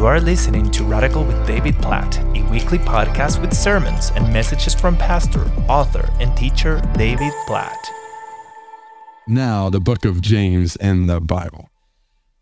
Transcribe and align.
You 0.00 0.06
are 0.06 0.18
listening 0.18 0.70
to 0.70 0.82
Radical 0.82 1.24
with 1.24 1.46
David 1.46 1.76
Platt, 1.76 2.16
a 2.34 2.42
weekly 2.50 2.78
podcast 2.78 3.38
with 3.38 3.52
sermons 3.52 4.12
and 4.16 4.32
messages 4.32 4.74
from 4.74 4.96
pastor, 4.96 5.44
author, 5.68 6.08
and 6.18 6.34
teacher 6.34 6.80
David 6.94 7.34
Platt. 7.46 7.76
Now, 9.28 9.68
the 9.68 9.78
book 9.78 10.06
of 10.06 10.22
James 10.22 10.76
in 10.76 11.06
the 11.06 11.20
Bible, 11.20 11.68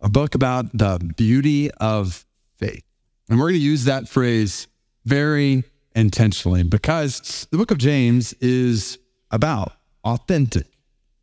a 0.01 0.09
book 0.09 0.37
about 0.37 0.67
the 0.73 1.01
beauty 1.17 1.69
of 1.81 2.25
faith. 2.59 2.85
And 3.29 3.41
we're 3.41 3.47
going 3.47 3.55
to 3.55 3.59
use 3.59 3.87
that 3.87 4.09
phrase 4.09 4.69
very 5.05 5.65
intentionally 5.97 6.63
because 6.63 7.49
the 7.51 7.59
book 7.59 7.73
of 7.73 7.79
James 7.79 8.35
is 8.35 9.01
about 9.33 9.73
authentic, 10.05 10.69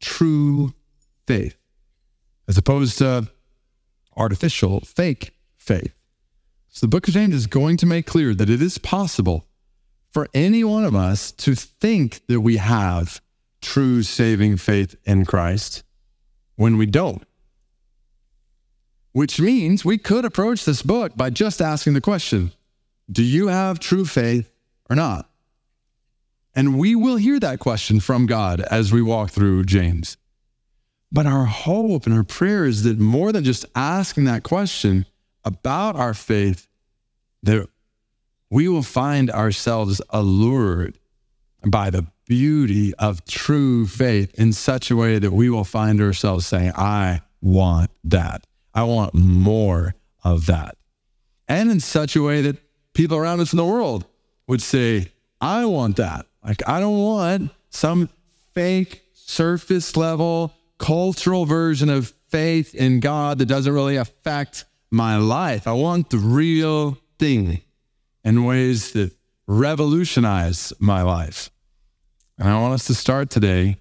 true 0.01 0.73
faith, 1.27 1.55
as 2.49 2.57
opposed 2.57 2.97
to 2.97 3.29
artificial, 4.17 4.81
fake 4.81 5.33
faith. 5.55 5.93
So 6.75 6.85
the 6.85 6.89
book 6.89 7.07
of 7.07 7.13
James 7.13 7.33
is 7.33 7.47
going 7.47 7.77
to 7.77 7.85
make 7.85 8.05
clear 8.05 8.35
that 8.35 8.49
it 8.49 8.61
is 8.61 8.77
possible 8.77 9.45
for 10.11 10.27
any 10.33 10.61
one 10.65 10.83
of 10.83 10.93
us 10.93 11.31
to 11.31 11.55
think 11.55 12.19
that 12.27 12.41
we 12.41 12.57
have 12.57 13.21
true 13.61 14.03
saving 14.03 14.57
faith 14.57 14.93
in 15.05 15.23
Christ 15.23 15.83
when 16.57 16.75
we 16.75 16.85
don't. 16.85 17.23
Which 19.13 19.39
means 19.39 19.85
we 19.85 19.97
could 19.97 20.25
approach 20.25 20.65
this 20.65 20.81
book 20.81 21.15
by 21.15 21.29
just 21.29 21.61
asking 21.61 21.93
the 21.93 22.01
question 22.01 22.51
Do 23.09 23.23
you 23.23 23.47
have 23.47 23.79
true 23.79 24.03
faith 24.03 24.51
or 24.89 24.97
not? 24.97 25.29
And 26.53 26.77
we 26.77 26.93
will 26.93 27.15
hear 27.15 27.39
that 27.39 27.59
question 27.59 28.01
from 28.01 28.25
God 28.25 28.59
as 28.59 28.91
we 28.91 29.01
walk 29.01 29.29
through 29.29 29.63
James. 29.63 30.17
But 31.09 31.25
our 31.25 31.45
hope 31.45 32.05
and 32.05 32.13
our 32.13 32.25
prayer 32.25 32.65
is 32.65 32.83
that 32.83 32.99
more 32.99 33.31
than 33.31 33.45
just 33.45 33.65
asking 33.75 34.25
that 34.25 34.43
question, 34.43 35.05
about 35.45 35.95
our 35.95 36.13
faith 36.13 36.64
that 37.45 37.67
we 38.49 38.67
will 38.67 38.83
find 38.83 39.31
ourselves 39.31 40.01
allured 40.09 40.97
by 41.65 41.89
the 41.89 42.05
beauty 42.27 42.93
of 42.95 43.25
true 43.25 43.85
faith 43.87 44.33
in 44.39 44.53
such 44.53 44.91
a 44.91 44.95
way 44.95 45.19
that 45.19 45.31
we 45.31 45.49
will 45.49 45.63
find 45.63 46.01
ourselves 46.01 46.45
saying, 46.45 46.71
I 46.75 47.21
want 47.41 47.91
that. 48.03 48.45
I 48.73 48.83
want 48.83 49.13
more 49.13 49.95
of 50.23 50.47
that. 50.47 50.77
And 51.47 51.69
in 51.69 51.79
such 51.79 52.15
a 52.15 52.21
way 52.21 52.41
that 52.41 52.57
people 52.93 53.17
around 53.17 53.39
us 53.39 53.53
in 53.53 53.57
the 53.57 53.65
world 53.65 54.05
would 54.47 54.61
say, 54.61 55.11
I 55.39 55.65
want 55.65 55.97
that. 55.97 56.25
Like, 56.43 56.67
I 56.67 56.79
don't 56.79 56.97
want 56.97 57.51
some 57.69 58.09
fake 58.53 59.03
surface 59.13 59.95
level 59.95 60.53
cultural 60.77 61.45
version 61.45 61.89
of 61.89 62.13
faith 62.29 62.75
in 62.75 62.99
God 62.99 63.37
that 63.37 63.45
doesn't 63.45 63.73
really 63.73 63.95
affect 63.95 64.65
my 64.91 65.17
life. 65.17 65.67
I 65.67 65.73
want 65.73 66.09
the 66.09 66.17
real 66.17 66.97
in 67.25 68.43
ways 68.45 68.91
that 68.91 69.11
revolutionize 69.47 70.73
my 70.79 71.01
life. 71.01 71.49
And 72.37 72.49
I 72.49 72.59
want 72.59 72.73
us 72.73 72.85
to 72.85 72.93
start 72.93 73.29
today 73.29 73.77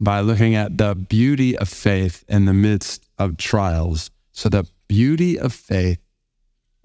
by 0.00 0.20
looking 0.20 0.54
at 0.54 0.78
the 0.78 0.94
beauty 0.94 1.56
of 1.56 1.68
faith 1.68 2.24
in 2.28 2.44
the 2.44 2.52
midst 2.52 3.06
of 3.18 3.36
trials. 3.36 4.10
So, 4.32 4.48
the 4.48 4.66
beauty 4.88 5.38
of 5.38 5.52
faith 5.52 5.98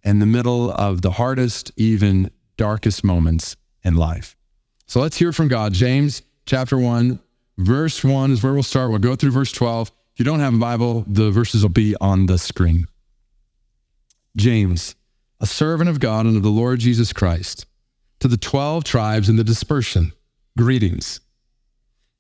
in 0.04 0.20
the 0.20 0.26
middle 0.26 0.72
of 0.72 1.02
the 1.02 1.12
hardest, 1.12 1.72
even 1.76 2.32
darkest 2.58 3.04
moments 3.04 3.56
in 3.84 3.96
life. 3.96 4.36
So, 4.88 5.02
let's 5.02 5.18
hear 5.18 5.34
from 5.34 5.48
God. 5.48 5.74
James 5.74 6.22
chapter 6.46 6.78
1, 6.78 7.20
verse 7.58 8.04
1 8.04 8.32
is 8.32 8.44
where 8.44 8.54
we'll 8.54 8.64
start. 8.64 8.90
We'll 8.90 9.00
go 9.00 9.16
through 9.16 9.32
verse 9.32 9.52
12. 9.52 9.92
If 10.14 10.20
you 10.20 10.26
don't 10.26 10.40
have 10.40 10.54
a 10.54 10.58
Bible, 10.58 11.04
the 11.08 11.32
verses 11.32 11.62
will 11.62 11.70
be 11.70 11.96
on 12.00 12.26
the 12.26 12.38
screen. 12.38 12.88
James, 14.36 14.96
a 15.40 15.46
servant 15.46 15.90
of 15.90 16.00
God 16.00 16.26
and 16.26 16.36
of 16.36 16.44
the 16.44 16.50
Lord 16.50 16.80
Jesus 16.80 17.14
Christ, 17.14 17.66
to 18.20 18.28
the 18.28 18.38
12 18.38 18.84
tribes 18.84 19.30
in 19.30 19.38
the 19.38 19.44
dispersion, 19.44 20.12
greetings. 20.58 21.22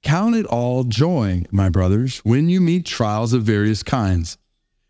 Count 0.02 0.36
it 0.36 0.46
all 0.46 0.86
joy, 0.86 1.44
my 1.52 1.68
brothers, 1.68 2.20
when 2.20 2.48
you 2.48 2.62
meet 2.62 2.86
trials 2.86 3.34
of 3.34 3.44
various 3.44 3.84
kinds. 3.84 4.38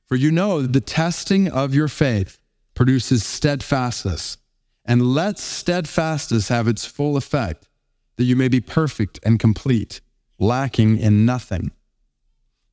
For 0.07 0.15
you 0.15 0.31
know 0.31 0.61
that 0.61 0.73
the 0.73 0.81
testing 0.81 1.47
of 1.47 1.73
your 1.73 1.87
faith 1.87 2.39
produces 2.75 3.25
steadfastness. 3.25 4.37
And 4.85 5.13
let 5.13 5.37
steadfastness 5.37 6.47
have 6.47 6.67
its 6.67 6.85
full 6.85 7.17
effect, 7.17 7.67
that 8.15 8.23
you 8.23 8.35
may 8.35 8.47
be 8.47 8.61
perfect 8.61 9.19
and 9.23 9.39
complete, 9.39 10.01
lacking 10.39 10.97
in 10.97 11.25
nothing. 11.25 11.71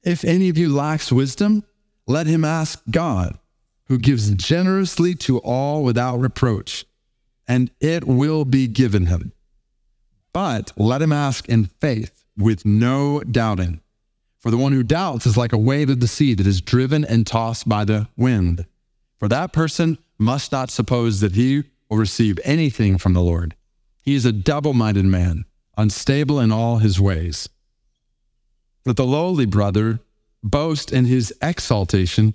If 0.03 0.25
any 0.25 0.49
of 0.49 0.57
you 0.57 0.75
lacks 0.75 1.11
wisdom, 1.11 1.65
let 2.07 2.27
him 2.27 2.45
ask 2.45 2.83
God 2.91 3.39
who 3.89 3.99
gives 3.99 4.31
generously 4.31 5.15
to 5.15 5.39
all 5.39 5.83
without 5.83 6.19
reproach, 6.19 6.85
and 7.47 7.71
it 7.81 8.05
will 8.05 8.45
be 8.45 8.67
given 8.67 9.07
him. 9.07 9.33
But 10.33 10.73
let 10.77 11.03
him 11.03 11.13
ask 11.13 11.49
in 11.49 11.67
faith 11.67 12.25
with 12.37 12.67
no 12.67 13.21
doubting. 13.21 13.81
For 14.39 14.51
the 14.51 14.59
one 14.59 14.73
who 14.73 14.83
doubts 14.83 15.27
is 15.27 15.37
like 15.37 15.53
a 15.53 15.59
wave 15.59 15.89
of 15.89 16.01
the 16.01 16.09
sea 16.09 16.35
that 16.35 16.47
is 16.47 16.61
driven 16.61 17.05
and 17.05 17.27
tossed 17.27 17.69
by 17.69 17.85
the 17.85 18.09
wind. 18.17 18.67
For 19.19 19.29
that 19.29 19.53
person 19.53 19.99
must 20.19 20.53
not 20.53 20.71
suppose 20.71 21.21
that 21.21 21.35
he 21.35 21.65
will 21.89 21.97
receive 21.97 22.39
anything 22.45 22.99
from 22.99 23.15
the 23.15 23.23
Lord. 23.23 23.55
He 24.03 24.15
is 24.15 24.25
a 24.25 24.33
double 24.33 24.75
minded 24.75 25.05
man, 25.05 25.47
unstable 25.77 26.39
in 26.39 26.53
all 26.53 26.79
his 26.79 27.01
ways. 27.01 27.49
Let 28.85 28.97
the 28.97 29.05
lowly 29.05 29.47
brother 29.47 30.01
boast 30.43 30.93
in 30.93 31.07
his 31.07 31.35
exaltation 31.43 32.35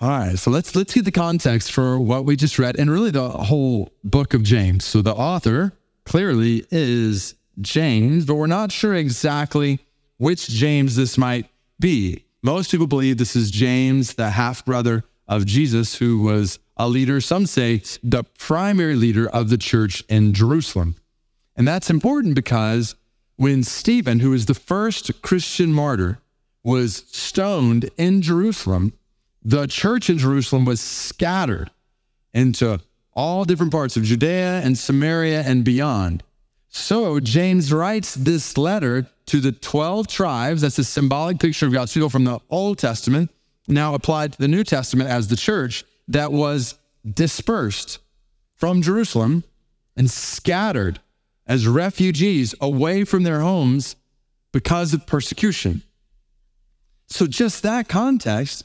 All 0.00 0.10
right, 0.10 0.38
so 0.38 0.52
let's 0.52 0.76
let's 0.76 0.94
get 0.94 1.04
the 1.04 1.10
context 1.10 1.72
for 1.72 1.98
what 1.98 2.24
we 2.24 2.36
just 2.36 2.56
read 2.56 2.78
and 2.78 2.88
really 2.88 3.10
the 3.10 3.28
whole 3.28 3.92
book 4.04 4.32
of 4.32 4.44
James. 4.44 4.84
So 4.84 5.02
the 5.02 5.12
author 5.12 5.72
clearly 6.04 6.64
is 6.70 7.34
James, 7.60 8.24
but 8.24 8.36
we're 8.36 8.46
not 8.46 8.70
sure 8.70 8.94
exactly 8.94 9.80
which 10.18 10.48
James 10.48 10.94
this 10.94 11.18
might 11.18 11.46
be. 11.80 12.24
Most 12.44 12.70
people 12.70 12.86
believe 12.86 13.18
this 13.18 13.34
is 13.34 13.50
James, 13.50 14.14
the 14.14 14.30
half 14.30 14.64
brother 14.64 15.02
of 15.26 15.46
Jesus, 15.46 15.96
who 15.96 16.20
was 16.20 16.60
a 16.76 16.88
leader, 16.88 17.20
some 17.20 17.46
say 17.46 17.82
the 18.04 18.22
primary 18.38 18.94
leader 18.94 19.28
of 19.28 19.50
the 19.50 19.58
church 19.58 20.04
in 20.08 20.32
Jerusalem. 20.32 20.94
And 21.56 21.66
that's 21.66 21.90
important 21.90 22.36
because 22.36 22.94
when 23.34 23.64
Stephen, 23.64 24.20
who 24.20 24.30
was 24.30 24.46
the 24.46 24.54
first 24.54 25.22
Christian 25.22 25.72
martyr, 25.72 26.20
was 26.62 27.04
stoned 27.08 27.90
in 27.96 28.22
Jerusalem, 28.22 28.92
the 29.42 29.66
church 29.66 30.10
in 30.10 30.18
Jerusalem 30.18 30.64
was 30.64 30.80
scattered 30.80 31.70
into 32.34 32.80
all 33.14 33.44
different 33.44 33.72
parts 33.72 33.96
of 33.96 34.04
Judea 34.04 34.60
and 34.60 34.76
Samaria 34.76 35.42
and 35.42 35.64
beyond. 35.64 36.22
So 36.68 37.18
James 37.18 37.72
writes 37.72 38.14
this 38.14 38.56
letter 38.58 39.06
to 39.26 39.40
the 39.40 39.52
12 39.52 40.06
tribes. 40.06 40.62
That's 40.62 40.78
a 40.78 40.84
symbolic 40.84 41.38
picture 41.38 41.66
of 41.66 41.72
God's 41.72 41.92
people 41.92 42.10
from 42.10 42.24
the 42.24 42.38
Old 42.50 42.78
Testament, 42.78 43.30
now 43.66 43.94
applied 43.94 44.32
to 44.32 44.38
the 44.38 44.48
New 44.48 44.64
Testament 44.64 45.10
as 45.10 45.28
the 45.28 45.36
church 45.36 45.84
that 46.08 46.32
was 46.32 46.78
dispersed 47.08 47.98
from 48.54 48.82
Jerusalem 48.82 49.44
and 49.96 50.10
scattered 50.10 51.00
as 51.46 51.66
refugees 51.66 52.54
away 52.60 53.04
from 53.04 53.22
their 53.22 53.40
homes 53.40 53.96
because 54.52 54.94
of 54.94 55.06
persecution. 55.06 55.82
So, 57.08 57.26
just 57.26 57.62
that 57.62 57.88
context 57.88 58.64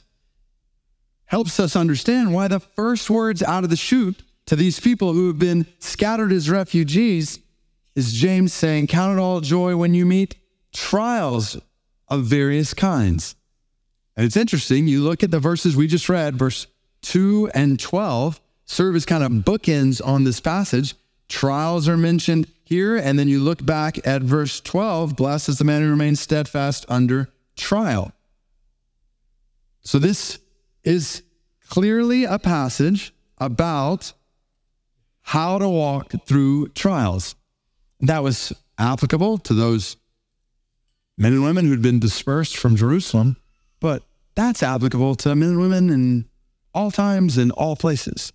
helps 1.26 1.58
us 1.58 1.76
understand 1.76 2.32
why 2.32 2.48
the 2.48 2.60
first 2.60 3.08
words 3.10 3.42
out 3.42 3.64
of 3.64 3.70
the 3.70 3.76
chute 3.76 4.22
to 4.46 4.56
these 4.56 4.78
people 4.78 5.12
who 5.12 5.28
have 5.28 5.38
been 5.38 5.66
scattered 5.78 6.32
as 6.32 6.50
refugees 6.50 7.38
is 7.94 8.12
James 8.12 8.52
saying, 8.52 8.88
Count 8.88 9.18
it 9.18 9.22
all 9.22 9.40
joy 9.40 9.76
when 9.76 9.94
you 9.94 10.04
meet 10.04 10.36
trials 10.72 11.58
of 12.08 12.24
various 12.24 12.74
kinds. 12.74 13.36
And 14.16 14.26
it's 14.26 14.36
interesting, 14.36 14.86
you 14.86 15.02
look 15.02 15.22
at 15.22 15.30
the 15.30 15.40
verses 15.40 15.76
we 15.76 15.86
just 15.86 16.08
read, 16.08 16.36
verse 16.36 16.66
2 17.02 17.50
and 17.54 17.78
12 17.78 18.40
serve 18.66 18.96
as 18.96 19.06
kind 19.06 19.22
of 19.24 19.30
bookends 19.44 20.04
on 20.04 20.24
this 20.24 20.40
passage. 20.40 20.94
Trials 21.28 21.88
are 21.88 21.96
mentioned 21.96 22.46
here, 22.64 22.96
and 22.96 23.18
then 23.18 23.28
you 23.28 23.40
look 23.40 23.64
back 23.64 24.06
at 24.06 24.22
verse 24.22 24.60
12 24.60 25.16
blessed 25.16 25.48
is 25.50 25.58
the 25.58 25.64
man 25.64 25.82
who 25.82 25.90
remains 25.90 26.20
steadfast 26.20 26.86
under 26.88 27.28
trial. 27.56 28.12
So 29.82 29.98
this 29.98 30.38
is 30.84 31.22
clearly 31.68 32.24
a 32.24 32.38
passage 32.38 33.14
about 33.38 34.12
how 35.22 35.58
to 35.58 35.68
walk 35.68 36.12
through 36.26 36.68
trials. 36.68 37.34
That 38.00 38.22
was 38.22 38.52
applicable 38.78 39.38
to 39.38 39.54
those 39.54 39.96
men 41.16 41.32
and 41.32 41.42
women 41.42 41.66
who'd 41.66 41.82
been 41.82 42.00
dispersed 42.00 42.56
from 42.56 42.76
Jerusalem, 42.76 43.36
but 43.80 44.02
that's 44.34 44.62
applicable 44.62 45.14
to 45.16 45.34
men 45.34 45.50
and 45.50 45.60
women 45.60 45.90
in 45.90 46.28
all 46.74 46.90
times 46.90 47.38
and 47.38 47.52
all 47.52 47.76
places. 47.76 48.32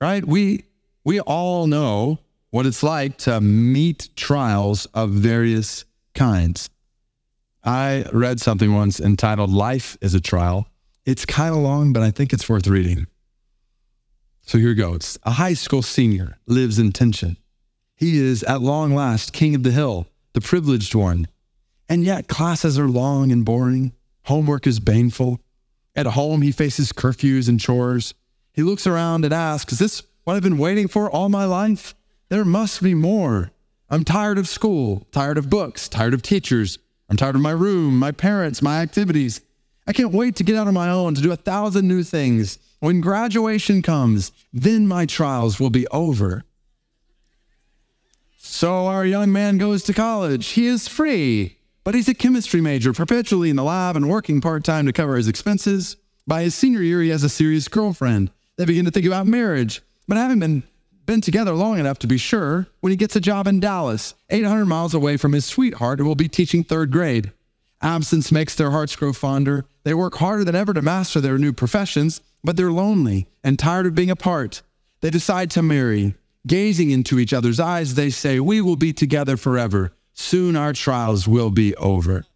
Right? 0.00 0.24
We 0.24 0.64
we 1.04 1.20
all 1.20 1.66
know 1.66 2.18
what 2.50 2.66
it's 2.66 2.82
like 2.82 3.18
to 3.18 3.40
meet 3.40 4.10
trials 4.16 4.86
of 4.86 5.10
various 5.10 5.84
kinds. 6.14 6.70
I 7.64 8.04
read 8.12 8.40
something 8.40 8.74
once 8.74 9.00
entitled 9.00 9.50
Life 9.50 9.98
is 10.00 10.14
a 10.14 10.20
Trial. 10.20 10.68
It's 11.08 11.24
kind 11.24 11.54
of 11.54 11.62
long, 11.62 11.94
but 11.94 12.02
I 12.02 12.10
think 12.10 12.34
it's 12.34 12.50
worth 12.50 12.66
reading. 12.66 13.06
So 14.42 14.58
here 14.58 14.74
goes. 14.74 15.18
A 15.22 15.30
high 15.30 15.54
school 15.54 15.80
senior 15.80 16.36
lives 16.46 16.78
in 16.78 16.92
tension. 16.92 17.38
He 17.96 18.18
is 18.18 18.42
at 18.42 18.60
long 18.60 18.94
last 18.94 19.32
king 19.32 19.54
of 19.54 19.62
the 19.62 19.70
hill, 19.70 20.06
the 20.34 20.42
privileged 20.42 20.94
one. 20.94 21.26
And 21.88 22.04
yet 22.04 22.28
classes 22.28 22.78
are 22.78 22.88
long 22.88 23.32
and 23.32 23.42
boring. 23.42 23.94
Homework 24.24 24.66
is 24.66 24.80
baneful. 24.80 25.40
At 25.96 26.04
home, 26.04 26.42
he 26.42 26.52
faces 26.52 26.92
curfews 26.92 27.48
and 27.48 27.58
chores. 27.58 28.12
He 28.52 28.62
looks 28.62 28.86
around 28.86 29.24
and 29.24 29.32
asks, 29.32 29.72
Is 29.72 29.78
this 29.78 30.02
what 30.24 30.36
I've 30.36 30.42
been 30.42 30.58
waiting 30.58 30.88
for 30.88 31.10
all 31.10 31.30
my 31.30 31.46
life? 31.46 31.94
There 32.28 32.44
must 32.44 32.82
be 32.82 32.92
more. 32.92 33.50
I'm 33.88 34.04
tired 34.04 34.36
of 34.36 34.46
school, 34.46 35.06
tired 35.10 35.38
of 35.38 35.48
books, 35.48 35.88
tired 35.88 36.12
of 36.12 36.20
teachers. 36.20 36.78
I'm 37.08 37.16
tired 37.16 37.34
of 37.34 37.40
my 37.40 37.52
room, 37.52 37.98
my 37.98 38.12
parents, 38.12 38.60
my 38.60 38.82
activities. 38.82 39.40
I 39.88 39.92
can't 39.94 40.12
wait 40.12 40.36
to 40.36 40.44
get 40.44 40.54
out 40.54 40.68
on 40.68 40.74
my 40.74 40.90
own 40.90 41.14
to 41.14 41.22
do 41.22 41.32
a 41.32 41.36
thousand 41.36 41.88
new 41.88 42.02
things. 42.02 42.58
When 42.80 43.00
graduation 43.00 43.80
comes, 43.80 44.32
then 44.52 44.86
my 44.86 45.06
trials 45.06 45.58
will 45.58 45.70
be 45.70 45.88
over. 45.88 46.44
So 48.36 48.86
our 48.86 49.06
young 49.06 49.32
man 49.32 49.56
goes 49.56 49.82
to 49.84 49.94
college. 49.94 50.48
He 50.48 50.66
is 50.66 50.86
free, 50.86 51.56
but 51.84 51.94
he's 51.94 52.06
a 52.06 52.14
chemistry 52.14 52.60
major, 52.60 52.92
perpetually 52.92 53.48
in 53.48 53.56
the 53.56 53.64
lab 53.64 53.96
and 53.96 54.10
working 54.10 54.42
part 54.42 54.62
time 54.62 54.84
to 54.84 54.92
cover 54.92 55.16
his 55.16 55.26
expenses. 55.26 55.96
By 56.26 56.42
his 56.42 56.54
senior 56.54 56.82
year, 56.82 57.00
he 57.00 57.08
has 57.08 57.24
a 57.24 57.30
serious 57.30 57.66
girlfriend. 57.66 58.30
They 58.58 58.66
begin 58.66 58.84
to 58.84 58.90
think 58.90 59.06
about 59.06 59.26
marriage, 59.26 59.80
but 60.06 60.18
having 60.18 60.38
been 60.38 60.64
been 61.06 61.20
together 61.22 61.54
long 61.54 61.78
enough 61.78 61.98
to 62.00 62.06
be 62.06 62.18
sure 62.18 62.66
when 62.80 62.90
he 62.90 62.96
gets 62.96 63.16
a 63.16 63.20
job 63.20 63.46
in 63.46 63.60
Dallas, 63.60 64.12
800 64.28 64.66
miles 64.66 64.92
away 64.92 65.16
from 65.16 65.32
his 65.32 65.46
sweetheart 65.46 65.98
who 65.98 66.04
will 66.04 66.14
be 66.14 66.28
teaching 66.28 66.62
third 66.62 66.90
grade. 66.90 67.32
Absence 67.80 68.32
makes 68.32 68.54
their 68.54 68.70
hearts 68.70 68.96
grow 68.96 69.12
fonder. 69.12 69.64
They 69.88 69.94
work 69.94 70.16
harder 70.16 70.44
than 70.44 70.54
ever 70.54 70.74
to 70.74 70.82
master 70.82 71.18
their 71.18 71.38
new 71.38 71.54
professions, 71.54 72.20
but 72.44 72.58
they're 72.58 72.70
lonely 72.70 73.26
and 73.42 73.58
tired 73.58 73.86
of 73.86 73.94
being 73.94 74.10
apart. 74.10 74.60
They 75.00 75.08
decide 75.08 75.50
to 75.52 75.62
marry. 75.62 76.14
Gazing 76.46 76.90
into 76.90 77.18
each 77.18 77.32
other's 77.32 77.58
eyes, 77.58 77.94
they 77.94 78.10
say, 78.10 78.38
We 78.38 78.60
will 78.60 78.76
be 78.76 78.92
together 78.92 79.38
forever. 79.38 79.94
Soon 80.12 80.56
our 80.56 80.74
trials 80.74 81.26
will 81.26 81.48
be 81.48 81.74
over. 81.76 82.26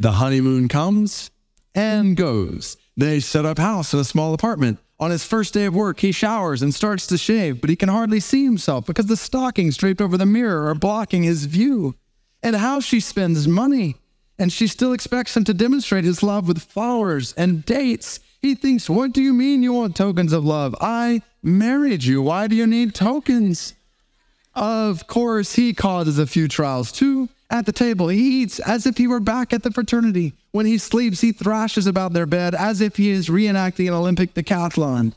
The 0.00 0.10
honeymoon 0.10 0.66
comes 0.66 1.30
and 1.72 2.16
goes. 2.16 2.76
They 2.96 3.20
set 3.20 3.46
up 3.46 3.58
house 3.58 3.94
in 3.94 4.00
a 4.00 4.04
small 4.04 4.34
apartment. 4.34 4.80
On 4.98 5.12
his 5.12 5.22
first 5.22 5.54
day 5.54 5.66
of 5.66 5.74
work, 5.76 6.00
he 6.00 6.10
showers 6.10 6.62
and 6.62 6.74
starts 6.74 7.06
to 7.06 7.16
shave, 7.16 7.60
but 7.60 7.70
he 7.70 7.76
can 7.76 7.90
hardly 7.90 8.18
see 8.18 8.42
himself 8.42 8.86
because 8.86 9.06
the 9.06 9.16
stockings 9.16 9.76
draped 9.76 10.00
over 10.00 10.16
the 10.16 10.26
mirror 10.26 10.66
are 10.66 10.74
blocking 10.74 11.22
his 11.22 11.44
view. 11.44 11.94
And 12.42 12.56
how 12.56 12.80
she 12.80 12.98
spends 12.98 13.46
money. 13.46 13.98
And 14.38 14.52
she 14.52 14.66
still 14.66 14.92
expects 14.92 15.36
him 15.36 15.44
to 15.44 15.54
demonstrate 15.54 16.04
his 16.04 16.22
love 16.22 16.46
with 16.46 16.62
flowers 16.62 17.32
and 17.34 17.64
dates. 17.64 18.20
He 18.40 18.54
thinks, 18.54 18.88
What 18.88 19.12
do 19.12 19.20
you 19.20 19.32
mean 19.32 19.62
you 19.62 19.72
want 19.72 19.96
tokens 19.96 20.32
of 20.32 20.44
love? 20.44 20.74
I 20.80 21.22
married 21.42 22.04
you. 22.04 22.22
Why 22.22 22.46
do 22.46 22.54
you 22.54 22.66
need 22.66 22.94
tokens? 22.94 23.74
Of 24.54 25.06
course, 25.06 25.54
he 25.54 25.72
causes 25.72 26.18
a 26.18 26.26
few 26.26 26.48
trials 26.48 26.92
too. 26.92 27.28
At 27.50 27.64
the 27.64 27.72
table, 27.72 28.08
he 28.08 28.42
eats 28.42 28.60
as 28.60 28.86
if 28.86 28.98
he 28.98 29.06
were 29.06 29.20
back 29.20 29.52
at 29.52 29.62
the 29.62 29.70
fraternity. 29.70 30.34
When 30.52 30.66
he 30.66 30.76
sleeps, 30.76 31.20
he 31.20 31.32
thrashes 31.32 31.86
about 31.86 32.12
their 32.12 32.26
bed 32.26 32.54
as 32.54 32.80
if 32.80 32.96
he 32.96 33.10
is 33.10 33.28
reenacting 33.28 33.88
an 33.88 33.94
Olympic 33.94 34.34
decathlon. 34.34 35.14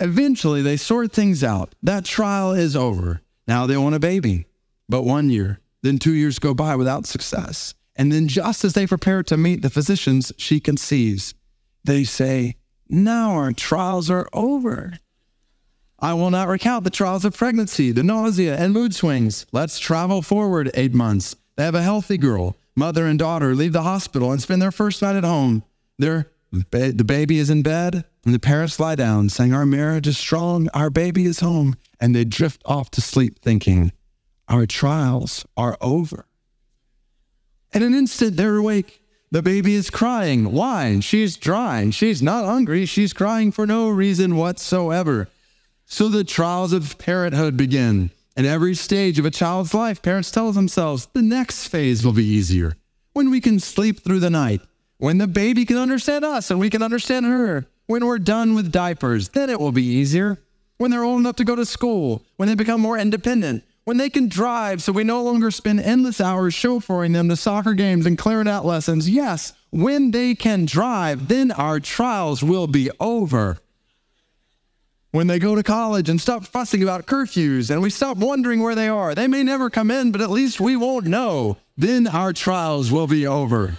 Eventually, 0.00 0.62
they 0.62 0.76
sort 0.76 1.12
things 1.12 1.44
out. 1.44 1.74
That 1.82 2.04
trial 2.04 2.52
is 2.52 2.74
over. 2.74 3.20
Now 3.46 3.66
they 3.66 3.76
want 3.76 3.94
a 3.94 4.00
baby. 4.00 4.46
But 4.88 5.02
one 5.02 5.30
year, 5.30 5.60
then 5.82 5.98
two 5.98 6.14
years 6.14 6.38
go 6.38 6.54
by 6.54 6.74
without 6.74 7.06
success. 7.06 7.74
And 8.00 8.10
then, 8.10 8.28
just 8.28 8.64
as 8.64 8.72
they 8.72 8.86
prepare 8.86 9.22
to 9.24 9.36
meet 9.36 9.60
the 9.60 9.68
physicians, 9.68 10.32
she 10.38 10.58
conceives. 10.58 11.34
They 11.84 12.04
say, 12.04 12.56
Now 12.88 13.32
our 13.32 13.52
trials 13.52 14.08
are 14.08 14.26
over. 14.32 14.94
I 15.98 16.14
will 16.14 16.30
not 16.30 16.48
recount 16.48 16.84
the 16.84 16.88
trials 16.88 17.26
of 17.26 17.36
pregnancy, 17.36 17.92
the 17.92 18.02
nausea, 18.02 18.56
and 18.56 18.72
mood 18.72 18.94
swings. 18.94 19.44
Let's 19.52 19.78
travel 19.78 20.22
forward 20.22 20.70
eight 20.72 20.94
months. 20.94 21.36
They 21.56 21.64
have 21.64 21.74
a 21.74 21.82
healthy 21.82 22.16
girl. 22.16 22.56
Mother 22.74 23.04
and 23.04 23.18
daughter 23.18 23.54
leave 23.54 23.74
the 23.74 23.82
hospital 23.82 24.32
and 24.32 24.40
spend 24.40 24.62
their 24.62 24.72
first 24.72 25.02
night 25.02 25.16
at 25.16 25.24
home. 25.24 25.62
Their, 25.98 26.30
the 26.50 27.04
baby 27.06 27.36
is 27.36 27.50
in 27.50 27.60
bed, 27.60 28.06
and 28.24 28.32
the 28.32 28.38
parents 28.38 28.80
lie 28.80 28.94
down, 28.94 29.28
saying, 29.28 29.52
Our 29.52 29.66
marriage 29.66 30.08
is 30.08 30.16
strong, 30.16 30.70
our 30.72 30.88
baby 30.88 31.26
is 31.26 31.40
home. 31.40 31.76
And 32.00 32.16
they 32.16 32.24
drift 32.24 32.62
off 32.64 32.90
to 32.92 33.02
sleep, 33.02 33.40
thinking, 33.40 33.92
Our 34.48 34.64
trials 34.64 35.44
are 35.54 35.76
over. 35.82 36.24
In 37.72 37.82
an 37.82 37.94
instant, 37.94 38.36
they're 38.36 38.56
awake. 38.56 39.00
The 39.30 39.42
baby 39.42 39.74
is 39.76 39.90
crying. 39.90 40.50
Why? 40.50 40.98
She's 40.98 41.36
dry. 41.36 41.90
She's 41.90 42.20
not 42.20 42.44
hungry. 42.44 42.84
She's 42.84 43.12
crying 43.12 43.52
for 43.52 43.64
no 43.64 43.88
reason 43.88 44.34
whatsoever. 44.34 45.28
So 45.86 46.08
the 46.08 46.24
trials 46.24 46.72
of 46.72 46.98
parenthood 46.98 47.56
begin. 47.56 48.10
At 48.36 48.44
every 48.44 48.74
stage 48.74 49.18
of 49.18 49.24
a 49.24 49.30
child's 49.30 49.72
life, 49.72 50.02
parents 50.02 50.32
tell 50.32 50.50
themselves 50.50 51.06
the 51.12 51.22
next 51.22 51.68
phase 51.68 52.04
will 52.04 52.12
be 52.12 52.24
easier. 52.24 52.76
When 53.12 53.30
we 53.30 53.40
can 53.40 53.60
sleep 53.60 54.00
through 54.00 54.20
the 54.20 54.30
night, 54.30 54.62
when 54.98 55.18
the 55.18 55.26
baby 55.28 55.64
can 55.64 55.76
understand 55.76 56.24
us 56.24 56.50
and 56.50 56.58
we 56.58 56.70
can 56.70 56.82
understand 56.82 57.26
her, 57.26 57.66
when 57.86 58.04
we're 58.04 58.18
done 58.18 58.54
with 58.54 58.72
diapers, 58.72 59.28
then 59.28 59.48
it 59.48 59.60
will 59.60 59.72
be 59.72 59.84
easier. 59.84 60.38
When 60.78 60.90
they're 60.90 61.04
old 61.04 61.20
enough 61.20 61.36
to 61.36 61.44
go 61.44 61.54
to 61.54 61.66
school, 61.66 62.22
when 62.36 62.48
they 62.48 62.54
become 62.54 62.80
more 62.80 62.98
independent, 62.98 63.62
when 63.90 63.96
they 63.96 64.08
can 64.08 64.28
drive 64.28 64.80
so 64.80 64.92
we 64.92 65.02
no 65.02 65.20
longer 65.20 65.50
spend 65.50 65.80
endless 65.80 66.20
hours 66.20 66.54
chauffeuring 66.54 67.12
them 67.12 67.28
to 67.28 67.34
soccer 67.34 67.74
games 67.74 68.06
and 68.06 68.16
clarinet 68.16 68.64
lessons. 68.64 69.10
Yes, 69.10 69.52
when 69.70 70.12
they 70.12 70.36
can 70.36 70.64
drive, 70.64 71.26
then 71.26 71.50
our 71.50 71.80
trials 71.80 72.40
will 72.40 72.68
be 72.68 72.88
over 73.00 73.58
when 75.10 75.26
they 75.26 75.40
go 75.40 75.56
to 75.56 75.64
college 75.64 76.08
and 76.08 76.20
stop 76.20 76.44
fussing 76.44 76.84
about 76.84 77.06
curfews 77.06 77.68
and 77.68 77.82
we 77.82 77.90
stop 77.90 78.16
wondering 78.16 78.62
where 78.62 78.76
they 78.76 78.86
are. 78.86 79.12
They 79.12 79.26
may 79.26 79.42
never 79.42 79.68
come 79.68 79.90
in, 79.90 80.12
but 80.12 80.20
at 80.20 80.30
least 80.30 80.60
we 80.60 80.76
won't 80.76 81.06
know. 81.06 81.56
Then 81.76 82.06
our 82.06 82.32
trials 82.32 82.92
will 82.92 83.08
be 83.08 83.26
over. 83.26 83.78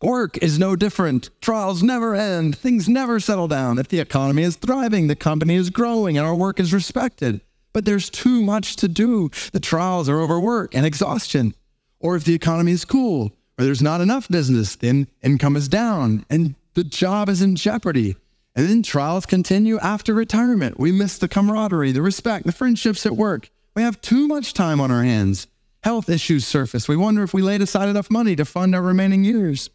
Work 0.00 0.38
is 0.38 0.58
no 0.58 0.74
different. 0.74 1.28
Trials 1.42 1.82
never 1.82 2.14
end. 2.14 2.56
Things 2.56 2.88
never 2.88 3.20
settle 3.20 3.48
down. 3.48 3.78
If 3.78 3.88
the 3.88 4.00
economy 4.00 4.44
is 4.44 4.56
thriving, 4.56 5.08
the 5.08 5.16
company 5.16 5.56
is 5.56 5.68
growing, 5.68 6.16
and 6.16 6.26
our 6.26 6.34
work 6.34 6.58
is 6.58 6.72
respected. 6.72 7.42
But 7.72 7.84
there's 7.84 8.10
too 8.10 8.42
much 8.42 8.76
to 8.76 8.88
do. 8.88 9.30
The 9.52 9.60
trials 9.60 10.08
are 10.08 10.20
overwork 10.20 10.74
and 10.74 10.86
exhaustion. 10.86 11.54
Or 12.00 12.16
if 12.16 12.24
the 12.24 12.34
economy 12.34 12.72
is 12.72 12.84
cool, 12.84 13.32
or 13.58 13.64
there's 13.64 13.82
not 13.82 14.00
enough 14.00 14.28
business, 14.28 14.76
then 14.76 15.08
income 15.22 15.56
is 15.56 15.68
down 15.68 16.24
and 16.30 16.54
the 16.74 16.84
job 16.84 17.28
is 17.28 17.42
in 17.42 17.56
jeopardy. 17.56 18.16
And 18.54 18.68
then 18.68 18.82
trials 18.82 19.26
continue 19.26 19.78
after 19.78 20.14
retirement. 20.14 20.78
We 20.78 20.92
miss 20.92 21.18
the 21.18 21.28
camaraderie, 21.28 21.92
the 21.92 22.02
respect, 22.02 22.46
the 22.46 22.52
friendships 22.52 23.04
at 23.06 23.16
work. 23.16 23.50
We 23.74 23.82
have 23.82 24.00
too 24.00 24.26
much 24.26 24.54
time 24.54 24.80
on 24.80 24.90
our 24.90 25.02
hands. 25.02 25.46
Health 25.82 26.08
issues 26.08 26.46
surface. 26.46 26.88
We 26.88 26.96
wonder 26.96 27.22
if 27.22 27.32
we 27.32 27.42
laid 27.42 27.62
aside 27.62 27.88
enough 27.88 28.10
money 28.10 28.34
to 28.36 28.44
fund 28.44 28.74
our 28.74 28.82
remaining 28.82 29.24
years. 29.24 29.70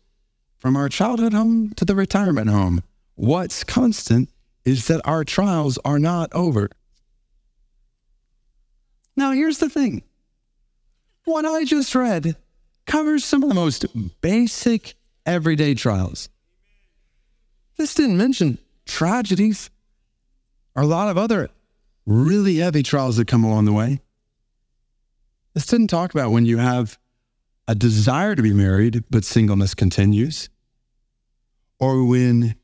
From 0.58 0.76
our 0.76 0.90
childhood 0.90 1.34
home 1.34 1.74
to 1.76 1.86
the 1.86 1.96
retirement 1.96 2.50
home, 2.50 2.84
what's 3.16 3.64
constant 3.64 4.30
is 4.66 4.88
that 4.88 5.02
our 5.06 5.24
trials 5.24 5.78
are 5.84 6.00
not 6.00 6.32
over. 6.34 6.70
Now, 9.16 9.32
here's 9.32 9.60
the 9.60 9.70
thing 9.70 10.04
what 11.26 11.46
I 11.46 11.64
just 11.64 11.96
read 11.96 12.36
covers 12.86 13.24
some 13.24 13.44
of 13.44 13.50
the 13.50 13.56
most 13.56 13.86
basic 14.22 14.96
everyday 15.26 15.74
trials. 15.74 16.30
This 17.78 17.94
didn't 17.94 18.18
mention 18.18 18.58
tragedies 18.86 19.70
or 20.76 20.84
a 20.84 20.88
lot 20.88 21.10
of 21.10 21.18
other 21.18 21.50
really 22.06 22.58
heavy 22.58 22.84
trials 22.84 23.18
that 23.18 23.28
come 23.28 23.44
along 23.44 23.66
the 23.66 23.74
way. 23.74 24.02
This 25.54 25.66
didn't 25.66 25.88
talk 25.88 26.14
about 26.14 26.32
when 26.32 26.46
you 26.46 26.58
have 26.58 26.98
a 27.68 27.76
desire 27.76 28.36
to 28.36 28.42
be 28.42 28.54
married, 28.54 29.04
but 29.10 29.24
singleness 29.24 29.74
continues, 29.74 30.50
or 31.80 32.04
when 32.04 32.56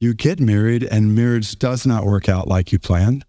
you 0.00 0.14
get 0.14 0.38
married 0.38 0.82
and 0.84 1.14
marriage 1.14 1.58
does 1.58 1.86
not 1.86 2.04
work 2.04 2.28
out 2.28 2.46
like 2.46 2.72
you 2.72 2.78
planned. 2.78 3.24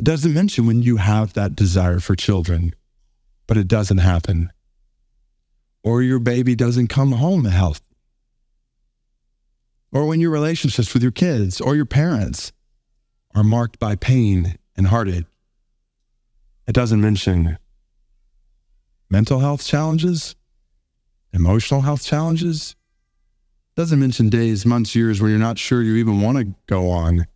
It 0.00 0.04
doesn't 0.04 0.32
mention 0.32 0.64
when 0.64 0.80
you 0.80 0.96
have 0.96 1.34
that 1.34 1.54
desire 1.54 2.00
for 2.00 2.16
children, 2.16 2.74
but 3.46 3.58
it 3.58 3.68
doesn't 3.68 3.98
happen, 3.98 4.50
or 5.84 6.00
your 6.00 6.18
baby 6.18 6.54
doesn't 6.54 6.86
come 6.86 7.12
home 7.12 7.44
healthy 7.44 7.84
or 9.92 10.06
when 10.06 10.18
your 10.18 10.30
relationships 10.30 10.94
with 10.94 11.02
your 11.02 11.12
kids 11.12 11.60
or 11.60 11.76
your 11.76 11.84
parents 11.84 12.50
are 13.34 13.44
marked 13.44 13.78
by 13.78 13.94
pain 13.94 14.56
and 14.74 14.86
heartache. 14.86 15.26
It 16.66 16.72
doesn't 16.72 17.02
mention 17.02 17.58
mental 19.10 19.40
health 19.40 19.66
challenges, 19.66 20.34
emotional 21.34 21.82
health 21.82 22.06
challenges. 22.06 22.74
It 23.76 23.80
doesn't 23.82 24.00
mention 24.00 24.30
days, 24.30 24.64
months, 24.64 24.94
years 24.94 25.20
where 25.20 25.28
you're 25.28 25.38
not 25.38 25.58
sure 25.58 25.82
you 25.82 25.96
even 25.96 26.22
want 26.22 26.38
to 26.38 26.54
go 26.66 26.88
on. 26.88 27.26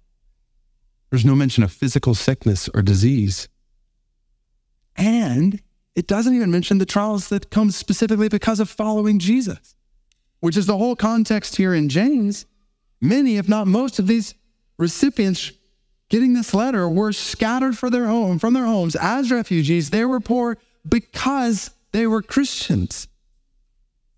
There's 1.14 1.24
no 1.24 1.36
mention 1.36 1.62
of 1.62 1.70
physical 1.70 2.16
sickness 2.16 2.68
or 2.74 2.82
disease. 2.82 3.48
And 4.96 5.62
it 5.94 6.08
doesn't 6.08 6.34
even 6.34 6.50
mention 6.50 6.78
the 6.78 6.86
trials 6.86 7.28
that 7.28 7.50
come 7.50 7.70
specifically 7.70 8.28
because 8.28 8.58
of 8.58 8.68
following 8.68 9.20
Jesus, 9.20 9.76
which 10.40 10.56
is 10.56 10.66
the 10.66 10.76
whole 10.76 10.96
context 10.96 11.54
here 11.54 11.72
in 11.72 11.88
James. 11.88 12.46
Many, 13.00 13.36
if 13.36 13.48
not 13.48 13.68
most, 13.68 14.00
of 14.00 14.08
these 14.08 14.34
recipients 14.76 15.52
getting 16.08 16.34
this 16.34 16.52
letter 16.52 16.88
were 16.88 17.12
scattered 17.12 17.78
for 17.78 17.90
their 17.90 18.06
home, 18.06 18.40
from 18.40 18.52
their 18.52 18.66
homes 18.66 18.96
as 18.96 19.30
refugees. 19.30 19.90
They 19.90 20.04
were 20.04 20.18
poor 20.18 20.58
because 20.88 21.70
they 21.92 22.08
were 22.08 22.22
Christians. 22.22 23.06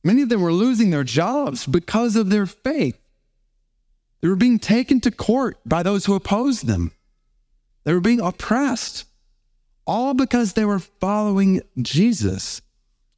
Many 0.03 0.23
of 0.23 0.31
them 0.31 0.41
were 0.41 0.51
losing 0.51 0.89
their 0.89 1.05
jobs 1.05 1.67
because 1.67 2.17
of 2.17 2.31
their 2.31 2.47
faith. 2.47 2.99
They 4.21 4.29
were 4.29 4.37
being 4.37 4.59
taken 4.59 5.01
to 5.03 5.11
court 5.11 5.59
by 5.65 5.83
those 5.83 6.07
who 6.07 6.15
opposed 6.15 6.67
them. 6.67 6.93
They 7.85 7.93
were 7.93 8.01
being 8.01 8.21
oppressed 8.21 9.05
all 9.87 10.15
because 10.15 10.55
they 10.55 10.65
were 10.65 10.81
following 10.81 11.63
Jesus. 11.81 12.61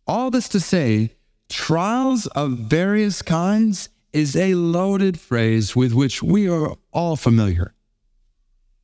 All 0.06 0.30
this 0.30 0.48
to 0.50 0.60
say, 0.60 1.14
trials 1.48 2.26
of 2.28 2.52
various 2.52 3.22
kinds 3.22 3.88
is 4.12 4.36
a 4.36 4.54
loaded 4.54 5.18
phrase 5.18 5.74
with 5.74 5.92
which 5.92 6.22
we 6.22 6.48
are 6.48 6.76
all 6.92 7.16
familiar. 7.16 7.74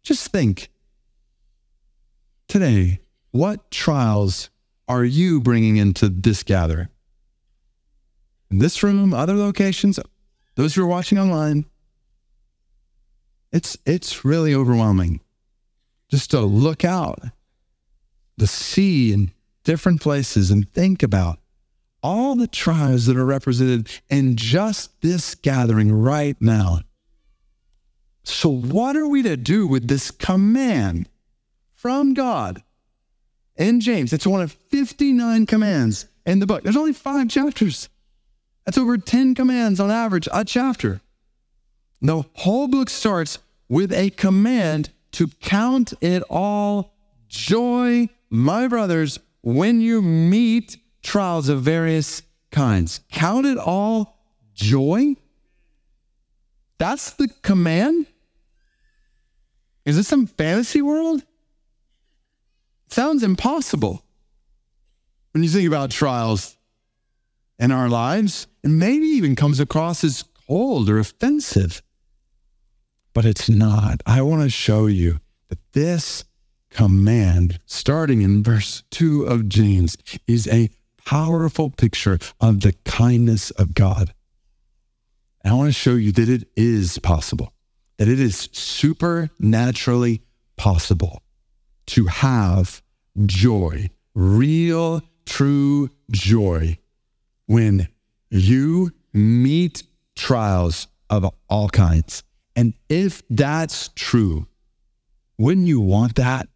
Just 0.03 0.29
think 0.29 0.69
today, 2.49 3.01
what 3.31 3.71
trials 3.71 4.51
are 4.87 5.05
you 5.05 5.41
bringing 5.41 5.77
into 5.77 6.09
this 6.09 6.43
gathering? 6.43 6.89
In 8.51 8.59
this 8.59 8.83
room, 8.83 9.13
other 9.13 9.35
locations, 9.35 9.99
those 10.55 10.75
who 10.75 10.83
are 10.83 10.87
watching 10.87 11.19
online, 11.19 11.65
it's, 13.55 13.79
it's 13.87 14.25
really 14.25 14.53
overwhelming 14.53 15.21
just 16.11 16.33
to 16.33 16.41
look 16.41 16.85
out 16.85 17.21
the 18.37 18.49
sea 18.49 19.13
in 19.13 19.31
different 19.63 20.01
places 20.01 20.51
and 20.51 20.69
think 20.73 21.05
about 21.05 21.39
all 22.03 22.35
the 22.35 22.49
tribes 22.49 23.07
that 23.07 23.17
are 23.17 23.25
represented 23.25 23.89
in 24.11 24.35
just 24.37 25.01
this 25.03 25.37
gathering 25.37 25.93
right 25.93 26.37
now. 26.41 26.81
So, 28.25 28.49
what 28.49 28.97
are 28.97 29.07
we 29.07 29.23
to 29.23 29.37
do 29.37 29.69
with 29.69 29.87
this 29.87 30.11
command 30.11 31.09
from 31.75 32.13
God 32.13 32.63
in 33.57 33.81
James? 33.81 34.13
It's 34.13 34.27
one 34.27 34.43
of 34.43 34.53
59 34.53 35.47
commands 35.47 36.07
in 36.27 36.41
the 36.41 36.47
book. 36.47 36.65
There's 36.65 36.77
only 36.77 36.93
five 36.93 37.29
chapters. 37.29 37.89
That's 38.65 38.79
over 38.79 38.99
10 38.99 39.35
commands 39.35 39.79
on 39.79 39.91
average 39.91 40.29
a 40.33 40.45
chapter. 40.45 41.01
The 42.05 42.23
whole 42.35 42.69
book 42.69 42.91
starts 42.91 43.39
with 43.69 43.93
a 43.93 44.11
command 44.11 44.91
to 45.13 45.29
count 45.41 45.95
it 46.01 46.23
all 46.29 46.95
joy 47.29 48.09
my 48.35 48.67
brothers, 48.67 49.21
when 49.43 49.81
you 49.81 50.03
meet 50.03 50.77
trials 51.05 51.49
of 51.49 51.63
various 51.63 52.23
kinds, 52.51 52.99
count 53.13 53.47
it 53.47 53.57
all 53.57 54.19
joy. 54.55 55.15
That's 56.79 57.13
the 57.13 57.29
command? 57.43 58.07
Is 59.85 59.97
this 59.97 60.09
some 60.09 60.27
fantasy 60.27 60.83
world? 60.83 61.23
sounds 62.89 63.23
impossible 63.23 64.05
when 65.33 65.43
you 65.43 65.49
think 65.49 65.67
about 65.67 65.91
trials 65.91 66.57
in 67.59 67.71
our 67.71 67.89
lives, 67.89 68.49
and 68.65 68.79
maybe 68.79 69.07
even 69.07 69.37
comes 69.37 69.61
across 69.61 70.03
as 70.03 70.25
cold 70.49 70.89
or 70.89 70.99
offensive. 70.99 71.83
But 73.15 73.25
it's 73.25 73.49
not. 73.49 74.03
I 74.05 74.21
want 74.23 74.43
to 74.43 74.51
show 74.51 74.87
you 74.87 75.21
that 75.49 75.73
this 75.73 76.25
command, 76.71 77.61
starting 77.65 78.23
in 78.23 78.43
verse 78.43 78.83
2 78.91 79.25
of 79.25 79.49
James, 79.49 79.97
is 80.27 80.49
a 80.49 80.69
powerful 81.07 81.71
picture 81.71 82.19
of 82.41 82.61
the 82.61 82.75
kindness 82.85 83.51
of 83.53 83.75
God. 83.75 84.13
And 85.43 85.53
I 85.53 85.57
want 85.57 85.69
to 85.69 85.73
show 85.73 85.95
you 85.95 86.11
that 86.13 86.29
it 86.29 86.49
is 86.57 86.99
possible, 86.99 87.53
that 87.99 88.09
it 88.09 88.19
is 88.19 88.49
supernaturally 88.53 90.23
possible 90.57 91.23
to 91.87 92.07
have 92.07 92.83
joy, 93.27 93.91
real, 94.15 95.03
true 95.27 95.91
joy, 96.11 96.79
when 97.47 97.89
you 98.31 98.91
meet 99.13 99.85
trials 100.17 100.89
of 101.11 101.31
all 101.49 101.69
kinds. 101.69 102.25
And 102.57 102.75
if 102.89 103.23
that's 103.29 103.91
true, 103.95 104.47
wouldn't 105.39 105.67
you 105.67 105.81
want 105.81 106.17
that 106.17 106.49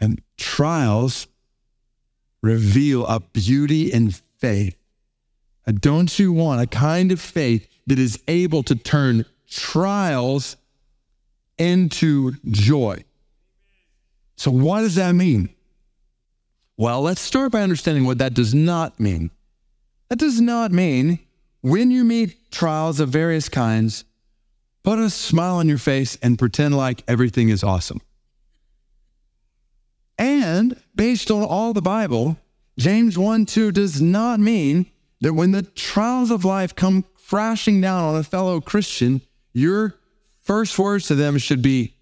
and 0.00 0.20
trials 0.36 1.26
reveal 2.42 3.06
a 3.06 3.20
beauty 3.20 3.90
in 3.90 4.10
faith. 4.10 4.76
Don't 5.80 6.18
you 6.18 6.30
want 6.32 6.60
a 6.60 6.66
kind 6.66 7.10
of 7.10 7.20
faith 7.20 7.66
that 7.86 7.98
is 7.98 8.22
able 8.28 8.62
to 8.64 8.74
turn 8.74 9.24
trials 9.48 10.56
into 11.56 12.32
joy? 12.50 13.02
So, 14.36 14.50
what 14.50 14.80
does 14.80 14.96
that 14.96 15.14
mean? 15.14 15.48
Well, 16.76 17.00
let's 17.00 17.22
start 17.22 17.52
by 17.52 17.62
understanding 17.62 18.04
what 18.04 18.18
that 18.18 18.34
does 18.34 18.52
not 18.52 19.00
mean. 19.00 19.30
That 20.10 20.18
does 20.18 20.40
not 20.40 20.70
mean 20.70 21.20
when 21.64 21.90
you 21.90 22.04
meet 22.04 22.50
trials 22.50 23.00
of 23.00 23.08
various 23.08 23.48
kinds, 23.48 24.04
put 24.82 24.98
a 24.98 25.08
smile 25.08 25.54
on 25.54 25.66
your 25.66 25.78
face 25.78 26.18
and 26.22 26.38
pretend 26.38 26.76
like 26.76 27.02
everything 27.08 27.48
is 27.48 27.64
awesome. 27.64 28.02
And 30.18 30.78
based 30.94 31.30
on 31.30 31.42
all 31.42 31.72
the 31.72 31.80
Bible, 31.80 32.36
James 32.78 33.16
1 33.16 33.46
2 33.46 33.72
does 33.72 34.02
not 34.02 34.40
mean 34.40 34.84
that 35.22 35.32
when 35.32 35.52
the 35.52 35.62
trials 35.62 36.30
of 36.30 36.44
life 36.44 36.76
come 36.76 37.06
crashing 37.30 37.80
down 37.80 38.10
on 38.10 38.16
a 38.20 38.22
fellow 38.22 38.60
Christian, 38.60 39.22
your 39.54 39.94
first 40.42 40.78
words 40.78 41.06
to 41.06 41.14
them 41.14 41.38
should 41.38 41.62
be 41.62 41.96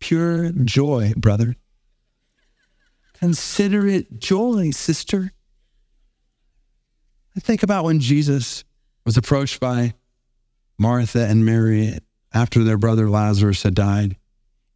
pure 0.00 0.50
joy, 0.50 1.14
brother. 1.16 1.56
Consider 3.14 3.86
it 3.86 4.20
joy, 4.20 4.70
sister. 4.70 5.32
I 7.34 7.40
think 7.40 7.62
about 7.62 7.84
when 7.84 8.00
Jesus 8.00 8.64
was 9.08 9.16
approached 9.16 9.58
by 9.58 9.94
Martha 10.78 11.26
and 11.26 11.44
Mary 11.44 11.98
after 12.32 12.62
their 12.62 12.78
brother 12.78 13.08
Lazarus 13.08 13.62
had 13.62 13.74
died 13.74 14.16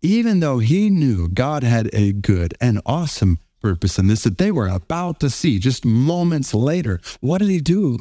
even 0.02 0.40
though 0.40 0.58
he 0.58 0.90
knew 0.90 1.28
God 1.28 1.62
had 1.62 1.88
a 1.92 2.12
good 2.12 2.54
and 2.60 2.80
awesome 2.84 3.38
purpose 3.60 3.98
in 3.98 4.08
this 4.08 4.24
that 4.24 4.38
they 4.38 4.50
were 4.50 4.66
about 4.66 5.20
to 5.20 5.30
see 5.30 5.60
just 5.60 5.84
moments 5.84 6.52
later, 6.52 7.00
what 7.20 7.38
did 7.38 7.48
he 7.48 7.60
do? 7.60 7.98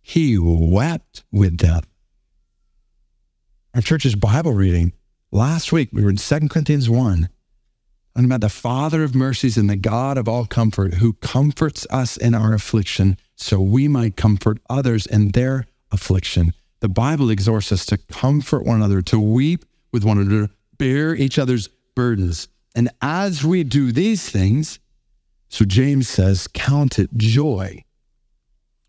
He 0.00 0.38
wept 0.40 1.24
with 1.30 1.58
them. 1.58 1.82
Our 3.74 3.82
church's 3.82 4.14
Bible 4.14 4.54
reading 4.54 4.94
last 5.30 5.70
week, 5.70 5.90
we 5.92 6.02
were 6.02 6.10
in 6.10 6.16
2 6.16 6.48
Corinthians 6.48 6.88
1, 6.88 7.28
and 8.14 8.24
about 8.24 8.40
the 8.40 8.48
Father 8.48 9.04
of 9.04 9.14
mercies 9.14 9.58
and 9.58 9.68
the 9.68 9.76
God 9.76 10.16
of 10.16 10.26
all 10.26 10.46
comfort 10.46 10.94
who 10.94 11.12
comforts 11.14 11.86
us 11.90 12.16
in 12.16 12.34
our 12.34 12.54
affliction 12.54 13.18
so 13.36 13.60
we 13.60 13.86
might 13.86 14.16
comfort 14.16 14.58
others 14.68 15.06
in 15.06 15.30
their 15.30 15.66
affliction. 15.92 16.52
The 16.80 16.88
Bible 16.88 17.30
exhorts 17.30 17.70
us 17.70 17.86
to 17.86 17.98
comfort 17.98 18.64
one 18.64 18.76
another, 18.76 19.02
to 19.02 19.20
weep 19.20 19.64
with 19.92 20.04
one 20.04 20.18
another, 20.18 20.50
bear 20.78 21.14
each 21.14 21.38
other's 21.38 21.68
burdens. 21.94 22.48
And 22.74 22.90
as 23.00 23.44
we 23.44 23.64
do 23.64 23.92
these 23.92 24.28
things, 24.28 24.78
so 25.48 25.64
James 25.64 26.08
says, 26.08 26.48
count 26.48 26.98
it 26.98 27.10
joy. 27.16 27.84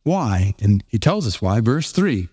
Why? 0.04 0.56
And 0.60 0.84
he 0.88 0.98
tells 0.98 1.28
us 1.28 1.42
why. 1.42 1.62
Verse 1.62 1.92
three, 1.92 2.30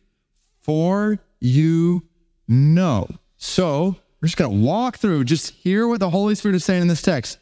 for 0.60 1.18
you 1.40 2.08
know. 2.48 3.08
So 3.36 3.96
we're 4.20 4.28
just 4.28 4.36
going 4.36 4.50
to 4.50 4.66
walk 4.66 4.98
through, 4.98 5.24
just 5.24 5.50
hear 5.50 5.86
what 5.86 6.00
the 6.00 6.10
Holy 6.10 6.34
Spirit 6.34 6.54
is 6.54 6.64
saying 6.64 6.82
in 6.82 6.88
this 6.88 7.02
text. 7.02 7.38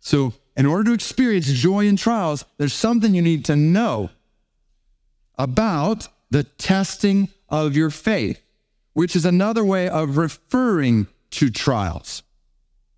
So, 0.00 0.32
in 0.56 0.66
order 0.66 0.84
to 0.84 0.94
experience 0.94 1.46
joy 1.46 1.86
in 1.86 1.96
trials, 1.96 2.44
there's 2.58 2.72
something 2.72 3.14
you 3.14 3.22
need 3.22 3.44
to 3.46 3.56
know 3.56 4.10
about 5.38 6.08
the 6.30 6.44
testing 6.44 7.28
of 7.48 7.76
your 7.76 7.90
faith, 7.90 8.40
which 8.94 9.14
is 9.14 9.24
another 9.24 9.64
way 9.64 9.88
of 9.88 10.16
referring 10.16 11.06
to 11.30 11.50
trials. 11.50 12.22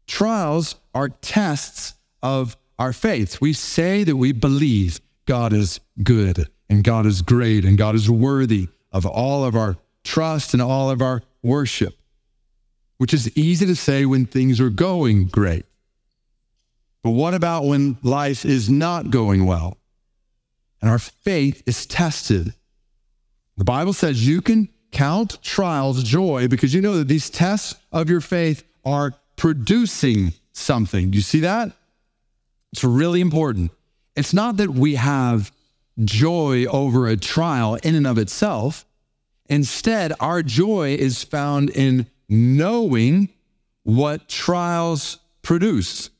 Trials 0.07 0.77
are 0.95 1.09
tests 1.09 1.95
of 2.23 2.57
our 2.79 2.93
faith. 2.93 3.41
We 3.41 3.53
say 3.53 4.05
that 4.05 4.17
we 4.17 4.33
believe 4.33 5.00
God 5.27 5.53
is 5.53 5.81
good, 6.03 6.49
and 6.69 6.85
God 6.85 7.07
is 7.07 7.23
great 7.23 7.65
and 7.65 7.77
God 7.77 7.95
is 7.95 8.11
worthy 8.11 8.69
of 8.93 9.07
all 9.07 9.45
of 9.45 9.57
our 9.57 9.77
trust 10.05 10.55
and 10.55 10.62
all 10.62 10.91
of 10.91 11.03
our 11.03 11.23
worship, 11.43 11.95
which 12.99 13.12
is 13.12 13.37
easy 13.37 13.67
to 13.67 13.77
say 13.77 14.07
when 14.07 14.27
things 14.27 14.61
are 14.61 14.71
going 14.71 15.27
great. 15.27 15.67
But 17.02 17.11
what 17.11 17.35
about 17.35 17.64
when 17.64 17.97
life 18.02 18.45
is 18.45 18.69
not 18.69 19.11
going 19.11 19.47
well 19.47 19.76
and 20.81 20.90
our 20.90 20.99
faith 20.99 21.62
is 21.67 21.87
tested? 21.87 22.55
The 23.57 23.64
Bible 23.64 23.93
says 23.93 24.26
you 24.26 24.40
can 24.40 24.69
count 24.90 25.43
trials 25.43 26.02
joy 26.02 26.49
because 26.49 26.75
you 26.75 26.81
know 26.81 26.97
that 26.99 27.09
these 27.09 27.31
tests 27.31 27.75
of 27.93 28.09
your 28.09 28.21
faith 28.21 28.64
are 28.85 29.14
producing 29.37 30.33
something. 30.52 31.11
Do 31.11 31.17
you 31.17 31.23
see 31.23 31.40
that? 31.40 31.73
It's 32.73 32.85
really 32.85 33.21
important. 33.21 33.71
It's 34.17 34.35
not 34.35 34.57
that 34.59 34.71
we 34.71 34.97
have 34.97 35.52
joy 36.05 36.67
over 36.67 37.07
a 37.07 37.17
trial 37.17 37.76
in 37.76 37.95
and 37.95 38.07
of 38.07 38.19
itself. 38.19 38.85
Instead, 39.49 40.12
our 40.21 40.43
joy 40.43 40.95
is 40.95 41.25
found 41.25 41.71
in 41.71 42.07
knowing 42.28 43.31
what 43.83 44.28
trials 44.28 45.19
produce. 45.43 46.11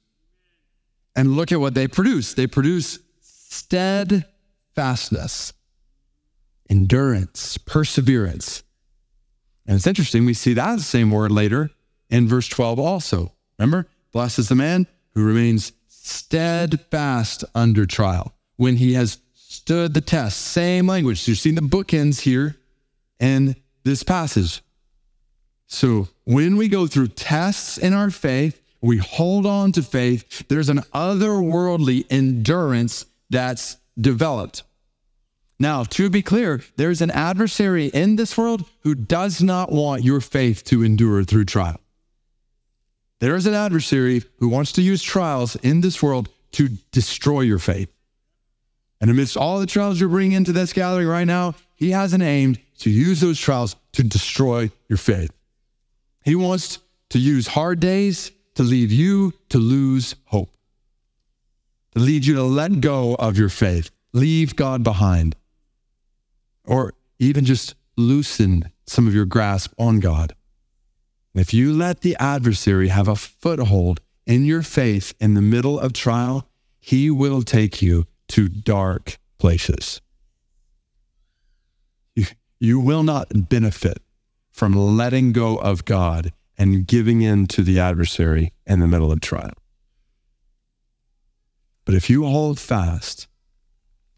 And 1.19 1.35
look 1.37 1.51
at 1.51 1.59
what 1.59 1.75
they 1.75 1.89
produce. 1.89 2.35
They 2.35 2.47
produce 2.47 3.01
steadfastness, 3.23 4.23
endurance, 6.71 7.59
perseverance. 7.59 8.63
And 9.67 9.75
it's 9.75 9.89
interesting, 9.89 10.27
we 10.27 10.35
see 10.35 10.55
that 10.55 10.79
same 10.79 11.11
word 11.11 11.33
later 11.33 11.71
in 12.09 12.29
verse 12.29 12.47
12 12.47 12.79
also. 12.79 13.33
Remember, 13.59 13.89
blessed 14.13 14.39
is 14.39 14.49
the 14.49 14.55
man 14.55 14.87
who 15.13 15.25
remains 15.25 15.73
steadfast 15.89 17.45
under 17.53 17.85
trial 17.85 18.33
when 18.55 18.77
he 18.77 18.95
has 18.95 19.19
stood 19.35 19.95
the 19.95 20.01
test. 20.01 20.39
Same 20.39 20.87
language. 20.87 21.23
So 21.23 21.31
you're 21.33 21.37
seeing 21.37 21.57
the 21.57 21.63
bookends 21.63 22.21
here 22.21 22.55
in 23.19 23.57
this 23.83 24.05
passage. 24.05 24.63
So 25.67 26.07
when 26.27 26.57
we 26.57 26.69
go 26.69 26.87
through 26.87 27.09
tests 27.09 27.77
in 27.77 27.93
our 27.93 28.11
faith, 28.11 28.63
we 28.81 28.99
hold 28.99 29.47
on 29.47 29.73
to 29.73 29.83
faith, 29.83 30.47
there's 30.49 30.69
an 30.69 30.79
otherworldly 30.95 32.07
endurance 32.11 33.07
that's 33.31 33.77
developed. 34.01 34.63
Now, 35.59 35.83
to 35.85 36.09
be 36.09 36.23
clear, 36.23 36.63
there's 36.77 37.01
an 37.01 37.11
adversary 37.11 37.87
in 37.87 38.17
this 38.17 38.39
world 38.39 38.65
who 38.83 38.95
does 38.95 39.43
not 39.43 39.73
want 39.73 40.05
your 40.05 40.21
faith 40.21 40.63
to 40.65 40.85
endure 40.85 41.25
through 41.25 41.47
trial. 41.47 41.81
There 43.21 43.35
is 43.35 43.47
an 43.47 43.55
adversary 43.55 44.23
who 44.39 44.49
wants 44.49 44.73
to 44.73 44.83
use 44.83 45.03
trials 45.03 45.57
in 45.57 45.81
this 45.81 46.01
world 46.01 46.29
to 46.53 46.69
destroy 46.93 47.41
your 47.41 47.59
faith. 47.59 47.93
And 49.01 49.11
amidst 49.11 49.37
all 49.37 49.59
the 49.59 49.67
trials 49.67 49.99
you're 49.99 50.09
bringing 50.09 50.33
into 50.33 50.53
this 50.53 50.73
gathering 50.73 51.09
right 51.09 51.27
now, 51.27 51.55
he 51.75 51.91
has 51.91 52.13
an 52.13 52.23
aim 52.23 52.57
to 52.79 52.91
use 52.91 53.21
those 53.21 53.41
trials 53.41 53.75
to 53.93 54.05
destroy 54.05 54.71
your 54.89 54.97
faith. 54.97 55.33
He 56.25 56.37
wants 56.37 56.79
to 57.11 57.19
use 57.19 57.49
hard 57.49 57.81
days 57.81 58.31
to 58.59 58.65
lead 58.65 58.91
you 58.91 59.33
to 59.49 59.57
lose 59.57 60.17
hope, 60.25 60.51
to 61.93 62.01
lead 62.01 62.27
you 62.27 62.35
to 62.35 62.43
let 62.43 62.81
go 62.81 63.15
of 63.15 63.39
your 63.39 63.49
faith, 63.49 63.89
leave 64.13 64.57
God 64.57 64.83
behind, 64.83 65.37
or 66.65 66.95
even 67.21 67.45
just 67.45 67.77
loosen 67.97 68.69
some 68.85 69.07
of 69.07 69.15
your 69.15 69.27
grasp 69.27 69.73
on 69.79 70.01
God. 70.01 70.35
If 71.37 71.55
you 71.55 71.73
let 71.73 72.01
the 72.01 72.17
adversary 72.19 72.89
have 72.89 73.07
a 73.07 73.15
foothold 73.15 74.01
in 74.27 74.45
your 74.45 74.63
faith 74.63 75.15
in 75.21 75.35
the 75.35 75.41
middle 75.41 75.79
of 75.79 75.93
trial, 75.93 76.49
he 76.81 77.13
will 77.13 77.43
take 77.43 77.81
you 77.81 78.07
to 78.27 78.49
dark 78.49 79.19
places. 79.39 80.01
You, 82.17 82.27
you 82.59 82.81
will 82.81 83.05
not 83.05 83.49
benefit 83.49 84.03
from 84.51 84.75
letting 84.75 85.31
go 85.31 85.59
of 85.59 85.85
God 85.85 86.33
and 86.59 86.87
giving 86.87 87.23
in 87.23 87.47
to 87.47 87.63
the 87.63 87.79
adversary 87.79 88.53
in 88.67 88.81
the 88.81 88.89
middle 88.89 89.13
of 89.13 89.21
trial. 89.21 89.55
But 91.85 91.95
if 91.95 92.11
you 92.11 92.27
hold 92.27 92.59
fast, 92.59 93.29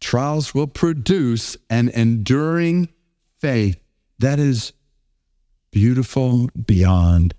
trials 0.01 0.53
will 0.53 0.67
produce 0.67 1.55
an 1.69 1.87
enduring 1.89 2.89
faith 3.39 3.79
that 4.19 4.39
is 4.39 4.73
beautiful 5.71 6.49
beyond 6.65 7.33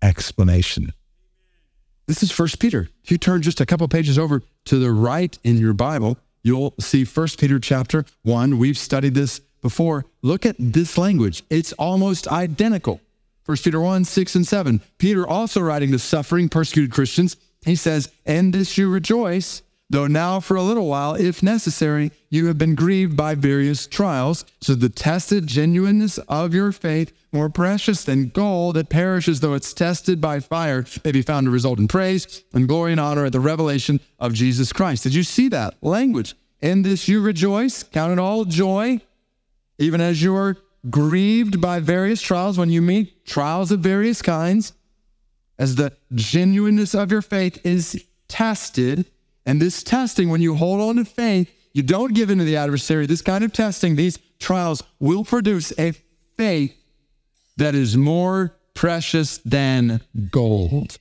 explanation. 0.00 0.92
This 2.06 2.22
is 2.22 2.30
First 2.30 2.58
Peter. 2.58 2.88
If 3.04 3.10
you 3.10 3.18
turn 3.18 3.42
just 3.42 3.60
a 3.60 3.66
couple 3.66 3.86
pages 3.88 4.18
over 4.18 4.42
to 4.64 4.78
the 4.78 4.90
right 4.90 5.38
in 5.44 5.58
your 5.58 5.74
Bible, 5.74 6.16
you'll 6.42 6.74
see 6.80 7.04
First 7.04 7.38
Peter 7.38 7.58
chapter 7.58 8.06
1. 8.22 8.56
We've 8.56 8.78
studied 8.78 9.14
this 9.14 9.40
before. 9.60 10.06
Look 10.22 10.46
at 10.46 10.56
this 10.58 10.96
language. 10.96 11.42
It's 11.50 11.74
almost 11.74 12.26
identical. 12.28 13.02
First 13.48 13.64
Peter 13.64 13.80
1, 13.80 14.04
6 14.04 14.34
and 14.34 14.46
7. 14.46 14.82
Peter 14.98 15.26
also 15.26 15.62
writing 15.62 15.90
to 15.92 15.98
suffering, 15.98 16.50
persecuted 16.50 16.92
Christians. 16.92 17.34
He 17.64 17.76
says, 17.76 18.10
"And 18.26 18.52
this 18.52 18.76
you 18.76 18.90
rejoice, 18.90 19.62
though 19.88 20.06
now 20.06 20.38
for 20.38 20.54
a 20.54 20.62
little 20.62 20.86
while, 20.86 21.14
if 21.14 21.42
necessary, 21.42 22.12
you 22.28 22.44
have 22.48 22.58
been 22.58 22.74
grieved 22.74 23.16
by 23.16 23.34
various 23.34 23.86
trials, 23.86 24.44
so 24.60 24.74
the 24.74 24.90
tested 24.90 25.46
genuineness 25.46 26.18
of 26.28 26.52
your 26.52 26.72
faith, 26.72 27.10
more 27.32 27.48
precious 27.48 28.04
than 28.04 28.28
gold 28.34 28.76
that 28.76 28.90
perishes 28.90 29.40
though 29.40 29.54
it's 29.54 29.72
tested 29.72 30.20
by 30.20 30.40
fire, 30.40 30.84
may 31.02 31.12
be 31.12 31.22
found 31.22 31.46
to 31.46 31.50
result 31.50 31.78
in 31.78 31.88
praise 31.88 32.42
and 32.52 32.68
glory 32.68 32.92
and 32.92 33.00
honor 33.00 33.24
at 33.24 33.32
the 33.32 33.40
revelation 33.40 33.98
of 34.20 34.34
Jesus 34.34 34.74
Christ. 34.74 35.04
Did 35.04 35.14
you 35.14 35.22
see 35.22 35.48
that 35.48 35.74
language? 35.80 36.34
In 36.60 36.82
this 36.82 37.08
you 37.08 37.22
rejoice, 37.22 37.82
count 37.82 38.12
it 38.12 38.18
all 38.18 38.44
joy, 38.44 39.00
even 39.78 40.02
as 40.02 40.20
you 40.20 40.36
are 40.36 40.58
grieved 40.90 41.60
by 41.60 41.80
various 41.80 42.20
trials 42.20 42.58
when 42.58 42.70
you 42.70 42.82
meet 42.82 43.24
trials 43.26 43.70
of 43.72 43.80
various 43.80 44.22
kinds, 44.22 44.72
as 45.58 45.74
the 45.74 45.92
genuineness 46.14 46.94
of 46.94 47.10
your 47.10 47.22
faith 47.22 47.64
is 47.64 48.04
tested 48.28 49.06
and 49.48 49.62
this 49.62 49.82
testing, 49.82 50.28
when 50.28 50.42
you 50.42 50.54
hold 50.56 50.78
on 50.78 50.96
to 50.96 51.06
faith, 51.06 51.50
you 51.72 51.82
don't 51.82 52.12
give 52.12 52.28
in 52.28 52.36
to 52.36 52.44
the 52.44 52.58
adversary. 52.58 53.06
This 53.06 53.22
kind 53.22 53.42
of 53.42 53.50
testing, 53.50 53.96
these 53.96 54.18
trials 54.38 54.82
will 55.00 55.24
produce 55.24 55.72
a 55.78 55.92
faith 56.36 56.76
that 57.56 57.74
is 57.74 57.96
more 57.96 58.54
precious 58.74 59.38
than 59.38 60.02
gold. 60.30 60.98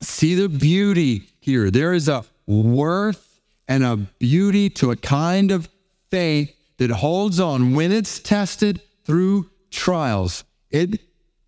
See 0.00 0.34
the 0.34 0.48
beauty 0.48 1.24
here. 1.38 1.70
There 1.70 1.92
is 1.92 2.08
a 2.08 2.24
worth 2.46 3.42
and 3.68 3.84
a 3.84 3.98
beauty 3.98 4.70
to 4.70 4.90
a 4.90 4.96
kind 4.96 5.50
of 5.50 5.68
faith 6.10 6.56
that 6.82 6.90
holds 6.90 7.38
on 7.38 7.74
when 7.74 7.92
it's 7.92 8.18
tested 8.18 8.80
through 9.04 9.48
trials. 9.70 10.42
It 10.68 11.00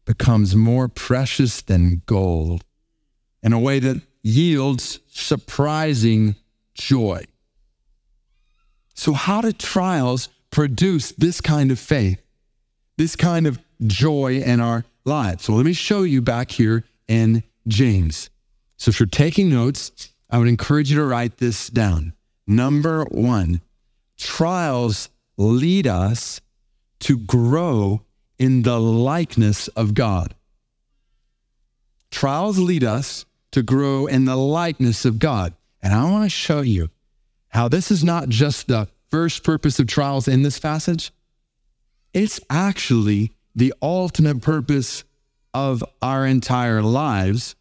becomes 0.04 0.54
more 0.54 0.86
precious 0.86 1.60
than 1.60 2.02
gold 2.06 2.64
in 3.42 3.52
a 3.52 3.58
way 3.58 3.80
that 3.80 4.00
yields 4.22 5.00
surprising 5.08 6.36
joy. 6.74 7.24
So, 8.94 9.12
how 9.12 9.40
do 9.40 9.50
trials 9.50 10.28
produce 10.50 11.10
this 11.12 11.40
kind 11.40 11.72
of 11.72 11.80
faith, 11.80 12.22
this 12.96 13.16
kind 13.16 13.48
of 13.48 13.58
joy 13.84 14.38
in 14.38 14.60
our 14.60 14.84
lives? 15.04 15.44
So, 15.44 15.54
let 15.54 15.66
me 15.66 15.72
show 15.72 16.04
you 16.04 16.22
back 16.22 16.52
here 16.52 16.84
in 17.08 17.42
James. 17.66 18.30
So, 18.76 18.90
if 18.90 19.00
you're 19.00 19.08
taking 19.08 19.50
notes, 19.50 20.12
I 20.30 20.38
would 20.38 20.48
encourage 20.48 20.90
you 20.90 20.98
to 20.98 21.04
write 21.04 21.38
this 21.38 21.68
down. 21.68 22.12
Number 22.46 23.04
one, 23.06 23.62
trials 24.16 25.08
lead 25.36 25.86
us 25.86 26.40
to 27.00 27.18
grow 27.18 28.02
in 28.38 28.62
the 28.62 28.78
likeness 28.80 29.68
of 29.68 29.94
God. 29.94 30.34
Trials 32.10 32.58
lead 32.58 32.84
us 32.84 33.26
to 33.52 33.62
grow 33.62 34.06
in 34.06 34.24
the 34.24 34.36
likeness 34.36 35.04
of 35.04 35.18
God. 35.18 35.54
And 35.82 35.92
I 35.92 36.10
want 36.10 36.24
to 36.24 36.30
show 36.30 36.60
you 36.60 36.90
how 37.48 37.68
this 37.68 37.90
is 37.90 38.02
not 38.02 38.28
just 38.28 38.66
the 38.66 38.88
first 39.10 39.44
purpose 39.44 39.78
of 39.78 39.86
trials 39.86 40.26
in 40.26 40.42
this 40.42 40.58
passage, 40.58 41.12
it's 42.12 42.40
actually 42.50 43.32
the 43.54 43.74
ultimate 43.82 44.42
purpose 44.42 45.04
of 45.52 45.84
our 46.02 46.26
entire 46.26 46.82
lives 46.82 47.54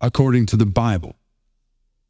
according 0.00 0.46
to 0.46 0.56
the 0.56 0.66
Bible, 0.66 1.16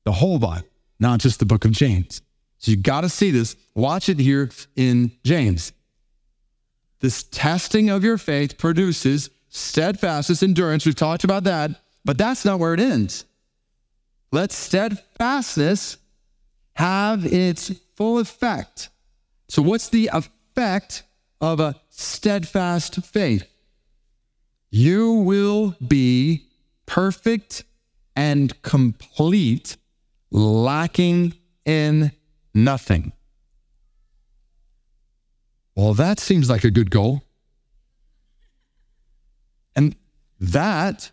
the 0.04 0.12
whole 0.12 0.38
Bible, 0.38 0.66
not 0.98 1.20
just 1.20 1.38
the 1.38 1.46
book 1.46 1.64
of 1.64 1.70
James. 1.70 2.22
So 2.62 2.70
you 2.70 2.76
got 2.76 3.00
to 3.00 3.08
see 3.08 3.32
this. 3.32 3.56
Watch 3.74 4.08
it 4.08 4.20
here 4.20 4.48
in 4.76 5.10
James. 5.24 5.72
This 7.00 7.24
testing 7.24 7.90
of 7.90 8.04
your 8.04 8.18
faith 8.18 8.56
produces 8.56 9.30
steadfastness, 9.48 10.44
endurance. 10.44 10.86
We've 10.86 10.94
talked 10.94 11.24
about 11.24 11.42
that. 11.44 11.72
But 12.04 12.18
that's 12.18 12.44
not 12.44 12.60
where 12.60 12.72
it 12.72 12.80
ends. 12.80 13.24
Let 14.30 14.52
steadfastness 14.52 15.98
have 16.74 17.26
its 17.26 17.72
full 17.96 18.20
effect. 18.20 18.88
So, 19.48 19.60
what's 19.60 19.88
the 19.88 20.10
effect 20.12 21.02
of 21.40 21.58
a 21.58 21.74
steadfast 21.90 23.04
faith? 23.04 23.44
You 24.70 25.12
will 25.12 25.74
be 25.86 26.46
perfect 26.86 27.64
and 28.14 28.60
complete, 28.62 29.76
lacking 30.30 31.34
in 31.64 32.12
nothing. 32.54 33.12
Well, 35.74 35.94
that 35.94 36.20
seems 36.20 36.50
like 36.50 36.64
a 36.64 36.70
good 36.70 36.90
goal. 36.90 37.22
And 39.74 39.96
that 40.38 41.10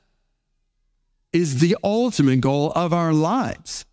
is 1.32 1.60
the 1.60 1.78
ultimate 1.84 2.42
goal 2.42 2.72
of 2.74 2.94
our 2.94 3.14
lives. 3.14 3.86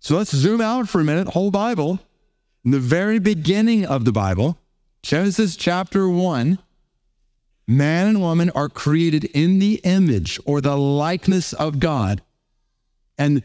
So 0.00 0.16
let's 0.16 0.34
zoom 0.34 0.60
out 0.60 0.88
for 0.88 1.00
a 1.00 1.04
minute, 1.04 1.28
whole 1.28 1.50
Bible. 1.50 2.00
In 2.64 2.70
the 2.72 2.80
very 2.80 3.18
beginning 3.18 3.86
of 3.86 4.04
the 4.04 4.12
Bible, 4.12 4.58
Genesis 5.02 5.56
chapter 5.56 6.08
1, 6.08 6.58
man 7.66 8.08
and 8.08 8.20
woman 8.20 8.50
are 8.50 8.68
created 8.68 9.24
in 9.24 9.58
the 9.58 9.80
image 9.84 10.38
or 10.44 10.60
the 10.60 10.76
likeness 10.76 11.52
of 11.52 11.78
God. 11.78 12.22
And 13.16 13.42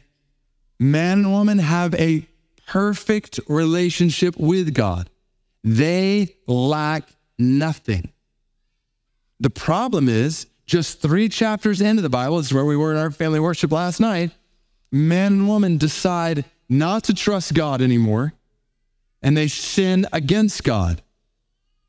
man 0.80 1.20
and 1.20 1.32
woman 1.32 1.60
have 1.60 1.94
a 1.96 2.28
perfect 2.72 3.38
relationship 3.50 4.38
with 4.38 4.74
God. 4.74 5.10
They 5.62 6.38
lack 6.48 7.04
nothing. 7.38 8.14
The 9.42 9.50
problem 9.50 10.08
is, 10.08 10.48
just 10.66 11.02
three 11.02 11.28
chapters 11.28 11.82
into 11.82 12.02
the 12.02 12.10
Bible, 12.10 12.38
this 12.38 12.46
is 12.46 12.54
where 12.54 12.64
we 12.64 12.78
were 12.78 12.94
in 12.94 12.98
our 12.98 13.12
family 13.12 13.42
worship 13.42 13.74
last 13.74 14.00
night, 14.00 14.32
man 14.90 15.34
and 15.34 15.48
woman 15.50 15.78
decide 15.78 16.46
not 16.70 17.04
to 17.04 17.14
trust 17.14 17.54
God 17.54 17.82
anymore, 17.82 18.32
and 19.22 19.36
they 19.36 19.50
sin 19.50 20.08
against 20.14 20.64
God. 20.64 21.02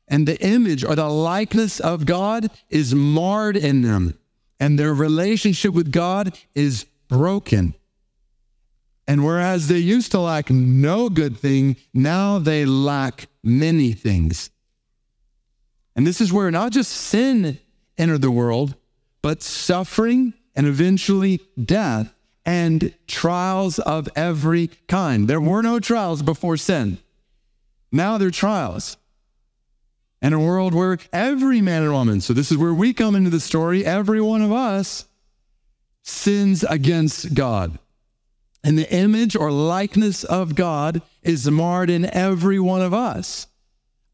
And 0.09 0.27
the 0.27 0.37
image 0.45 0.83
or 0.83 0.95
the 0.95 1.07
likeness 1.07 1.79
of 1.79 2.05
God 2.05 2.51
is 2.69 2.93
marred 2.93 3.55
in 3.55 3.83
them, 3.83 4.19
and 4.59 4.77
their 4.77 4.93
relationship 4.93 5.73
with 5.73 5.93
God 5.93 6.37
is 6.53 6.85
broken. 7.07 7.73
And 9.07 9.25
whereas 9.25 9.67
they 9.67 9.79
used 9.79 10.11
to 10.11 10.19
lack 10.19 10.49
no 10.49 11.09
good 11.09 11.37
thing, 11.37 11.75
now 11.93 12.39
they 12.39 12.65
lack 12.65 13.27
many 13.43 13.91
things. 13.91 14.49
And 15.95 16.07
this 16.07 16.21
is 16.21 16.31
where 16.31 16.49
not 16.51 16.71
just 16.71 16.91
sin 16.91 17.59
entered 17.97 18.21
the 18.21 18.31
world, 18.31 18.75
but 19.21 19.43
suffering 19.43 20.33
and 20.55 20.67
eventually 20.67 21.41
death 21.63 22.13
and 22.45 22.93
trials 23.07 23.79
of 23.79 24.09
every 24.15 24.69
kind. 24.87 25.27
There 25.27 25.41
were 25.41 25.61
no 25.61 25.79
trials 25.79 26.21
before 26.21 26.57
sin. 26.57 26.97
Now 27.91 28.17
there 28.17 28.29
are 28.29 28.31
trials. 28.31 28.97
And 30.21 30.33
a 30.33 30.39
world 30.39 30.73
where 30.73 30.97
every 31.11 31.61
man 31.61 31.83
and 31.83 31.91
woman, 31.91 32.21
so 32.21 32.33
this 32.33 32.51
is 32.51 32.57
where 32.57 32.73
we 32.73 32.93
come 32.93 33.15
into 33.15 33.29
the 33.29 33.39
story, 33.39 33.85
every 33.85 34.21
one 34.21 34.41
of 34.41 34.51
us 34.51 35.05
sins 36.01 36.63
against 36.63 37.33
God. 37.33 37.77
And 38.63 38.77
the 38.77 38.91
image 38.93 39.35
or 39.35 39.51
likeness 39.51 40.23
of 40.23 40.55
God 40.55 41.01
is 41.21 41.49
marred 41.49 41.89
in 41.89 42.05
every 42.05 42.59
one 42.59 42.81
of 42.81 42.93
us. 42.93 43.47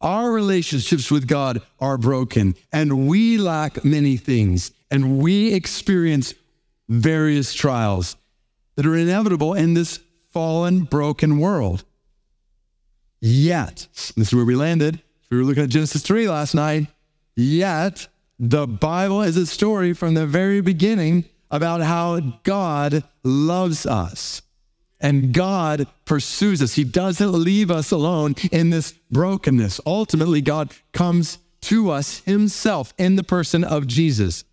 Our 0.02 0.32
relationships 0.32 1.12
with 1.12 1.28
God 1.28 1.62
are 1.80 1.98
broken, 1.98 2.56
and 2.72 3.08
we 3.08 3.38
lack 3.38 3.84
many 3.84 4.16
things, 4.18 4.72
and 4.90 5.20
we 5.20 5.54
experience 5.54 6.34
various 6.88 7.54
trials 7.54 8.16
that 8.76 8.86
are 8.86 8.96
inevitable 8.96 9.54
in 9.54 9.74
this 9.74 10.00
fallen, 10.32 10.84
broken 10.84 11.38
world. 11.40 11.84
Yet, 13.20 13.88
this 14.16 14.28
is 14.28 14.34
where 14.34 14.46
we 14.46 14.56
landed. 14.56 15.02
We 15.30 15.38
were 15.38 15.44
looking 15.44 15.64
at 15.64 15.70
Genesis 15.70 16.02
3 16.02 16.30
last 16.30 16.56
night. 16.56 16.88
Yet, 17.36 18.08
the 18.40 18.66
Bible 18.66 19.22
is 19.22 19.36
a 19.36 19.46
story 19.46 19.94
from 19.94 20.14
the 20.14 20.26
very 20.26 20.62
beginning 20.62 21.26
about 21.52 21.82
how 21.82 22.20
God 22.44 23.04
loves 23.24 23.86
us. 23.86 24.42
And 25.02 25.34
God 25.34 25.88
pursues 26.06 26.62
us. 26.62 26.74
He 26.74 26.84
doesn't 26.84 27.32
leave 27.32 27.72
us 27.72 27.92
alone 27.92 28.36
in 28.52 28.70
this 28.70 28.94
brokenness. 29.10 29.80
Ultimately, 29.86 30.42
God 30.42 30.74
comes 30.92 31.38
to 31.62 31.90
us 31.90 32.20
himself 32.20 32.94
in 32.98 33.16
the 33.16 33.24
person 33.24 33.64
of 33.64 33.88
Jesus. 33.88 34.44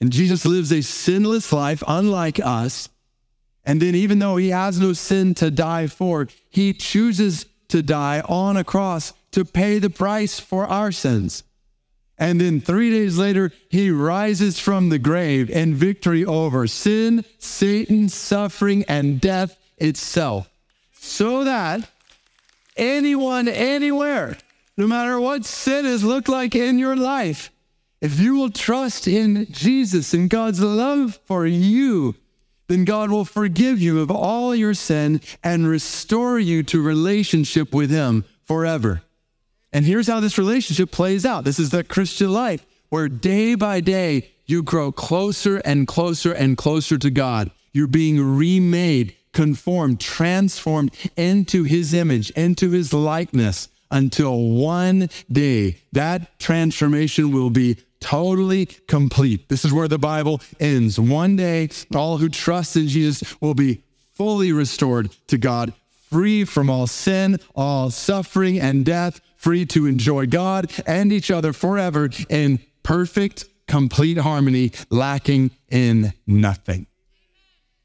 And 0.00 0.12
Jesus 0.12 0.44
lives 0.44 0.72
a 0.72 0.82
sinless 0.82 1.52
life, 1.52 1.82
unlike 1.88 2.38
us. 2.38 2.90
And 3.64 3.80
then, 3.80 3.94
even 3.94 4.18
though 4.18 4.36
he 4.36 4.50
has 4.50 4.78
no 4.78 4.92
sin 4.92 5.34
to 5.36 5.50
die 5.50 5.86
for, 5.86 6.28
he 6.50 6.74
chooses 6.74 7.46
to 7.68 7.82
die 7.82 8.20
on 8.20 8.58
a 8.58 8.64
cross 8.64 9.14
to 9.32 9.44
pay 9.44 9.78
the 9.78 9.88
price 9.88 10.38
for 10.38 10.66
our 10.66 10.92
sins. 10.92 11.42
And 12.18 12.40
then 12.40 12.60
three 12.60 12.90
days 12.90 13.18
later, 13.18 13.52
he 13.68 13.90
rises 13.90 14.58
from 14.58 14.88
the 14.88 14.98
grave 14.98 15.50
in 15.50 15.74
victory 15.74 16.24
over 16.24 16.66
sin, 16.66 17.24
Satan, 17.38 18.08
suffering, 18.08 18.84
and 18.86 19.20
death 19.20 19.56
itself. 19.78 20.48
So 20.92 21.44
that 21.44 21.88
anyone, 22.76 23.48
anywhere, 23.48 24.38
no 24.76 24.86
matter 24.86 25.20
what 25.20 25.44
sin 25.44 25.84
has 25.84 26.04
looked 26.04 26.28
like 26.28 26.54
in 26.54 26.78
your 26.78 26.96
life, 26.96 27.50
if 28.00 28.20
you 28.20 28.36
will 28.36 28.50
trust 28.50 29.08
in 29.08 29.46
Jesus 29.50 30.14
and 30.14 30.28
God's 30.28 30.60
love 30.60 31.18
for 31.24 31.46
you, 31.46 32.14
then 32.68 32.84
God 32.84 33.10
will 33.10 33.24
forgive 33.24 33.80
you 33.80 34.00
of 34.00 34.10
all 34.10 34.54
your 34.54 34.74
sin 34.74 35.20
and 35.42 35.66
restore 35.66 36.38
you 36.38 36.62
to 36.64 36.82
relationship 36.82 37.72
with 37.74 37.90
Him 37.90 38.24
forever. 38.44 39.02
And 39.74 39.84
here's 39.84 40.06
how 40.06 40.20
this 40.20 40.38
relationship 40.38 40.92
plays 40.92 41.26
out. 41.26 41.42
This 41.42 41.58
is 41.58 41.70
the 41.70 41.82
Christian 41.82 42.32
life 42.32 42.64
where 42.90 43.08
day 43.08 43.56
by 43.56 43.80
day 43.80 44.30
you 44.46 44.62
grow 44.62 44.92
closer 44.92 45.56
and 45.64 45.88
closer 45.88 46.32
and 46.32 46.56
closer 46.56 46.96
to 46.96 47.10
God. 47.10 47.50
You're 47.72 47.88
being 47.88 48.36
remade, 48.36 49.16
conformed, 49.32 49.98
transformed 49.98 50.94
into 51.16 51.64
his 51.64 51.92
image, 51.92 52.30
into 52.30 52.70
his 52.70 52.92
likeness 52.92 53.68
until 53.90 54.38
one 54.38 55.08
day 55.30 55.78
that 55.90 56.38
transformation 56.38 57.32
will 57.32 57.50
be 57.50 57.76
totally 57.98 58.66
complete. 58.66 59.48
This 59.48 59.64
is 59.64 59.72
where 59.72 59.88
the 59.88 59.98
Bible 59.98 60.40
ends. 60.60 61.00
One 61.00 61.34
day, 61.34 61.70
all 61.96 62.18
who 62.18 62.28
trust 62.28 62.76
in 62.76 62.86
Jesus 62.86 63.34
will 63.40 63.54
be 63.54 63.82
fully 64.14 64.52
restored 64.52 65.10
to 65.26 65.36
God, 65.36 65.72
free 66.10 66.44
from 66.44 66.70
all 66.70 66.86
sin, 66.86 67.40
all 67.56 67.90
suffering 67.90 68.60
and 68.60 68.84
death, 68.84 69.20
free 69.44 69.66
to 69.66 69.84
enjoy 69.84 70.26
God 70.26 70.72
and 70.86 71.12
each 71.12 71.30
other 71.30 71.52
forever 71.52 72.08
in 72.30 72.58
perfect, 72.82 73.44
complete 73.68 74.16
harmony, 74.16 74.72
lacking 74.88 75.50
in 75.68 76.14
nothing. 76.26 76.86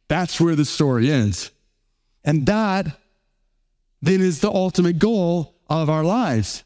That's 0.07 0.39
where 0.39 0.55
the 0.55 0.63
story 0.63 1.11
ends. 1.11 1.51
And 2.23 2.45
that 2.45 2.97
then 4.01 4.21
is 4.21 4.39
the 4.39 4.49
ultimate 4.49 4.99
goal 4.99 5.53
of 5.69 5.89
our 5.89 6.05
lives 6.05 6.63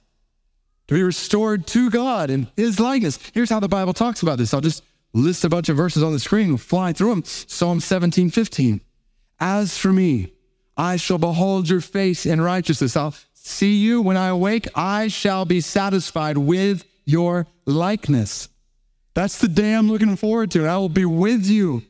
to 0.88 0.94
be 0.94 1.02
restored 1.02 1.66
to 1.68 1.90
God 1.90 2.30
in 2.30 2.48
His 2.56 2.80
likeness. 2.80 3.18
Here's 3.34 3.50
how 3.50 3.60
the 3.60 3.68
Bible 3.68 3.94
talks 3.94 4.22
about 4.22 4.38
this. 4.38 4.54
I'll 4.54 4.62
just 4.62 4.84
list 5.12 5.44
a 5.44 5.50
bunch 5.50 5.70
of 5.70 5.78
verses 5.78 6.04
on 6.04 6.14
the 6.14 6.20
screen, 6.20 6.50
we'll 6.50 6.58
fly 6.60 6.94
through 6.94 7.10
them. 7.10 7.24
Psalm 7.24 7.80
17, 7.80 8.30
15. 8.30 8.80
As 9.40 9.76
for 9.76 9.92
me, 9.92 10.34
I 10.78 10.98
shall 10.98 11.18
behold 11.18 11.68
your 11.68 11.82
face 11.82 12.28
in 12.28 12.40
righteousness. 12.42 12.96
I'll 12.96 13.16
see 13.44 13.76
you 13.76 14.02
when 14.02 14.18
I 14.18 14.28
awake, 14.28 14.68
I 14.74 15.10
shall 15.10 15.46
be 15.46 15.62
satisfied 15.62 16.38
with 16.38 16.86
your 17.06 17.46
likeness. 17.66 18.50
That's 19.14 19.38
the 19.38 19.48
day 19.48 19.74
I'm 19.74 19.92
looking 19.92 20.16
forward 20.16 20.52
to. 20.52 20.66
I 20.66 20.78
will 20.78 20.90
be 20.90 21.06
with 21.06 21.46
you, 21.46 21.84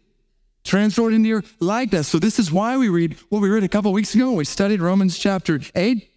transformed 0.64 1.16
into 1.16 1.30
your 1.30 1.44
likeness. 1.60 2.08
So, 2.08 2.20
this 2.20 2.40
is 2.40 2.52
why 2.52 2.78
we 2.78 2.90
read 2.90 3.16
what 3.30 3.42
we 3.42 3.50
read 3.50 3.64
a 3.64 3.70
couple 3.70 3.94
weeks 3.94 4.14
ago. 4.14 4.34
We 4.34 4.46
studied 4.46 4.82
Romans 4.82 5.18
chapter 5.18 5.62
8. 5.76 6.10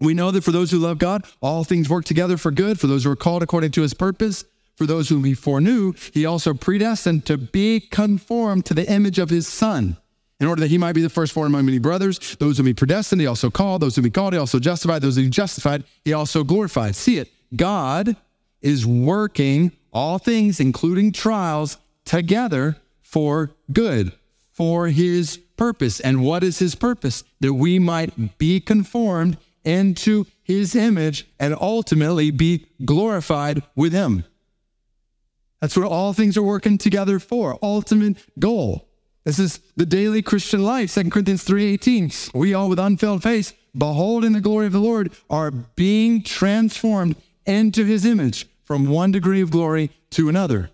We 0.00 0.12
know 0.12 0.30
that 0.32 0.44
for 0.44 0.52
those 0.52 0.70
who 0.70 0.78
love 0.78 0.98
God, 0.98 1.24
all 1.40 1.64
things 1.64 1.88
work 1.88 2.04
together 2.04 2.36
for 2.36 2.50
good, 2.50 2.78
for 2.78 2.88
those 2.88 3.04
who 3.04 3.10
are 3.10 3.16
called 3.16 3.42
according 3.42 3.70
to 3.72 3.82
his 3.82 3.94
purpose. 3.94 4.44
For 4.76 4.86
those 4.86 5.08
whom 5.08 5.22
he 5.22 5.34
foreknew, 5.34 5.94
he 6.12 6.26
also 6.26 6.52
predestined 6.52 7.26
to 7.26 7.38
be 7.38 7.78
conformed 7.78 8.66
to 8.66 8.74
the 8.74 8.90
image 8.90 9.20
of 9.20 9.30
his 9.30 9.46
son 9.46 9.96
in 10.44 10.48
order 10.50 10.60
that 10.60 10.68
he 10.68 10.76
might 10.76 10.92
be 10.92 11.00
the 11.00 11.08
firstborn 11.08 11.46
among 11.46 11.64
many 11.64 11.78
brothers. 11.78 12.36
Those 12.36 12.58
whom 12.58 12.66
he 12.66 12.74
predestined, 12.74 13.18
he 13.18 13.26
also 13.26 13.50
called. 13.50 13.80
Those 13.80 13.96
whom 13.96 14.04
he 14.04 14.10
called, 14.10 14.34
he 14.34 14.38
also 14.38 14.58
justified. 14.58 15.00
Those 15.00 15.16
whom 15.16 15.24
he 15.24 15.30
justified, 15.30 15.84
he 16.04 16.12
also 16.12 16.44
glorified. 16.44 16.94
See 16.94 17.16
it. 17.16 17.32
God 17.56 18.14
is 18.60 18.84
working 18.84 19.72
all 19.90 20.18
things, 20.18 20.60
including 20.60 21.12
trials, 21.12 21.78
together 22.04 22.76
for 23.00 23.52
good, 23.72 24.12
for 24.52 24.88
his 24.88 25.38
purpose. 25.56 25.98
And 25.98 26.22
what 26.22 26.44
is 26.44 26.58
his 26.58 26.74
purpose? 26.74 27.24
That 27.40 27.54
we 27.54 27.78
might 27.78 28.36
be 28.36 28.60
conformed 28.60 29.38
into 29.64 30.26
his 30.42 30.74
image 30.74 31.26
and 31.40 31.56
ultimately 31.58 32.30
be 32.30 32.66
glorified 32.84 33.62
with 33.74 33.94
him. 33.94 34.24
That's 35.62 35.74
what 35.74 35.86
all 35.86 36.12
things 36.12 36.36
are 36.36 36.42
working 36.42 36.76
together 36.76 37.18
for. 37.18 37.58
Ultimate 37.62 38.18
goal. 38.38 38.90
This 39.24 39.38
is 39.38 39.60
the 39.76 39.86
daily 39.86 40.20
Christian 40.20 40.62
life. 40.62 40.90
2 40.90 41.10
Corinthians 41.10 41.44
3:18. 41.44 42.30
We 42.34 42.52
all 42.52 42.68
with 42.68 42.78
unveiled 42.78 43.22
face, 43.22 43.54
beholding 43.76 44.32
the 44.32 44.40
glory 44.40 44.66
of 44.66 44.72
the 44.72 44.80
Lord, 44.80 45.12
are 45.30 45.50
being 45.50 46.22
transformed 46.22 47.16
into 47.46 47.84
his 47.84 48.04
image 48.04 48.46
from 48.64 48.86
one 48.86 49.12
degree 49.12 49.40
of 49.40 49.50
glory 49.50 49.90
to 50.10 50.28
another. 50.28 50.70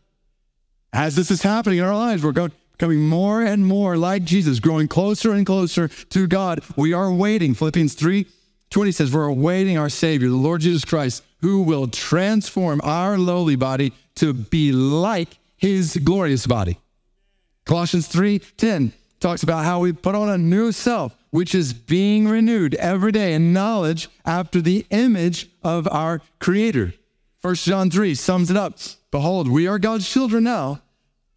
As 0.93 1.15
this 1.15 1.31
is 1.31 1.43
happening 1.43 1.79
in 1.79 1.85
our 1.85 1.95
lives, 1.95 2.25
we're 2.25 2.33
going, 2.33 2.53
becoming 2.73 3.01
more 3.07 3.43
and 3.43 3.65
more 3.65 3.97
like 3.97 4.25
Jesus, 4.25 4.59
growing 4.59 4.89
closer 4.89 5.33
and 5.33 5.47
closer 5.47 5.89
to 5.89 6.27
God. 6.27 6.61
We 6.77 6.93
are 6.93 7.13
waiting. 7.13 7.55
Philippians 7.55 7.95
3 7.95 8.27
20 8.71 8.93
says, 8.93 9.13
We're 9.13 9.27
awaiting 9.27 9.79
our 9.79 9.89
Savior, 9.89 10.29
the 10.29 10.37
Lord 10.37 10.61
Jesus 10.61 10.85
Christ, 10.85 11.25
who 11.41 11.63
will 11.63 11.89
transform 11.89 12.81
our 12.85 13.19
lowly 13.19 13.57
body 13.57 13.93
to 14.17 14.33
be 14.33 14.71
like 14.73 15.29
his 15.57 15.97
glorious 15.97 16.47
body. 16.47 16.79
Colossians 17.65 18.09
3:10 18.09 18.93
talks 19.21 19.43
about 19.43 19.65
how 19.65 19.81
we 19.81 19.93
put 19.93 20.15
on 20.15 20.29
a 20.29 20.39
new 20.39 20.73
self, 20.73 21.15
which 21.31 21.55
is 21.55 21.73
being 21.73 22.27
renewed 22.27 22.75
every 22.77 23.13
day 23.13 23.35
in 23.35 23.53
knowledge 23.53 24.09
after 24.25 24.61
the 24.61 24.87
image 24.91 25.49
of 25.63 25.87
our 25.89 26.23
Creator. 26.39 26.95
1 27.43 27.55
John 27.57 27.91
3 27.91 28.15
sums 28.15 28.51
it 28.51 28.57
up. 28.57 28.79
Behold, 29.11 29.49
we 29.49 29.67
are 29.67 29.79
God's 29.79 30.09
children 30.09 30.45
now, 30.45 30.81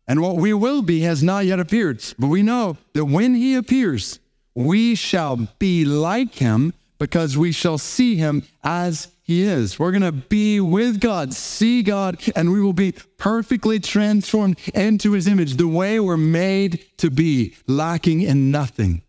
and 0.07 0.21
what 0.21 0.35
we 0.35 0.53
will 0.53 0.81
be 0.81 1.01
has 1.01 1.23
not 1.23 1.45
yet 1.45 1.59
appeared. 1.59 2.03
But 2.19 2.27
we 2.27 2.41
know 2.41 2.77
that 2.93 3.05
when 3.05 3.35
he 3.35 3.55
appears, 3.55 4.19
we 4.55 4.95
shall 4.95 5.47
be 5.59 5.85
like 5.85 6.35
him 6.35 6.73
because 6.99 7.37
we 7.37 7.51
shall 7.51 7.77
see 7.77 8.15
him 8.15 8.43
as 8.63 9.07
he 9.23 9.43
is. 9.43 9.79
We're 9.79 9.91
going 9.91 10.01
to 10.01 10.11
be 10.11 10.59
with 10.59 10.99
God, 10.99 11.33
see 11.33 11.81
God, 11.81 12.21
and 12.35 12.51
we 12.51 12.61
will 12.61 12.73
be 12.73 12.91
perfectly 13.17 13.79
transformed 13.79 14.59
into 14.75 15.13
his 15.13 15.27
image, 15.27 15.55
the 15.55 15.67
way 15.67 15.99
we're 15.99 16.17
made 16.17 16.85
to 16.97 17.09
be, 17.09 17.55
lacking 17.65 18.21
in 18.21 18.51
nothing. 18.51 19.01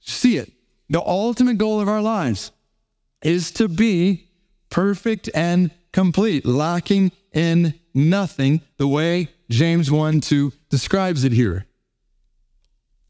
See 0.00 0.36
it. 0.36 0.52
The 0.90 1.00
ultimate 1.00 1.56
goal 1.56 1.80
of 1.80 1.88
our 1.88 2.02
lives 2.02 2.52
is 3.22 3.50
to 3.52 3.66
be 3.66 4.28
perfect 4.68 5.30
and 5.34 5.70
complete, 5.92 6.44
lacking 6.44 7.12
in 7.32 7.74
nothing, 7.94 8.60
the 8.76 8.88
way 8.88 9.28
James 9.50 9.90
1 9.90 10.20
2 10.20 10.52
describes 10.68 11.24
it 11.24 11.32
here. 11.32 11.66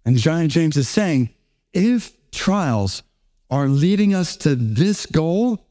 And 0.05 0.17
Giant 0.17 0.53
James 0.53 0.77
is 0.77 0.89
saying 0.89 1.31
if 1.73 2.13
trials 2.31 3.03
are 3.51 3.67
leading 3.67 4.15
us 4.15 4.37
to 4.39 4.55
this 4.55 5.07
goal, 5.07 5.65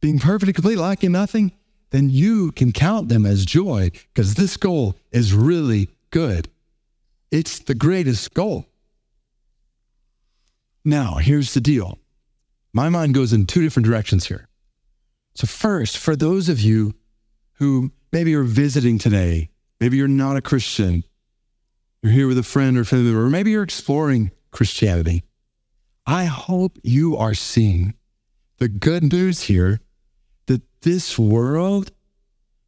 being 0.00 0.18
perfectly 0.18 0.52
complete, 0.52 0.78
lacking 0.78 1.12
nothing, 1.12 1.52
then 1.90 2.08
you 2.08 2.52
can 2.52 2.72
count 2.72 3.08
them 3.08 3.26
as 3.26 3.44
joy 3.44 3.90
because 4.14 4.34
this 4.34 4.56
goal 4.56 4.96
is 5.10 5.34
really 5.34 5.88
good. 6.10 6.48
It's 7.30 7.58
the 7.58 7.74
greatest 7.74 8.32
goal. 8.34 8.66
Now, 10.84 11.16
here's 11.16 11.54
the 11.54 11.60
deal 11.60 11.98
my 12.72 12.88
mind 12.88 13.14
goes 13.14 13.32
in 13.32 13.46
two 13.46 13.62
different 13.62 13.86
directions 13.86 14.26
here. 14.26 14.48
So, 15.34 15.46
first, 15.46 15.98
for 15.98 16.16
those 16.16 16.48
of 16.48 16.60
you 16.60 16.94
who 17.54 17.92
maybe 18.12 18.34
are 18.34 18.42
visiting 18.42 18.98
today, 18.98 19.50
maybe 19.80 19.96
you're 19.96 20.08
not 20.08 20.36
a 20.36 20.40
Christian, 20.40 21.04
you're 22.02 22.12
here 22.12 22.26
with 22.26 22.38
a 22.38 22.42
friend 22.42 22.78
or 22.78 22.84
family 22.84 23.06
member, 23.06 23.24
or 23.24 23.30
maybe 23.30 23.50
you're 23.50 23.62
exploring 23.62 24.30
Christianity. 24.50 25.24
I 26.06 26.24
hope 26.24 26.78
you 26.82 27.16
are 27.16 27.34
seeing 27.34 27.94
the 28.58 28.68
good 28.68 29.12
news 29.12 29.42
here 29.42 29.80
this 30.82 31.18
world, 31.18 31.92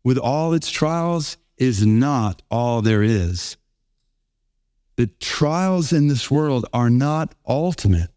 with 0.04 0.18
all 0.18 0.52
its 0.52 0.70
trials, 0.70 1.36
is 1.56 1.86
not 1.86 2.42
all 2.50 2.82
there 2.82 3.02
is. 3.02 3.56
The 4.96 5.06
trials 5.06 5.92
in 5.92 6.08
this 6.08 6.30
world 6.30 6.66
are 6.72 6.90
not 6.90 7.34
ultimate, 7.46 8.10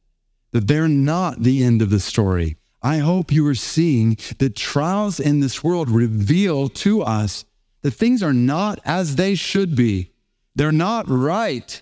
that 0.51 0.67
they're 0.67 0.87
not 0.87 1.41
the 1.41 1.63
end 1.63 1.81
of 1.81 1.89
the 1.89 1.99
story. 1.99 2.57
I 2.81 2.97
hope 2.97 3.31
you 3.31 3.45
are 3.47 3.55
seeing 3.55 4.17
that 4.39 4.55
trials 4.55 5.19
in 5.19 5.39
this 5.39 5.63
world 5.63 5.89
reveal 5.89 6.69
to 6.69 7.01
us 7.01 7.45
that 7.81 7.91
things 7.91 8.21
are 8.23 8.33
not 8.33 8.79
as 8.83 9.15
they 9.15 9.35
should 9.35 9.75
be. 9.75 10.11
They're 10.55 10.71
not 10.71 11.05
right. 11.07 11.81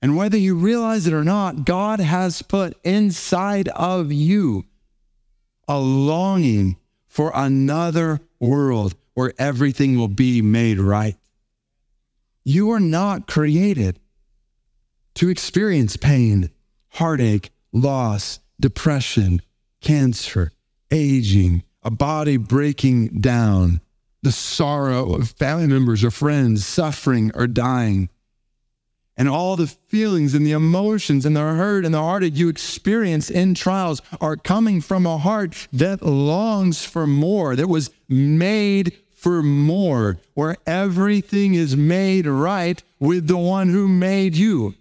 And 0.00 0.16
whether 0.16 0.38
you 0.38 0.54
realize 0.54 1.06
it 1.06 1.12
or 1.12 1.24
not, 1.24 1.64
God 1.64 2.00
has 2.00 2.40
put 2.40 2.78
inside 2.82 3.68
of 3.68 4.10
you 4.10 4.64
a 5.66 5.78
longing 5.78 6.77
for 7.18 7.32
another 7.34 8.20
world 8.38 8.94
where 9.14 9.32
everything 9.40 9.98
will 9.98 10.06
be 10.06 10.40
made 10.40 10.78
right. 10.78 11.16
You 12.44 12.70
are 12.70 12.78
not 12.78 13.26
created 13.26 13.98
to 15.16 15.28
experience 15.28 15.96
pain, 15.96 16.50
heartache, 16.90 17.50
loss, 17.72 18.38
depression, 18.60 19.42
cancer, 19.80 20.52
aging, 20.92 21.64
a 21.82 21.90
body 21.90 22.36
breaking 22.36 23.08
down, 23.20 23.80
the 24.22 24.30
sorrow 24.30 25.12
of 25.14 25.30
family 25.30 25.66
members 25.66 26.04
or 26.04 26.12
friends 26.12 26.64
suffering 26.64 27.32
or 27.34 27.48
dying 27.48 28.10
and 29.18 29.28
all 29.28 29.56
the 29.56 29.66
feelings 29.66 30.32
and 30.32 30.46
the 30.46 30.52
emotions 30.52 31.26
and 31.26 31.34
the 31.34 31.40
hurt 31.40 31.84
and 31.84 31.92
the 31.92 31.98
heartache 31.98 32.36
you 32.36 32.48
experience 32.48 33.28
in 33.28 33.52
trials 33.52 34.00
are 34.20 34.36
coming 34.36 34.80
from 34.80 35.04
a 35.04 35.18
heart 35.18 35.66
that 35.72 36.02
longs 36.02 36.84
for 36.84 37.04
more, 37.04 37.56
that 37.56 37.68
was 37.68 37.90
made 38.08 38.96
for 39.10 39.42
more, 39.42 40.18
where 40.34 40.56
everything 40.64 41.54
is 41.54 41.76
made 41.76 42.26
right 42.26 42.80
with 43.00 43.26
the 43.26 43.36
one 43.36 43.68
who 43.68 43.88
made 43.88 44.36
you. 44.36 44.74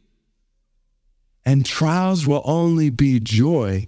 And 1.43 1.65
trials 1.65 2.27
will 2.27 2.43
only 2.45 2.91
be 2.91 3.19
joy 3.19 3.87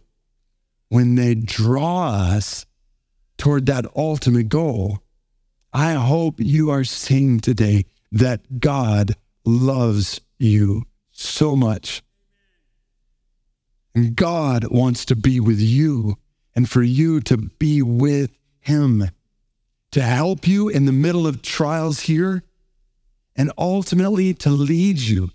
when 0.87 1.13
they 1.13 1.35
draw 1.35 2.09
us 2.09 2.65
toward 3.37 3.67
that 3.67 3.85
ultimate 3.95 4.49
goal. 4.49 5.03
I 5.71 5.93
hope 5.93 6.39
you 6.39 6.71
are 6.71 6.83
seeing 6.83 7.39
today 7.39 7.85
that 8.11 8.59
God 8.59 9.15
loves 9.45 10.19
you 10.39 10.85
so 11.11 11.55
much. 11.55 12.01
And 13.93 14.15
God 14.15 14.65
wants 14.71 15.05
to 15.05 15.15
be 15.15 15.39
with 15.39 15.59
you 15.59 16.17
and 16.55 16.69
for 16.69 16.81
you 16.81 17.19
to 17.21 17.37
be 17.37 17.81
with 17.81 18.31
Him, 18.61 19.09
to 19.91 20.01
help 20.01 20.47
you 20.47 20.69
in 20.69 20.85
the 20.85 20.91
middle 20.91 21.27
of 21.27 21.41
trials 21.41 22.01
here, 22.01 22.43
and 23.35 23.51
ultimately 23.57 24.33
to 24.35 24.49
lead 24.49 24.97
you 24.97 25.29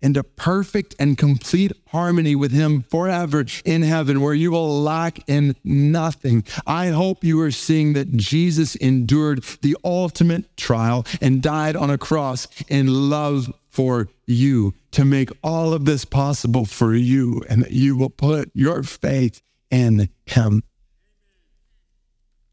into 0.00 0.22
perfect 0.22 0.94
and 0.98 1.18
complete 1.18 1.72
harmony 1.88 2.36
with 2.36 2.52
Him 2.52 2.82
forever 2.82 3.44
in 3.64 3.82
heaven, 3.82 4.20
where 4.20 4.34
you 4.34 4.52
will 4.52 4.82
lack 4.82 5.28
in 5.28 5.56
nothing. 5.64 6.44
I 6.66 6.88
hope 6.88 7.24
you 7.24 7.40
are 7.40 7.50
seeing 7.50 7.94
that 7.94 8.16
Jesus 8.16 8.76
endured 8.76 9.42
the 9.62 9.76
ultimate 9.84 10.56
trial 10.56 11.04
and 11.20 11.42
died 11.42 11.74
on 11.76 11.90
a 11.90 11.98
cross 11.98 12.46
in 12.68 13.10
love 13.10 13.52
for 13.78 14.08
you 14.26 14.74
to 14.90 15.04
make 15.04 15.30
all 15.40 15.72
of 15.72 15.84
this 15.84 16.04
possible 16.04 16.64
for 16.64 16.96
you, 16.96 17.44
and 17.48 17.62
that 17.62 17.70
you 17.70 17.96
will 17.96 18.10
put 18.10 18.50
your 18.52 18.82
faith 18.82 19.40
in 19.70 20.08
Him. 20.26 20.64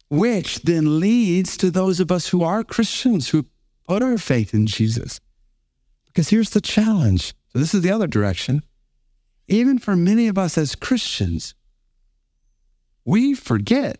Which 0.08 0.62
then 0.62 1.00
leads 1.00 1.58
to 1.58 1.72
those 1.72 2.00
of 2.00 2.12
us 2.12 2.28
who 2.28 2.44
are 2.44 2.64
Christians 2.64 3.30
who 3.30 3.48
put 3.88 4.04
our 4.04 4.20
faith 4.20 4.54
in 4.54 4.68
Jesus 4.68 5.20
because 6.06 6.30
here's 6.30 6.52
the 6.52 6.62
challenge. 6.62 7.34
So, 7.48 7.58
this 7.58 7.74
is 7.74 7.82
the 7.82 7.90
other 7.90 8.06
direction. 8.06 8.62
Even 9.48 9.80
for 9.80 9.96
many 9.96 10.28
of 10.28 10.38
us 10.38 10.60
as 10.60 10.76
Christians, 10.76 11.56
we 13.04 13.34
forget 13.34 13.98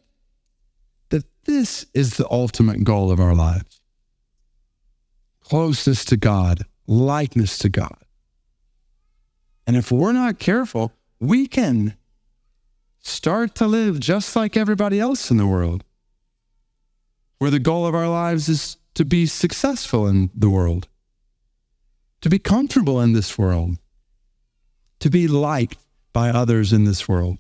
that 1.10 1.26
this 1.46 1.88
is 1.96 2.18
the 2.18 2.30
ultimate 2.30 2.84
goal 2.84 3.10
of 3.10 3.20
our 3.20 3.34
lives 3.34 3.82
closeness 5.42 6.06
to 6.06 6.18
God, 6.18 6.66
likeness 6.88 7.58
to 7.60 7.70
God. 7.70 7.98
And 9.68 9.76
if 9.76 9.92
we're 9.92 10.14
not 10.14 10.40
careful, 10.40 10.92
we 11.20 11.48
can 11.48 11.96
start 13.00 13.56
to 13.56 13.68
live 13.68 14.00
just 14.00 14.36
like 14.36 14.56
everybody 14.56 15.00
else 15.00 15.32
in 15.32 15.38
the 15.38 15.48
world, 15.48 15.84
where 17.40 17.52
the 17.52 17.60
goal 17.60 17.86
of 17.86 17.96
our 17.96 18.10
lives 18.10 18.48
is 18.50 18.78
to 18.94 19.06
be 19.06 19.26
successful 19.26 20.08
in 20.08 20.30
the 20.36 20.50
world 20.50 20.88
to 22.26 22.30
be 22.30 22.40
comfortable 22.40 23.02
in 23.02 23.14
this 23.14 23.38
world, 23.38 23.78
to 25.00 25.12
be 25.12 25.28
liked 25.28 25.78
by 26.12 26.32
others 26.32 26.74
in 26.74 26.84
this 26.84 27.08
world. 27.08 27.38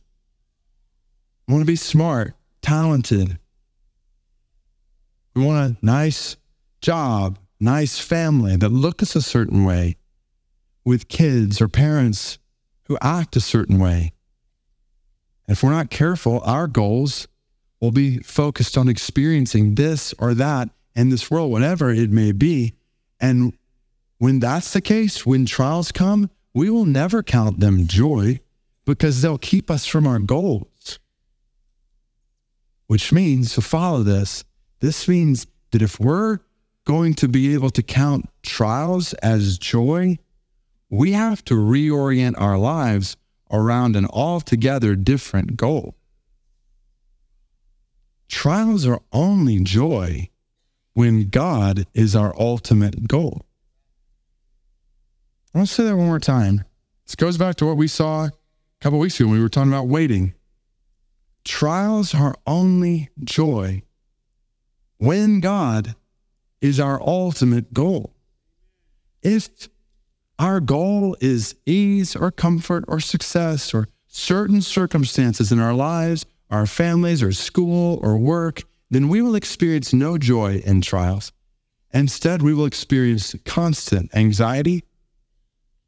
We 1.48 1.54
want 1.56 1.64
to 1.64 1.66
be 1.66 1.76
smart, 1.76 2.36
talented. 2.62 3.40
We 5.34 5.44
want 5.44 5.72
a 5.72 5.86
nice 5.86 6.38
job, 6.82 7.40
nice 7.60 8.00
family 8.00 8.56
that 8.58 8.70
looks 8.70 9.16
a 9.16 9.22
certain 9.22 9.64
way, 9.66 9.98
with 10.84 11.08
kids 11.08 11.62
or 11.62 11.68
parents 11.68 12.38
who 12.84 12.98
act 13.02 13.36
a 13.36 13.42
certain 13.42 13.80
way. 13.80 14.14
If 15.48 15.64
we're 15.64 15.72
not 15.72 15.90
careful, 15.90 16.42
our 16.42 16.68
goals 16.68 17.28
will 17.80 17.92
be 17.92 18.20
focused 18.20 18.78
on 18.78 18.88
experiencing 18.88 19.76
this 19.76 20.14
or 20.20 20.34
that 20.36 20.70
in 20.96 21.10
this 21.10 21.30
world, 21.30 21.52
whatever 21.52 21.92
it 21.92 22.10
may 22.10 22.32
be. 22.32 22.74
And 23.20 23.54
when 24.18 24.40
that's 24.40 24.74
the 24.74 24.82
case, 24.82 25.26
when 25.26 25.46
trials 25.46 25.92
come, 25.92 26.30
we 26.54 26.70
will 26.70 26.86
never 26.86 27.22
count 27.22 27.60
them 27.60 27.86
joy 27.86 28.40
because 28.86 29.22
they'll 29.22 29.38
keep 29.38 29.70
us 29.70 29.86
from 29.86 30.08
our 30.08 30.20
goals. 30.20 31.00
Which 32.88 33.12
means, 33.12 33.54
to 33.56 33.62
follow 33.62 34.04
this, 34.04 34.44
this 34.80 35.08
means 35.08 35.48
that 35.72 35.82
if 35.82 36.00
we're 36.00 36.40
going 36.86 37.16
to 37.16 37.28
be 37.28 37.54
able 37.54 37.72
to 37.72 37.84
count 37.84 38.30
trials 38.44 39.14
as 39.16 39.58
joy, 39.58 40.18
we 40.90 41.12
have 41.12 41.44
to 41.46 41.56
reorient 41.56 42.40
our 42.40 42.58
lives 42.58 43.18
around 43.52 43.96
an 43.96 44.06
altogether 44.06 44.96
different 44.96 45.58
goal. 45.58 45.96
Trials 48.30 48.86
are 48.86 49.02
only 49.12 49.60
joy 49.60 50.30
when 50.94 51.30
God 51.30 51.86
is 51.94 52.16
our 52.16 52.34
ultimate 52.40 53.08
goal. 53.08 53.46
I 55.54 55.60
want 55.60 55.70
to 55.70 55.74
say 55.74 55.84
that 55.84 55.96
one 55.96 56.08
more 56.08 56.20
time. 56.20 56.64
This 57.06 57.16
goes 57.16 57.38
back 57.38 57.56
to 57.58 57.66
what 57.66 57.78
we 57.78 57.88
saw 57.88 58.26
a 58.26 58.32
couple 58.82 59.00
weeks 59.00 59.20
ago 59.20 59.30
when 59.30 59.38
we 59.38 59.44
were 59.44 59.50
talking 59.50 59.72
about 59.72 59.88
waiting. 59.88 60.34
Trials 61.44 62.16
are 62.16 62.36
only 62.48 63.10
joy 63.24 63.84
when 64.98 65.40
God 65.40 65.96
is 66.66 66.80
our 66.80 67.00
ultimate 67.02 67.74
goal. 67.74 68.12
If 69.22 69.70
our 70.40 70.60
goal 70.60 71.16
is 71.22 71.56
ease 71.66 72.16
or 72.16 72.32
comfort 72.32 72.84
or 72.88 73.00
success 73.00 73.74
or 73.74 73.88
certain 74.08 74.62
circumstances 74.62 75.52
in 75.52 75.60
our 75.60 75.74
lives, 75.74 76.26
our 76.50 76.66
families 76.66 77.22
or 77.22 77.32
school 77.32 78.00
or 78.02 78.18
work, 78.18 78.64
then 78.90 79.10
we 79.10 79.22
will 79.22 79.36
experience 79.36 79.94
no 79.94 80.18
joy 80.18 80.62
in 80.66 80.82
trials. 80.82 81.32
Instead, 81.94 82.42
we 82.42 82.54
will 82.54 82.66
experience 82.66 83.36
constant 83.46 84.14
anxiety, 84.16 84.84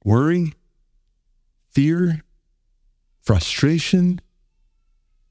worry, 0.04 0.54
fear, 1.72 2.24
frustration, 3.22 4.22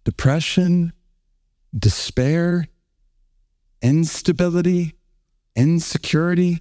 depression, 0.05 0.93
despair, 1.77 2.67
instability, 3.81 4.97
insecurity. 5.57 6.61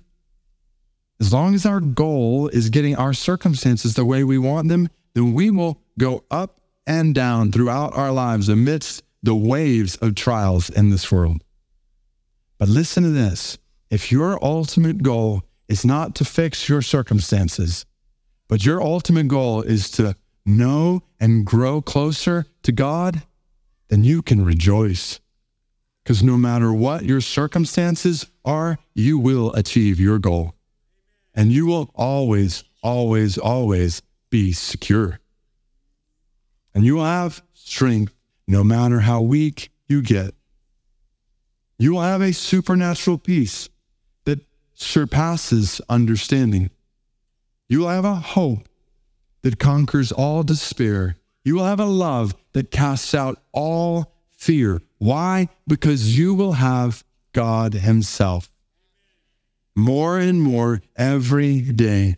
As 1.19 1.31
long 1.31 1.53
as 1.53 1.65
our 1.65 1.79
goal 1.79 2.47
is 2.49 2.69
getting 2.69 2.95
our 2.95 3.13
circumstances 3.13 3.93
the 3.93 4.05
way 4.05 4.23
we 4.23 4.37
want 4.37 4.67
them, 4.69 4.89
then 5.13 5.33
we 5.33 5.51
will 5.51 5.81
go 5.97 6.23
up 6.31 6.59
and 6.87 7.15
down 7.15 7.51
throughout 7.51 7.95
our 7.95 8.11
lives 8.11 8.49
amidst 8.49 9.03
the 9.23 9.35
waves 9.35 9.95
of 9.97 10.15
trials 10.15 10.69
in 10.69 10.89
this 10.89 11.11
world. 11.11 11.43
But 12.57 12.69
listen 12.69 13.03
to 13.03 13.09
this 13.09 13.57
if 13.89 14.11
your 14.11 14.43
ultimate 14.43 15.03
goal 15.03 15.43
is 15.67 15.85
not 15.85 16.15
to 16.15 16.25
fix 16.25 16.69
your 16.69 16.81
circumstances, 16.81 17.85
but 18.47 18.65
your 18.65 18.81
ultimate 18.81 19.27
goal 19.27 19.61
is 19.61 19.89
to 19.91 20.15
know 20.45 21.01
and 21.19 21.45
grow 21.45 21.81
closer 21.81 22.45
to 22.63 22.71
God, 22.71 23.23
then 23.89 24.03
you 24.03 24.21
can 24.21 24.45
rejoice. 24.45 25.19
Because 26.05 26.21
no 26.21 26.37
matter 26.37 26.71
what 26.71 27.03
your 27.03 27.19
circumstances 27.19 28.27
are, 28.45 28.77
you 28.93 29.17
will 29.17 29.51
achieve 29.53 29.99
your 29.99 30.19
goal. 30.19 30.53
And 31.33 31.51
you 31.51 31.65
will 31.65 31.89
always, 31.95 32.63
always, 32.83 33.39
always 33.39 34.03
be 34.29 34.53
secure. 34.53 35.19
And 36.75 36.85
you 36.85 36.97
will 36.97 37.05
have 37.05 37.41
strength 37.53 38.13
no 38.47 38.63
matter 38.63 38.99
how 38.99 39.21
weak 39.21 39.71
you 39.87 40.03
get. 40.03 40.35
You 41.79 41.93
will 41.93 42.01
have 42.01 42.21
a 42.21 42.33
supernatural 42.33 43.17
peace 43.17 43.67
that 44.25 44.41
surpasses 44.75 45.81
understanding. 45.89 46.69
You 47.67 47.79
will 47.79 47.89
have 47.89 48.05
a 48.05 48.13
hope 48.13 48.69
that 49.41 49.57
conquers 49.57 50.11
all 50.11 50.43
despair. 50.43 51.15
You 51.43 51.55
will 51.55 51.65
have 51.65 51.79
a 51.79 51.85
love 51.85 52.35
that 52.53 52.69
casts 52.69 53.15
out 53.15 53.41
all 53.51 54.14
fear. 54.45 54.81
Why? 54.99 55.49
Because 55.67 56.17
you 56.17 56.33
will 56.35 56.53
have 56.53 57.03
God 57.33 57.73
Himself 57.73 58.49
more 59.75 60.17
and 60.17 60.41
more 60.41 60.81
every 60.95 61.61
day, 61.61 62.15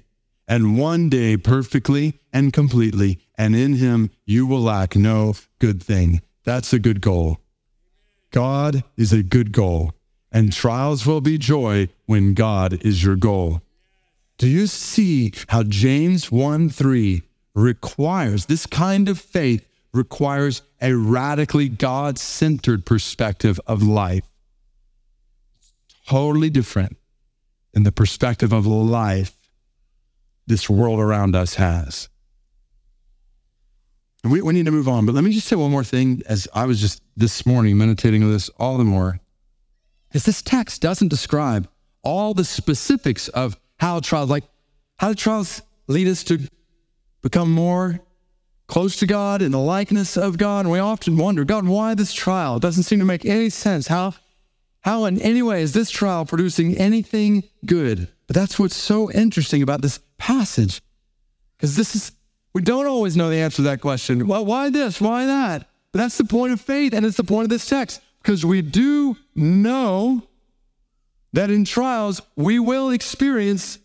and 0.48 0.78
one 0.78 1.10
day 1.10 1.38
perfectly 1.38 2.20
and 2.32 2.54
completely, 2.54 3.20
and 3.38 3.56
in 3.56 3.76
Him 3.76 4.12
you 4.26 4.46
will 4.46 4.62
lack 4.62 4.96
no 4.96 5.34
good 5.60 5.82
thing. 5.82 6.22
That's 6.44 6.72
a 6.74 6.80
good 6.80 7.02
goal. 7.02 7.40
God 8.32 8.84
is 8.96 9.12
a 9.12 9.24
good 9.24 9.52
goal, 9.52 9.94
and 10.32 10.54
trials 10.54 11.06
will 11.06 11.22
be 11.22 11.38
joy 11.38 11.90
when 12.06 12.34
God 12.34 12.86
is 12.86 13.04
your 13.04 13.16
goal. 13.16 13.62
Do 14.38 14.48
you 14.48 14.68
see 14.68 15.34
how 15.48 15.64
James 15.64 16.32
1 16.32 16.70
3 16.70 17.24
requires 17.56 18.46
this 18.46 18.68
kind 18.68 19.10
of 19.10 19.18
faith 19.20 19.67
requires 19.94 20.62
a 20.82 20.94
radically 20.94 21.70
God 21.70 22.18
centered 22.18 22.86
perspective 22.86 23.60
of 23.68 23.82
life? 23.84 24.24
Totally 26.08 26.50
different 26.50 26.98
than 27.74 27.84
the 27.84 27.92
perspective 27.92 28.54
of 28.54 28.66
life 28.66 29.38
this 30.48 30.70
world 30.70 31.00
around 31.00 31.36
us 31.36 31.56
has. 31.56 32.10
We, 34.24 34.42
we 34.42 34.54
need 34.54 34.66
to 34.66 34.72
move 34.72 34.88
on, 34.88 35.06
but 35.06 35.14
let 35.16 35.24
me 35.24 35.32
just 35.32 35.48
say 35.48 35.56
one 35.56 35.72
more 35.72 35.84
thing 35.84 36.22
as 36.28 36.48
I 36.54 36.66
was 36.66 36.82
just 36.82 37.02
this 37.16 37.46
morning 37.46 37.78
meditating 37.78 38.24
on 38.24 38.32
this 38.32 38.50
all 38.58 38.78
the 38.78 38.84
more. 38.84 39.20
Is 40.14 40.24
this 40.24 40.42
text 40.42 40.82
doesn't 40.82 41.10
describe 41.10 41.68
all 42.02 42.34
the 42.34 42.46
specifics 42.46 43.28
of 43.30 43.58
how 43.80 44.00
trials, 44.00 44.30
like 44.30 44.46
how 44.98 45.10
do 45.10 45.16
trials 45.16 45.62
lead 45.88 46.08
us 46.08 46.24
to 46.26 46.40
become 47.22 47.52
more 47.52 48.00
close 48.68 48.98
to 48.98 49.08
God 49.08 49.42
in 49.42 49.52
the 49.52 49.60
likeness 49.60 50.18
of 50.18 50.38
God. 50.38 50.66
And 50.66 50.72
we 50.72 50.80
often 50.80 51.18
wonder, 51.18 51.44
God, 51.44 51.66
why 51.66 51.96
this 51.96 52.14
trial? 52.14 52.58
It 52.58 52.62
doesn't 52.62 52.84
seem 52.84 53.00
to 53.00 53.06
make 53.06 53.26
any 53.26 53.50
sense. 53.50 53.88
How, 53.88 54.14
how 54.82 55.06
in 55.06 55.20
any 55.22 55.42
way 55.42 55.62
is 55.62 55.74
this 55.74 55.90
trial 55.90 56.26
producing 56.26 56.78
anything 56.78 57.44
good? 57.66 58.08
But 58.28 58.36
that's 58.36 58.60
what's 58.60 58.76
so 58.76 59.10
interesting 59.12 59.62
about 59.62 59.82
this 59.82 60.00
passage. 60.18 60.82
Because 61.58 61.76
this 61.76 61.96
is 61.96 62.12
we 62.54 62.64
don't 62.64 62.88
always 62.88 63.16
know 63.16 63.30
the 63.30 63.38
answer 63.38 63.58
to 63.58 63.62
that 63.64 63.82
question. 63.82 64.28
Well, 64.28 64.44
why 64.44 64.72
this? 64.72 65.00
Why 65.00 65.28
that? 65.28 65.70
But 65.92 66.00
that's 66.00 66.18
the 66.18 66.26
point 66.26 66.54
of 66.54 66.60
faith, 66.60 66.94
and 66.94 67.06
it's 67.06 67.18
the 67.18 67.24
point 67.24 67.44
of 67.44 67.50
this 67.50 67.68
text, 67.68 68.02
because 68.22 68.44
we 68.44 68.64
do 68.64 69.16
know 69.36 70.24
that 71.34 71.52
in 71.52 71.66
trials 71.66 72.20
we 72.36 72.58
will 72.58 72.90
experience 72.90 73.78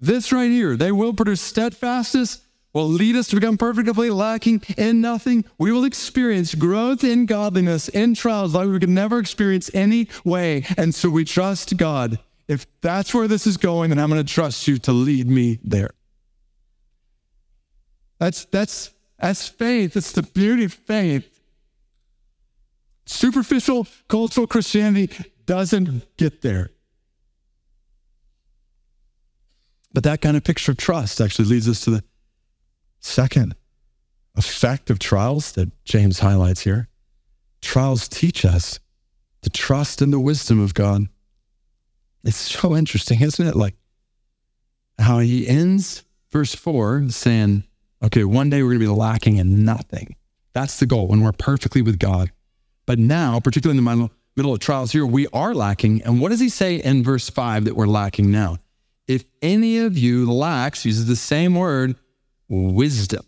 this 0.00 0.32
right 0.32 0.50
here. 0.50 0.76
They 0.76 0.90
will 0.90 1.14
produce 1.14 1.40
steadfastness, 1.40 2.40
will 2.76 2.88
lead 2.88 3.16
us 3.16 3.26
to 3.28 3.36
become 3.36 3.56
perfectly 3.56 4.10
lacking 4.10 4.62
in 4.76 5.00
nothing. 5.00 5.46
We 5.56 5.72
will 5.72 5.84
experience 5.84 6.54
growth 6.54 7.04
in 7.04 7.24
godliness 7.24 7.88
in 7.88 8.14
trials 8.14 8.54
like 8.54 8.68
we 8.68 8.78
could 8.78 8.90
never 8.90 9.18
experience 9.18 9.70
any 9.72 10.08
way. 10.24 10.66
And 10.76 10.94
so 10.94 11.08
we 11.08 11.24
trust 11.24 11.78
God. 11.78 12.18
If 12.48 12.66
that's 12.82 13.14
where 13.14 13.26
this 13.28 13.46
is 13.46 13.56
going, 13.56 13.88
then 13.90 13.98
I'm 13.98 14.10
going 14.10 14.24
to 14.24 14.32
trust 14.32 14.68
you 14.68 14.76
to 14.80 14.92
lead 14.92 15.26
me 15.26 15.58
there. 15.64 15.90
That's 18.18 18.44
that's 18.44 18.92
that's 19.18 19.48
faith. 19.48 19.96
It's 19.96 20.12
the 20.12 20.22
beauty 20.22 20.64
of 20.64 20.74
faith. 20.74 21.40
Superficial 23.06 23.86
cultural 24.08 24.46
Christianity 24.46 25.10
doesn't 25.46 26.16
get 26.18 26.42
there. 26.42 26.72
But 29.94 30.04
that 30.04 30.20
kind 30.20 30.36
of 30.36 30.44
picture 30.44 30.72
of 30.72 30.78
trust 30.78 31.22
actually 31.22 31.48
leads 31.48 31.68
us 31.68 31.80
to 31.84 31.90
the 31.90 32.04
second 33.06 33.54
effect 34.36 34.90
of 34.90 34.98
trials 34.98 35.52
that 35.52 35.70
James 35.84 36.18
highlights 36.18 36.60
here. 36.60 36.88
Trials 37.62 38.08
teach 38.08 38.44
us 38.44 38.80
to 39.42 39.50
trust 39.50 40.02
in 40.02 40.10
the 40.10 40.20
wisdom 40.20 40.60
of 40.60 40.74
God. 40.74 41.06
It's 42.24 42.36
so 42.36 42.76
interesting, 42.76 43.22
isn't 43.22 43.46
it? 43.46 43.56
Like 43.56 43.76
how 44.98 45.20
he 45.20 45.46
ends 45.46 46.04
verse 46.30 46.54
4 46.54 47.08
saying, 47.10 47.64
Okay, 48.02 48.24
one 48.24 48.50
day 48.50 48.62
we're 48.62 48.70
going 48.70 48.80
to 48.80 48.86
be 48.86 48.92
lacking 48.92 49.36
in 49.36 49.64
nothing. 49.64 50.16
That's 50.52 50.78
the 50.78 50.86
goal 50.86 51.06
when 51.06 51.22
we're 51.22 51.32
perfectly 51.32 51.82
with 51.82 51.98
God. 51.98 52.30
But 52.84 52.98
now, 52.98 53.40
particularly 53.40 53.78
in 53.78 53.84
the 53.84 54.10
middle 54.36 54.52
of 54.52 54.60
trials 54.60 54.92
here, 54.92 55.06
we 55.06 55.26
are 55.32 55.54
lacking. 55.54 56.02
And 56.02 56.20
what 56.20 56.28
does 56.28 56.40
he 56.40 56.48
say 56.48 56.76
in 56.76 57.02
verse 57.02 57.30
5 57.30 57.64
that 57.64 57.74
we're 57.74 57.86
lacking 57.86 58.30
now? 58.30 58.58
If 59.08 59.24
any 59.40 59.78
of 59.78 59.96
you 59.96 60.30
lacks, 60.30 60.84
uses 60.84 61.06
the 61.06 61.16
same 61.16 61.54
word, 61.54 61.96
wisdom. 62.48 63.24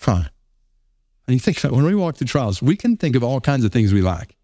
Huh. 0.00 0.24
And 1.26 1.34
you 1.34 1.40
think 1.40 1.58
about 1.58 1.72
when 1.72 1.84
we 1.84 1.94
walk 1.94 2.16
through 2.16 2.28
trials, 2.28 2.62
we 2.62 2.76
can 2.76 2.96
think 2.96 3.16
of 3.16 3.24
all 3.24 3.40
kinds 3.40 3.64
of 3.64 3.72
things 3.72 3.92
we 3.92 4.02
lack. 4.02 4.36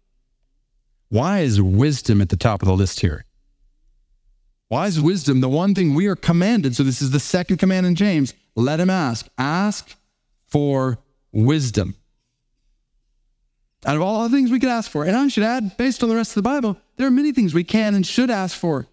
Why 1.09 1.39
is 1.39 1.61
wisdom 1.61 2.21
at 2.21 2.29
the 2.29 2.37
top 2.37 2.61
of 2.61 2.67
the 2.67 2.75
list 2.75 2.99
here? 2.99 3.25
Wise 4.69 4.99
wisdom, 4.99 5.39
the 5.39 5.49
one 5.49 5.75
thing 5.75 5.93
we 5.93 6.07
are 6.07 6.15
commanded, 6.15 6.75
so 6.75 6.83
this 6.83 7.01
is 7.01 7.11
the 7.11 7.19
second 7.19 7.57
command 7.57 7.85
in 7.85 7.95
James 7.95 8.33
let 8.55 8.79
him 8.79 8.89
ask. 8.89 9.27
Ask 9.37 9.95
for 10.47 10.99
wisdom. 11.31 11.95
Out 13.85 13.95
of 13.95 14.01
all 14.01 14.23
the 14.23 14.35
things 14.35 14.51
we 14.51 14.59
could 14.59 14.69
ask 14.69 14.89
for, 14.89 15.03
and 15.03 15.15
I 15.15 15.27
should 15.27 15.43
add, 15.43 15.75
based 15.77 16.03
on 16.03 16.09
the 16.09 16.15
rest 16.15 16.31
of 16.31 16.35
the 16.35 16.49
Bible, 16.49 16.77
there 16.95 17.07
are 17.07 17.11
many 17.11 17.31
things 17.31 17.53
we 17.53 17.63
can 17.63 17.95
and 17.95 18.05
should 18.05 18.29
ask 18.29 18.57
for 18.57 18.87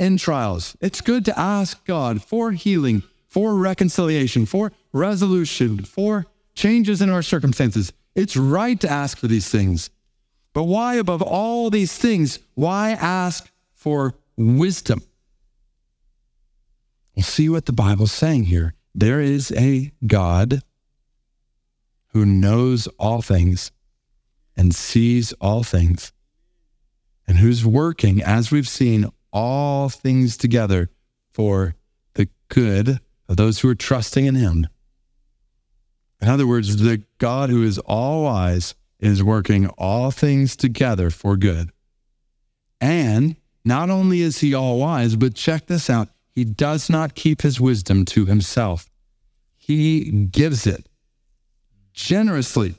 in 0.00 0.16
trials. 0.16 0.76
It's 0.80 1.02
good 1.02 1.26
to 1.26 1.38
ask 1.38 1.84
God 1.84 2.24
for 2.24 2.52
healing, 2.52 3.02
for 3.28 3.54
reconciliation, 3.54 4.46
for 4.46 4.72
resolution, 4.92 5.84
for 5.84 6.26
changes 6.54 7.02
in 7.02 7.10
our 7.10 7.22
circumstances. 7.22 7.92
It's 8.16 8.36
right 8.36 8.80
to 8.80 8.90
ask 8.90 9.18
for 9.18 9.28
these 9.28 9.48
things. 9.48 9.90
But 10.54 10.64
why, 10.64 10.94
above 10.94 11.22
all 11.22 11.70
these 11.70 11.96
things, 11.96 12.40
why 12.54 12.92
ask 12.92 13.48
for 13.74 14.14
wisdom? 14.36 15.02
We'll 17.14 17.22
see 17.22 17.48
what 17.48 17.66
the 17.66 17.72
Bible's 17.72 18.10
saying 18.12 18.44
here 18.44 18.74
there 18.94 19.20
is 19.20 19.52
a 19.52 19.92
God 20.04 20.62
who 22.08 22.26
knows 22.26 22.88
all 22.98 23.22
things 23.22 23.70
and 24.56 24.74
sees 24.74 25.32
all 25.34 25.62
things 25.62 26.12
and 27.28 27.38
who's 27.38 27.64
working, 27.64 28.20
as 28.20 28.50
we've 28.50 28.66
seen, 28.66 29.06
all 29.32 29.88
things 29.88 30.36
together 30.36 30.90
for 31.32 31.74
the 32.14 32.28
good 32.48 33.00
of 33.28 33.36
those 33.36 33.60
who 33.60 33.68
are 33.68 33.74
trusting 33.74 34.26
in 34.26 34.34
him. 34.34 34.66
In 36.20 36.28
other 36.28 36.46
words, 36.46 36.76
the 36.76 37.02
God 37.18 37.50
who 37.50 37.62
is 37.62 37.78
all 37.78 38.24
wise 38.24 38.74
is 38.98 39.22
working 39.22 39.66
all 39.68 40.10
things 40.10 40.56
together 40.56 41.10
for 41.10 41.36
good. 41.36 41.70
And 42.80 43.36
not 43.64 43.90
only 43.90 44.20
is 44.20 44.38
he 44.38 44.54
all 44.54 44.78
wise, 44.78 45.16
but 45.16 45.34
check 45.34 45.66
this 45.66 45.88
out 45.88 46.08
he 46.34 46.44
does 46.44 46.88
not 46.88 47.14
keep 47.14 47.42
his 47.42 47.60
wisdom 47.60 48.04
to 48.06 48.26
himself, 48.26 48.88
he 49.56 50.10
gives 50.10 50.66
it 50.66 50.88
generously. 51.92 52.74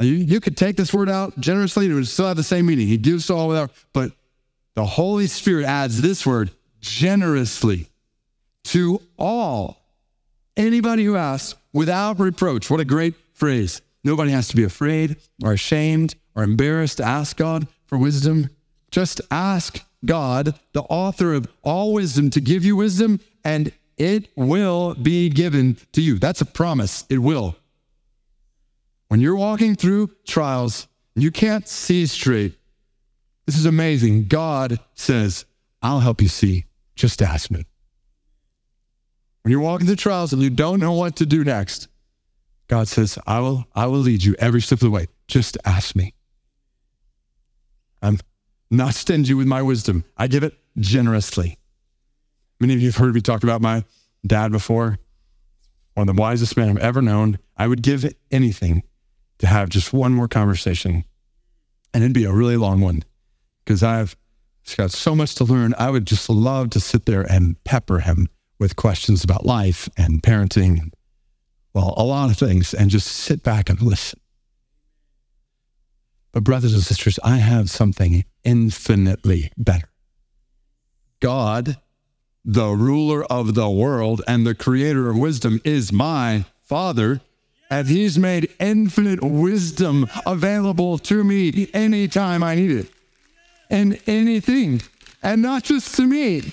You, 0.00 0.14
you 0.14 0.40
could 0.40 0.56
take 0.56 0.76
this 0.76 0.92
word 0.92 1.08
out 1.08 1.38
generously, 1.38 1.88
it 1.88 1.94
would 1.94 2.08
still 2.08 2.26
have 2.26 2.36
the 2.36 2.42
same 2.42 2.66
meaning. 2.66 2.88
He 2.88 2.96
gives 2.96 3.30
all 3.30 3.48
without, 3.48 3.70
but 3.92 4.12
the 4.74 4.84
Holy 4.84 5.26
Spirit 5.26 5.66
adds 5.66 6.00
this 6.00 6.26
word 6.26 6.50
generously 6.80 7.88
to 8.64 9.00
all. 9.18 9.78
Anybody 10.56 11.04
who 11.04 11.16
asks 11.16 11.58
without 11.72 12.18
reproach. 12.18 12.70
What 12.70 12.80
a 12.80 12.84
great 12.84 13.14
phrase. 13.32 13.80
Nobody 14.04 14.32
has 14.32 14.48
to 14.48 14.56
be 14.56 14.64
afraid 14.64 15.16
or 15.42 15.52
ashamed 15.52 16.14
or 16.34 16.42
embarrassed 16.42 16.98
to 16.98 17.04
ask 17.04 17.36
God 17.36 17.66
for 17.86 17.98
wisdom. 17.98 18.50
Just 18.90 19.20
ask 19.30 19.84
God, 20.04 20.58
the 20.72 20.82
author 20.82 21.34
of 21.34 21.46
all 21.62 21.92
wisdom, 21.92 22.30
to 22.30 22.40
give 22.40 22.64
you 22.64 22.76
wisdom, 22.76 23.20
and 23.44 23.72
it 23.96 24.30
will 24.36 24.94
be 24.94 25.28
given 25.28 25.76
to 25.92 26.02
you. 26.02 26.18
That's 26.18 26.40
a 26.40 26.46
promise. 26.46 27.04
It 27.08 27.18
will. 27.18 27.56
When 29.08 29.20
you're 29.20 29.36
walking 29.36 29.76
through 29.76 30.10
trials, 30.26 30.88
you 31.14 31.30
can't 31.30 31.68
see 31.68 32.06
straight. 32.06 32.58
This 33.46 33.56
is 33.56 33.66
amazing. 33.66 34.26
God 34.26 34.78
says, 34.94 35.44
I'll 35.82 36.00
help 36.00 36.20
you 36.20 36.28
see. 36.28 36.66
Just 36.94 37.20
ask 37.22 37.50
me. 37.50 37.64
When 39.42 39.50
you're 39.50 39.60
walking 39.60 39.86
through 39.86 39.96
trials 39.96 40.32
and 40.32 40.40
you 40.40 40.50
don't 40.50 40.78
know 40.78 40.92
what 40.92 41.16
to 41.16 41.26
do 41.26 41.42
next, 41.42 41.88
God 42.68 42.86
says, 42.86 43.18
I 43.26 43.40
will, 43.40 43.66
I 43.74 43.86
will 43.86 43.98
lead 43.98 44.22
you 44.22 44.36
every 44.38 44.62
step 44.62 44.76
of 44.76 44.84
the 44.84 44.90
way. 44.90 45.08
Just 45.26 45.58
ask 45.64 45.96
me. 45.96 46.14
I'm 48.00 48.18
not 48.70 48.94
stingy 48.94 49.34
with 49.34 49.46
my 49.46 49.62
wisdom. 49.62 50.04
I 50.16 50.28
give 50.28 50.44
it 50.44 50.56
generously. 50.78 51.58
Many 52.60 52.74
of 52.74 52.80
you 52.80 52.88
have 52.88 52.96
heard 52.96 53.14
me 53.14 53.20
talk 53.20 53.42
about 53.42 53.60
my 53.60 53.84
dad 54.24 54.52
before. 54.52 54.98
One 55.94 56.08
of 56.08 56.14
the 56.14 56.20
wisest 56.20 56.56
men 56.56 56.70
I've 56.70 56.78
ever 56.78 57.02
known. 57.02 57.38
I 57.56 57.66
would 57.66 57.82
give 57.82 58.10
anything 58.30 58.84
to 59.38 59.46
have 59.46 59.68
just 59.68 59.92
one 59.92 60.12
more 60.12 60.28
conversation. 60.28 61.04
And 61.92 62.04
it'd 62.04 62.14
be 62.14 62.24
a 62.24 62.32
really 62.32 62.56
long 62.56 62.80
one 62.80 63.02
because 63.64 63.82
I've 63.82 64.16
got 64.76 64.90
so 64.90 65.14
much 65.14 65.34
to 65.36 65.44
learn. 65.44 65.74
I 65.78 65.90
would 65.90 66.06
just 66.06 66.28
love 66.28 66.70
to 66.70 66.80
sit 66.80 67.06
there 67.06 67.22
and 67.22 67.62
pepper 67.64 68.00
him 68.00 68.28
with 68.58 68.76
questions 68.76 69.24
about 69.24 69.44
life 69.44 69.88
and 69.96 70.22
parenting, 70.22 70.92
well, 71.74 71.94
a 71.96 72.04
lot 72.04 72.30
of 72.30 72.36
things, 72.36 72.74
and 72.74 72.90
just 72.90 73.08
sit 73.08 73.42
back 73.42 73.68
and 73.68 73.80
listen. 73.82 74.20
But, 76.32 76.44
brothers 76.44 76.72
and 76.72 76.82
sisters, 76.82 77.18
I 77.22 77.38
have 77.38 77.70
something 77.70 78.24
infinitely 78.44 79.52
better. 79.56 79.88
God, 81.20 81.76
the 82.44 82.70
ruler 82.70 83.24
of 83.24 83.54
the 83.54 83.68
world 83.68 84.22
and 84.26 84.46
the 84.46 84.54
creator 84.54 85.10
of 85.10 85.18
wisdom, 85.18 85.60
is 85.64 85.92
my 85.92 86.44
Father 86.62 87.20
and 87.72 87.88
he's 87.88 88.18
made 88.18 88.52
infinite 88.60 89.22
wisdom 89.22 90.06
available 90.26 90.98
to 90.98 91.24
me 91.24 91.68
anytime 91.72 92.42
I 92.42 92.54
need 92.54 92.70
it 92.70 92.90
and 93.72 93.98
anything. 94.06 94.82
And 95.22 95.42
not 95.42 95.64
just 95.64 95.96
to 95.96 96.06
me, 96.06 96.52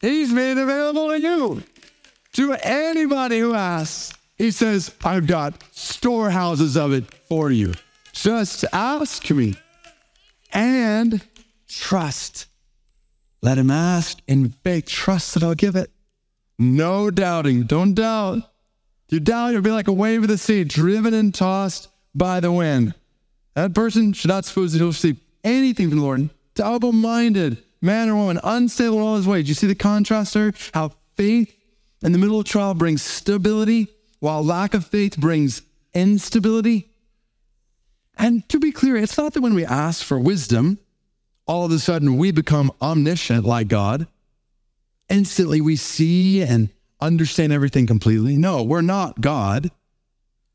he's 0.00 0.30
made 0.30 0.58
available 0.58 1.08
to 1.08 1.20
you, 1.20 1.62
to 2.34 2.52
anybody 2.62 3.38
who 3.38 3.54
asks. 3.54 4.12
He 4.36 4.50
says, 4.50 4.94
I've 5.02 5.26
got 5.26 5.64
storehouses 5.72 6.76
of 6.76 6.92
it 6.92 7.04
for 7.28 7.50
you. 7.50 7.74
Just 8.12 8.64
ask 8.72 9.28
me 9.30 9.54
and 10.52 11.20
trust. 11.68 12.46
Let 13.40 13.58
him 13.58 13.70
ask 13.70 14.18
in 14.26 14.50
faith. 14.50 14.86
Trust 14.86 15.34
that 15.34 15.42
I'll 15.42 15.54
give 15.54 15.76
it. 15.76 15.90
No 16.58 17.10
doubting. 17.10 17.64
Don't 17.64 17.94
doubt. 17.94 18.42
You 19.08 19.20
doubt, 19.20 19.52
you'll 19.52 19.62
be 19.62 19.70
like 19.70 19.88
a 19.88 19.92
wave 19.92 20.22
of 20.22 20.28
the 20.28 20.38
sea, 20.38 20.64
driven 20.64 21.14
and 21.14 21.34
tossed 21.34 21.88
by 22.14 22.40
the 22.40 22.52
wind. 22.52 22.94
That 23.54 23.74
person 23.74 24.12
should 24.12 24.28
not 24.28 24.44
suppose 24.44 24.72
that 24.72 24.78
he'll 24.78 24.88
receive 24.88 25.18
anything 25.44 25.88
from 25.88 25.98
the 25.98 26.04
Lord. 26.04 26.30
Double 26.54 26.92
minded 26.92 27.62
man 27.80 28.08
or 28.08 28.16
woman, 28.16 28.40
unstable 28.42 28.96
in 28.96 29.02
all 29.02 29.16
his 29.16 29.26
ways. 29.26 29.44
Do 29.44 29.48
you 29.48 29.54
see 29.54 29.66
the 29.66 29.74
contrast 29.74 30.34
there? 30.34 30.52
How 30.74 30.92
faith 31.16 31.54
in 32.02 32.12
the 32.12 32.18
middle 32.18 32.40
of 32.40 32.46
trial 32.46 32.74
brings 32.74 33.02
stability, 33.02 33.88
while 34.20 34.44
lack 34.44 34.74
of 34.74 34.86
faith 34.86 35.16
brings 35.16 35.62
instability. 35.94 36.90
And 38.16 38.48
to 38.48 38.58
be 38.58 38.72
clear, 38.72 38.96
it's 38.96 39.16
not 39.16 39.34
that 39.34 39.40
when 39.40 39.54
we 39.54 39.64
ask 39.64 40.04
for 40.04 40.18
wisdom, 40.18 40.78
all 41.46 41.64
of 41.64 41.72
a 41.72 41.78
sudden 41.78 42.16
we 42.16 42.30
become 42.30 42.72
omniscient 42.82 43.44
like 43.44 43.68
God. 43.68 44.06
Instantly 45.08 45.60
we 45.60 45.76
see 45.76 46.42
and 46.42 46.68
understand 47.00 47.52
everything 47.52 47.86
completely. 47.86 48.36
No, 48.36 48.62
we're 48.62 48.80
not 48.80 49.20
God. 49.20 49.70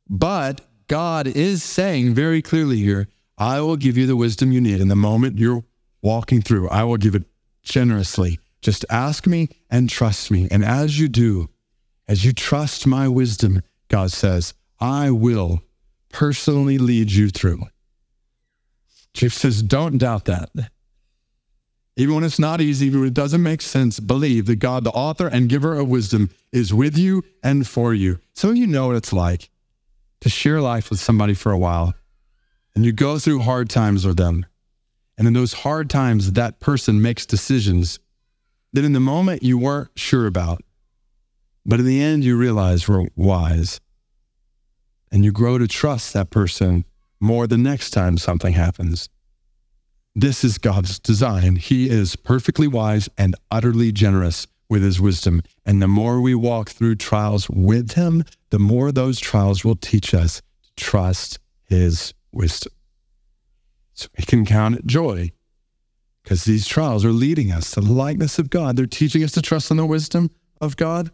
But 0.09 0.61
God 0.87 1.27
is 1.27 1.63
saying 1.63 2.13
very 2.13 2.41
clearly 2.41 2.77
here, 2.77 3.07
I 3.37 3.61
will 3.61 3.77
give 3.77 3.97
you 3.97 4.05
the 4.05 4.15
wisdom 4.15 4.51
you 4.51 4.61
need 4.61 4.79
in 4.79 4.87
the 4.87 4.95
moment 4.95 5.39
you're 5.39 5.63
walking 6.01 6.41
through. 6.41 6.69
I 6.69 6.83
will 6.83 6.97
give 6.97 7.15
it 7.15 7.23
generously. 7.63 8.39
Just 8.61 8.85
ask 8.89 9.25
me 9.27 9.49
and 9.69 9.89
trust 9.89 10.31
me. 10.31 10.47
And 10.51 10.63
as 10.63 10.99
you 10.99 11.07
do, 11.07 11.49
as 12.07 12.23
you 12.23 12.33
trust 12.33 12.85
my 12.85 13.07
wisdom, 13.07 13.61
God 13.89 14.11
says, 14.11 14.53
I 14.79 15.11
will 15.11 15.61
personally 16.09 16.77
lead 16.77 17.11
you 17.11 17.29
through. 17.29 17.63
Chief 19.13 19.33
says, 19.33 19.61
don't 19.61 19.97
doubt 19.97 20.25
that. 20.25 20.49
Even 21.95 22.15
when 22.15 22.23
it's 22.23 22.39
not 22.39 22.61
easy, 22.61 22.87
even 22.87 23.01
when 23.01 23.09
it 23.09 23.13
doesn't 23.13 23.43
make 23.43 23.61
sense, 23.61 23.99
believe 23.99 24.47
that 24.47 24.55
God, 24.55 24.83
the 24.83 24.91
author 24.91 25.27
and 25.27 25.47
giver 25.47 25.75
of 25.75 25.87
wisdom, 25.87 26.31
is 26.51 26.73
with 26.73 26.97
you 26.97 27.23
and 27.43 27.67
for 27.67 27.93
you. 27.93 28.19
So 28.33 28.51
you 28.51 28.65
know 28.65 28.87
what 28.87 28.95
it's 28.95 29.13
like 29.13 29.49
to 30.21 30.29
share 30.29 30.59
life 30.59 30.89
with 30.89 30.99
somebody 30.99 31.35
for 31.35 31.51
a 31.51 31.57
while 31.57 31.93
and 32.75 32.85
you 32.85 32.91
go 32.91 33.19
through 33.19 33.39
hard 33.39 33.69
times 33.69 34.05
with 34.05 34.17
them. 34.17 34.45
And 35.17 35.27
in 35.27 35.33
those 35.33 35.53
hard 35.53 35.89
times, 35.89 36.31
that 36.33 36.59
person 36.59 37.01
makes 37.01 37.25
decisions 37.25 37.99
that 38.73 38.83
in 38.83 38.93
the 38.93 38.99
moment 38.99 39.43
you 39.43 39.57
weren't 39.57 39.91
sure 39.95 40.25
about. 40.25 40.63
But 41.65 41.79
in 41.79 41.85
the 41.85 42.01
end, 42.01 42.23
you 42.23 42.35
realize 42.35 42.87
were 42.87 43.07
wise. 43.15 43.79
And 45.11 45.23
you 45.23 45.31
grow 45.31 45.57
to 45.57 45.67
trust 45.67 46.13
that 46.13 46.31
person 46.31 46.83
more 47.19 47.45
the 47.47 47.57
next 47.57 47.91
time 47.91 48.17
something 48.17 48.53
happens. 48.53 49.07
This 50.15 50.43
is 50.43 50.57
God's 50.57 50.99
design. 50.99 51.55
He 51.55 51.89
is 51.89 52.15
perfectly 52.15 52.67
wise 52.67 53.07
and 53.17 53.35
utterly 53.49 53.91
generous 53.91 54.47
with 54.69 54.83
his 54.83 54.99
wisdom. 54.99 55.41
And 55.65 55.81
the 55.81 55.87
more 55.87 56.19
we 56.19 56.35
walk 56.35 56.69
through 56.69 56.95
trials 56.95 57.49
with 57.49 57.93
him, 57.93 58.23
the 58.49 58.59
more 58.59 58.91
those 58.91 59.19
trials 59.19 59.63
will 59.63 59.75
teach 59.75 60.13
us 60.13 60.41
to 60.63 60.83
trust 60.83 61.39
his 61.65 62.13
wisdom. 62.33 62.73
So 63.93 64.07
we 64.17 64.25
can 64.25 64.45
count 64.45 64.75
it 64.75 64.85
joy 64.85 65.31
because 66.23 66.45
these 66.45 66.67
trials 66.67 67.05
are 67.05 67.11
leading 67.11 67.51
us 67.51 67.71
to 67.71 67.81
the 67.81 67.91
likeness 67.91 68.39
of 68.39 68.49
God. 68.49 68.75
They're 68.75 68.85
teaching 68.85 69.23
us 69.23 69.33
to 69.33 69.41
trust 69.41 69.71
in 69.71 69.77
the 69.77 69.85
wisdom 69.85 70.31
of 70.61 70.77
God. 70.77 71.11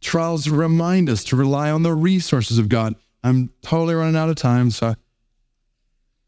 Trials 0.00 0.48
remind 0.48 1.08
us 1.08 1.24
to 1.24 1.36
rely 1.36 1.70
on 1.70 1.82
the 1.82 1.94
resources 1.94 2.58
of 2.58 2.68
God. 2.68 2.94
I'm 3.22 3.50
totally 3.62 3.94
running 3.94 4.16
out 4.16 4.28
of 4.28 4.36
time, 4.36 4.70
so 4.70 4.94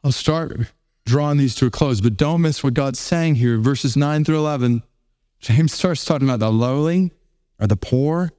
I'll 0.03 0.13
start 0.13 0.59
drawing 1.05 1.39
these 1.39 1.55
to 1.57 1.67
a 1.67 1.71
close, 1.71 2.01
but 2.01 2.17
don't 2.17 2.43
miss 2.43 2.63
what 2.63 2.75
God's 2.75 2.99
saying 2.99 3.35
here. 3.37 3.59
Verses 3.59 3.97
9 3.97 4.25
through 4.25 4.39
11, 4.39 4.83
James 5.41 5.73
starts 5.73 6.05
talking 6.05 6.29
about 6.29 6.41
the 6.41 6.51
lowly 6.51 7.13
or 7.61 7.67
the 7.67 7.77
poor 7.77 8.31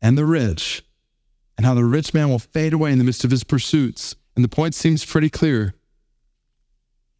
and 0.00 0.18
the 0.18 0.26
rich, 0.26 0.84
and 1.56 1.64
how 1.64 1.74
the 1.74 1.84
rich 1.84 2.12
man 2.12 2.28
will 2.28 2.38
fade 2.38 2.72
away 2.72 2.92
in 2.92 2.98
the 2.98 3.04
midst 3.04 3.24
of 3.24 3.30
his 3.30 3.44
pursuits. 3.44 4.16
And 4.34 4.44
the 4.44 4.48
point 4.48 4.74
seems 4.74 5.04
pretty 5.04 5.30
clear. 5.30 5.74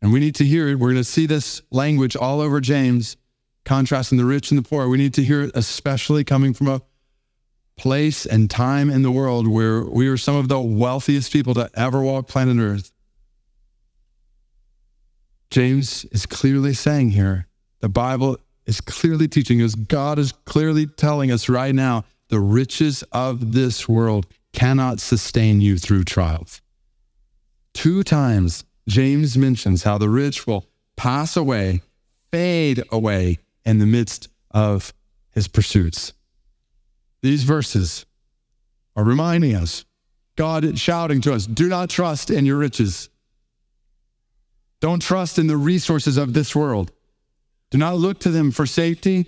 And 0.00 0.12
we 0.12 0.20
need 0.20 0.34
to 0.36 0.44
hear 0.44 0.68
it. 0.68 0.76
We're 0.76 0.88
going 0.88 0.96
to 0.96 1.04
see 1.04 1.26
this 1.26 1.62
language 1.70 2.16
all 2.16 2.40
over 2.40 2.60
James, 2.60 3.16
contrasting 3.64 4.18
the 4.18 4.24
rich 4.24 4.50
and 4.50 4.58
the 4.58 4.68
poor. 4.68 4.88
We 4.88 4.98
need 4.98 5.14
to 5.14 5.22
hear 5.22 5.42
it, 5.42 5.52
especially 5.54 6.24
coming 6.24 6.54
from 6.54 6.68
a 6.68 6.82
place 7.76 8.26
and 8.26 8.50
time 8.50 8.90
in 8.90 9.02
the 9.02 9.10
world 9.10 9.46
where 9.46 9.82
we 9.82 10.08
are 10.08 10.16
some 10.16 10.36
of 10.36 10.48
the 10.48 10.60
wealthiest 10.60 11.32
people 11.32 11.54
to 11.54 11.70
ever 11.74 12.00
walk 12.02 12.28
planet 12.28 12.58
Earth. 12.58 12.92
James 15.50 16.04
is 16.06 16.26
clearly 16.26 16.74
saying 16.74 17.10
here, 17.10 17.46
the 17.80 17.88
Bible 17.88 18.38
is 18.66 18.80
clearly 18.80 19.28
teaching 19.28 19.60
us, 19.62 19.74
God 19.74 20.18
is 20.18 20.32
clearly 20.32 20.86
telling 20.86 21.30
us 21.30 21.48
right 21.48 21.74
now 21.74 22.04
the 22.28 22.40
riches 22.40 23.04
of 23.12 23.52
this 23.52 23.88
world 23.88 24.26
cannot 24.52 25.00
sustain 25.00 25.60
you 25.60 25.76
through 25.76 26.04
trials. 26.04 26.62
Two 27.74 28.02
times, 28.02 28.64
James 28.88 29.36
mentions 29.36 29.82
how 29.82 29.98
the 29.98 30.08
rich 30.08 30.46
will 30.46 30.66
pass 30.96 31.36
away, 31.36 31.82
fade 32.30 32.82
away 32.90 33.38
in 33.64 33.78
the 33.78 33.86
midst 33.86 34.28
of 34.50 34.92
his 35.30 35.48
pursuits. 35.48 36.12
These 37.22 37.44
verses 37.44 38.04
are 38.96 39.04
reminding 39.04 39.54
us, 39.54 39.84
God 40.36 40.78
shouting 40.78 41.20
to 41.22 41.32
us, 41.32 41.46
do 41.46 41.68
not 41.68 41.90
trust 41.90 42.30
in 42.30 42.46
your 42.46 42.58
riches. 42.58 43.08
Don't 44.80 45.00
trust 45.00 45.38
in 45.38 45.46
the 45.46 45.56
resources 45.56 46.16
of 46.16 46.32
this 46.32 46.56
world. 46.56 46.90
Do 47.70 47.78
not 47.78 47.96
look 47.96 48.18
to 48.20 48.30
them 48.30 48.50
for 48.50 48.66
safety, 48.66 49.26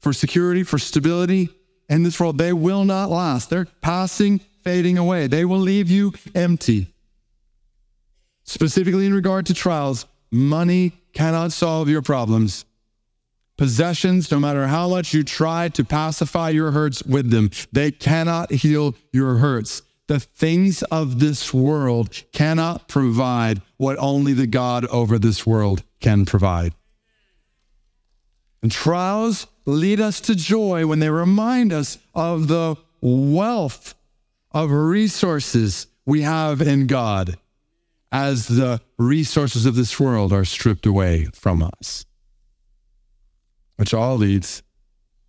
for 0.00 0.12
security, 0.12 0.64
for 0.64 0.78
stability 0.78 1.48
in 1.88 2.02
this 2.02 2.18
world. 2.18 2.38
They 2.38 2.52
will 2.52 2.84
not 2.84 3.10
last. 3.10 3.48
They're 3.48 3.68
passing, 3.80 4.40
fading 4.62 4.98
away. 4.98 5.28
They 5.28 5.44
will 5.44 5.60
leave 5.60 5.90
you 5.90 6.12
empty. 6.34 6.92
Specifically, 8.46 9.06
in 9.06 9.14
regard 9.14 9.46
to 9.46 9.54
trials, 9.54 10.06
money 10.30 10.92
cannot 11.12 11.52
solve 11.52 11.88
your 11.88 12.02
problems. 12.02 12.64
Possessions, 13.56 14.30
no 14.30 14.38
matter 14.38 14.66
how 14.66 14.88
much 14.88 15.12
you 15.12 15.24
try 15.24 15.68
to 15.70 15.84
pacify 15.84 16.50
your 16.50 16.70
hurts 16.70 17.02
with 17.02 17.30
them, 17.30 17.50
they 17.72 17.90
cannot 17.90 18.52
heal 18.52 18.94
your 19.12 19.36
hurts. 19.36 19.82
The 20.06 20.20
things 20.20 20.82
of 20.84 21.18
this 21.18 21.52
world 21.52 22.22
cannot 22.32 22.86
provide 22.86 23.62
what 23.78 23.98
only 23.98 24.34
the 24.34 24.46
God 24.46 24.84
over 24.86 25.18
this 25.18 25.44
world 25.44 25.82
can 26.00 26.24
provide. 26.24 26.72
And 28.62 28.70
trials 28.70 29.48
lead 29.64 30.00
us 30.00 30.20
to 30.22 30.36
joy 30.36 30.86
when 30.86 31.00
they 31.00 31.10
remind 31.10 31.72
us 31.72 31.98
of 32.14 32.46
the 32.46 32.76
wealth 33.00 33.94
of 34.52 34.70
resources 34.70 35.88
we 36.04 36.22
have 36.22 36.62
in 36.62 36.86
God 36.86 37.36
as 38.16 38.48
the 38.48 38.80
resources 38.98 39.66
of 39.66 39.74
this 39.74 40.00
world 40.00 40.32
are 40.32 40.44
stripped 40.44 40.86
away 40.86 41.26
from 41.34 41.62
us 41.62 42.06
which 43.76 43.94
all 43.94 44.16
leads 44.16 44.62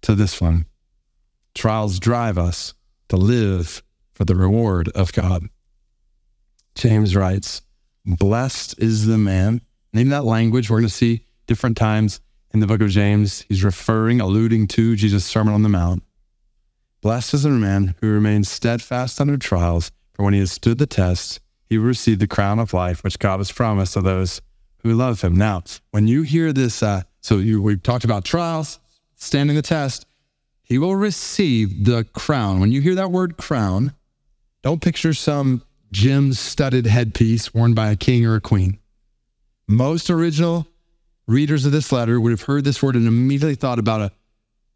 to 0.02 0.16
this 0.16 0.40
one. 0.40 0.66
Trials 1.54 2.00
drive 2.00 2.38
us 2.38 2.74
to 3.10 3.18
live 3.18 3.84
for 4.14 4.26
the 4.26 4.36
reward 4.36 4.90
of 4.90 5.12
God. 5.12 5.50
James 6.76 7.16
writes, 7.16 7.62
Blessed 8.06 8.80
is 8.80 9.06
the 9.06 9.18
man. 9.18 9.62
Name 9.92 10.10
that 10.10 10.24
language 10.24 10.70
we're 10.70 10.78
going 10.78 10.88
to 10.88 10.94
see 10.94 11.26
different 11.46 11.76
times 11.76 12.22
in 12.54 12.60
the 12.60 12.68
book 12.68 12.82
of 12.82 12.90
James. 12.90 13.44
He's 13.50 13.64
referring, 13.64 14.22
alluding 14.22 14.68
to 14.68 14.96
Jesus' 14.96 15.26
Sermon 15.26 15.54
on 15.54 15.64
the 15.64 15.70
Mount. 15.70 16.04
Blessed 17.02 17.34
is 17.34 17.44
the 17.44 17.50
man 17.50 17.96
who 18.00 18.10
remains 18.10 18.50
steadfast 18.50 19.20
under 19.20 19.38
trials, 19.38 19.92
for 20.14 20.24
when 20.24 20.34
he 20.34 20.40
has 20.40 20.52
stood 20.52 20.78
the 20.78 20.88
test, 20.88 21.42
he 21.70 21.78
will 21.78 21.86
receive 21.86 22.20
the 22.20 22.28
crown 22.28 22.60
of 22.60 22.74
life 22.74 23.04
which 23.04 23.20
God 23.20 23.38
has 23.38 23.52
promised 23.52 23.94
to 23.94 24.02
those 24.02 24.42
who 24.84 24.94
love 24.94 25.22
him. 25.22 25.36
Now, 25.36 25.64
when 25.92 26.08
you 26.08 26.24
hear 26.24 26.54
this 26.54 26.82
uh, 26.82 27.04
so 27.28 27.40
you, 27.40 27.62
we 27.62 27.76
talked 27.76 28.06
about 28.06 28.24
trials, 28.24 28.80
standing 29.16 29.58
the 29.58 29.62
test. 29.62 30.06
He 30.62 30.78
will 30.78 30.96
receive 30.96 31.84
the 31.84 32.06
crown. 32.14 32.62
When 32.62 32.72
you 32.72 32.80
hear 32.80 32.96
that 32.96 33.12
word 33.12 33.36
crown, 33.36 33.94
don't 34.62 34.82
picture 34.82 35.14
some 35.14 35.62
gem 35.92 36.32
studded 36.32 36.86
headpiece 36.86 37.54
worn 37.54 37.74
by 37.74 37.92
a 37.92 37.98
king 37.98 38.26
or 38.26 38.36
a 38.36 38.42
queen. 38.42 38.80
Most 39.68 40.10
original 40.10 40.68
readers 41.28 41.66
of 41.66 41.74
this 41.74 41.92
letter 41.92 42.22
would 42.22 42.32
have 42.32 42.44
heard 42.44 42.64
this 42.64 42.82
word 42.82 42.96
and 42.96 43.08
immediately 43.08 43.56
thought 43.56 43.78
about 43.78 44.00
a, 44.00 44.12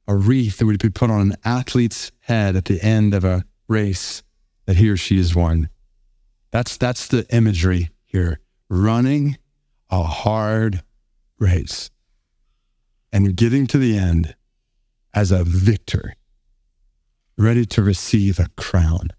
a 0.08 0.16
wreath 0.16 0.58
that 0.58 0.66
would 0.66 0.82
be 0.82 0.90
put 0.90 1.10
on 1.10 1.22
an 1.22 1.38
athlete's 1.46 2.12
head 2.20 2.58
at 2.58 2.66
the 2.66 2.84
end 2.84 3.14
of 3.14 3.24
a 3.24 3.46
race 3.70 4.24
that 4.66 4.76
he 4.76 4.90
or 4.90 4.98
she 4.98 5.16
has 5.16 5.34
won. 5.34 5.70
That's, 6.52 6.78
that's 6.78 7.08
the 7.08 7.26
imagery 7.34 7.90
here 8.04 8.40
running 8.70 9.38
a 9.90 10.04
hard 10.04 10.84
race 11.40 11.90
and 13.12 13.36
getting 13.36 13.68
to 13.68 13.78
the 13.78 13.98
end 13.98 14.36
as 15.14 15.32
a 15.32 15.44
victor, 15.44 16.16
ready 17.38 17.66
to 17.66 17.82
receive 17.82 18.40
a 18.40 18.48
crown. 18.58 19.10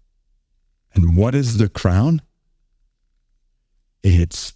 And 0.93 1.17
what 1.17 1.35
is 1.35 1.57
the 1.57 1.69
crown? 1.69 2.21
It's 4.03 4.53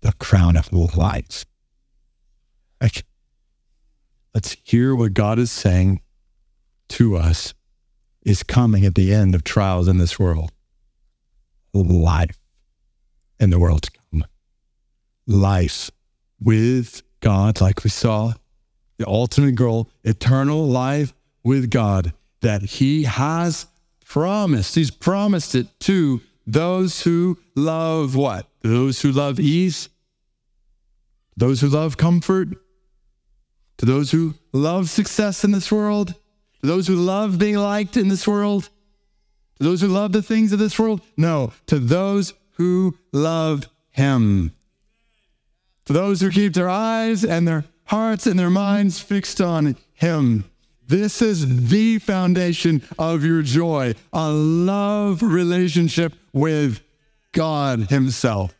the 0.00 0.12
crown 0.12 0.56
of 0.56 0.72
life. 0.72 1.44
Like, 2.80 3.04
let's 4.34 4.56
hear 4.64 4.94
what 4.94 5.14
God 5.14 5.38
is 5.38 5.50
saying 5.50 6.00
to 6.90 7.16
us 7.16 7.54
is 8.22 8.42
coming 8.42 8.84
at 8.84 8.94
the 8.94 9.12
end 9.12 9.34
of 9.34 9.44
trials 9.44 9.88
in 9.88 9.98
this 9.98 10.18
world. 10.18 10.52
Life 11.72 12.38
in 13.38 13.50
the 13.50 13.58
world 13.58 13.82
to 13.82 13.90
come 13.90 14.24
life 15.30 15.90
with 16.40 17.02
God, 17.20 17.60
like 17.60 17.84
we 17.84 17.90
saw, 17.90 18.32
the 18.98 19.06
ultimate 19.06 19.54
goal, 19.54 19.88
eternal 20.04 20.66
life 20.66 21.14
with 21.44 21.70
God, 21.70 22.12
that 22.40 22.62
He 22.62 23.04
has 23.04 23.66
promised. 24.04 24.74
He's 24.74 24.90
promised 24.90 25.54
it 25.54 25.68
to 25.80 26.20
those 26.46 27.02
who 27.02 27.38
love 27.54 28.16
what? 28.16 28.46
Those 28.62 29.00
who 29.00 29.12
love 29.12 29.38
ease, 29.38 29.88
those 31.36 31.60
who 31.60 31.68
love 31.68 31.96
comfort, 31.96 32.48
to 33.78 33.86
those 33.86 34.10
who 34.10 34.34
love 34.52 34.90
success 34.90 35.44
in 35.44 35.52
this 35.52 35.70
world, 35.70 36.14
to 36.60 36.66
those 36.66 36.86
who 36.86 36.96
love 36.96 37.38
being 37.38 37.56
liked 37.56 37.96
in 37.96 38.08
this 38.08 38.26
world, 38.26 38.64
to 39.58 39.64
those 39.64 39.80
who 39.80 39.88
love 39.88 40.12
the 40.12 40.22
things 40.22 40.52
of 40.52 40.58
this 40.58 40.78
world. 40.78 41.00
No, 41.16 41.52
to 41.66 41.78
those 41.78 42.34
who 42.52 42.96
love 43.12 43.68
Him. 43.90 44.52
To 45.86 45.92
those 45.92 46.20
who 46.20 46.30
keep 46.30 46.54
their 46.54 46.68
eyes 46.68 47.24
and 47.24 47.48
their 47.48 47.64
hearts 47.86 48.26
and 48.26 48.38
their 48.38 48.50
minds 48.50 49.00
fixed 49.00 49.40
on 49.40 49.76
Him. 49.94 50.44
This 50.86 51.22
is 51.22 51.68
the 51.68 51.98
foundation 51.98 52.82
of 52.98 53.24
your 53.24 53.42
joy, 53.42 53.94
a 54.12 54.30
love 54.30 55.22
relationship 55.22 56.14
with 56.32 56.80
God 57.32 57.90
Himself. 57.90 58.54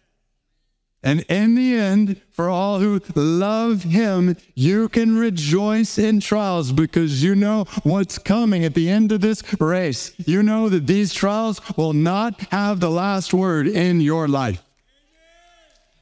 And 1.03 1.21
in 1.31 1.55
the 1.55 1.75
end, 1.75 2.21
for 2.31 2.51
all 2.51 2.79
who 2.79 3.01
love 3.15 3.85
Him, 3.85 4.37
you 4.55 4.89
can 4.91 5.17
rejoice 5.17 5.97
in 5.97 6.21
trials 6.21 6.73
because 6.73 7.23
you 7.23 7.35
know 7.35 7.65
what's 7.85 8.19
coming 8.19 8.65
at 8.65 8.75
the 8.75 8.91
end 8.91 9.11
of 9.11 9.23
this 9.23 9.43
race. 9.59 10.13
You 10.19 10.43
know 10.43 10.69
that 10.69 10.87
these 10.87 11.15
trials 11.15 11.61
will 11.77 11.95
not 11.95 12.39
have 12.53 12.81
the 12.81 12.91
last 12.91 13.33
word 13.33 13.67
in 13.67 14.03
your 14.03 14.29
life. 14.29 14.63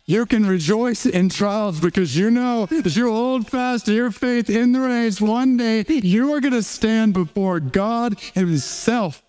You 0.05 0.27
can 0.27 0.47
rejoice 0.47 1.05
in 1.07 1.29
trials 1.29 1.81
because 1.81 2.17
you 2.17 2.31
know 2.31 2.67
as 2.85 2.97
you 2.97 3.11
hold 3.11 3.47
fast 3.47 3.87
to 3.87 3.93
your 3.93 4.11
faith 4.11 4.49
in 4.49 4.73
the 4.73 4.81
race, 4.81 5.21
one 5.21 5.59
day 5.59 5.85
you 5.87 6.33
are 6.33 6.41
going 6.41 6.55
to 6.55 6.63
stand 6.63 7.13
before 7.13 7.61
God 7.61 8.19
Himself. 8.35 9.23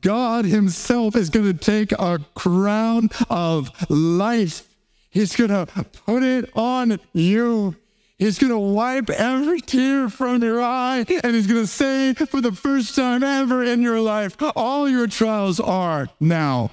God 0.00 0.44
Himself 0.44 1.16
is 1.16 1.30
going 1.30 1.46
to 1.46 1.54
take 1.54 1.92
a 1.92 2.20
crown 2.34 3.10
of 3.28 3.70
life. 3.90 4.68
He's 5.10 5.34
going 5.34 5.50
to 5.50 5.66
put 6.06 6.22
it 6.22 6.50
on 6.54 7.00
you. 7.12 7.76
He's 8.20 8.38
going 8.38 8.52
to 8.52 8.58
wipe 8.58 9.08
every 9.08 9.62
tear 9.62 10.10
from 10.10 10.42
your 10.42 10.60
eye 10.60 11.06
and 11.24 11.34
he's 11.34 11.46
going 11.46 11.62
to 11.62 11.66
say 11.66 12.12
for 12.12 12.42
the 12.42 12.52
first 12.52 12.94
time 12.94 13.22
ever 13.22 13.64
in 13.64 13.80
your 13.80 13.98
life, 13.98 14.36
all 14.54 14.86
your 14.86 15.06
trials 15.06 15.58
are 15.58 16.06
now 16.20 16.70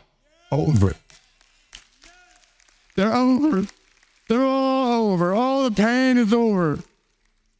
over. 0.51 0.93
They're 2.97 3.13
over. 3.13 3.65
They're 4.27 4.43
all 4.43 5.13
over. 5.13 5.33
All 5.33 5.69
the 5.69 5.71
pain 5.71 6.17
is 6.17 6.33
over. 6.33 6.79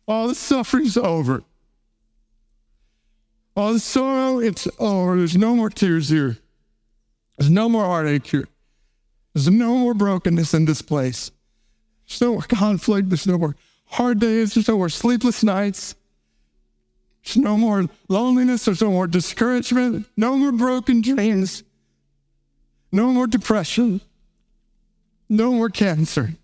All 0.05 0.28
the 0.28 0.36
suffering's 0.36 0.97
over. 0.97 1.43
All 3.58 3.74
the 3.74 3.80
sorrow, 3.80 4.38
it's 4.38 4.68
over. 4.78 5.18
There's 5.18 5.36
no 5.36 5.55
more 5.55 5.72
tears 5.72 6.10
here. 6.10 6.38
There's 7.38 7.49
no 7.49 7.68
more 7.68 7.86
heartache 7.86 8.28
here. 8.28 8.47
There's 9.34 9.49
no 9.49 9.76
more 9.76 9.95
brokenness 9.95 10.53
in 10.53 10.66
this 10.66 10.84
place. 10.84 11.32
There's 12.08 12.22
no 12.22 12.34
more 12.34 12.43
conflict. 12.43 13.10
There's 13.10 13.26
no 13.26 13.39
more 13.39 13.55
hard 13.86 14.20
days. 14.20 14.53
There's 14.53 14.68
no 14.68 14.78
more 14.78 14.89
sleepless 14.89 15.43
nights. 15.43 15.95
There's 17.26 17.38
no 17.38 17.58
more 17.58 17.86
loneliness. 18.10 18.66
There's 18.66 18.82
no 18.82 18.91
more 18.91 19.08
discouragement. 19.08 20.05
No 20.16 20.38
more 20.38 20.51
broken 20.51 21.01
dreams. 21.01 21.64
No 22.91 23.12
more 23.12 23.26
depression. 23.26 24.01
No 25.30 25.51
more 25.51 25.70
cancer. 25.70 26.36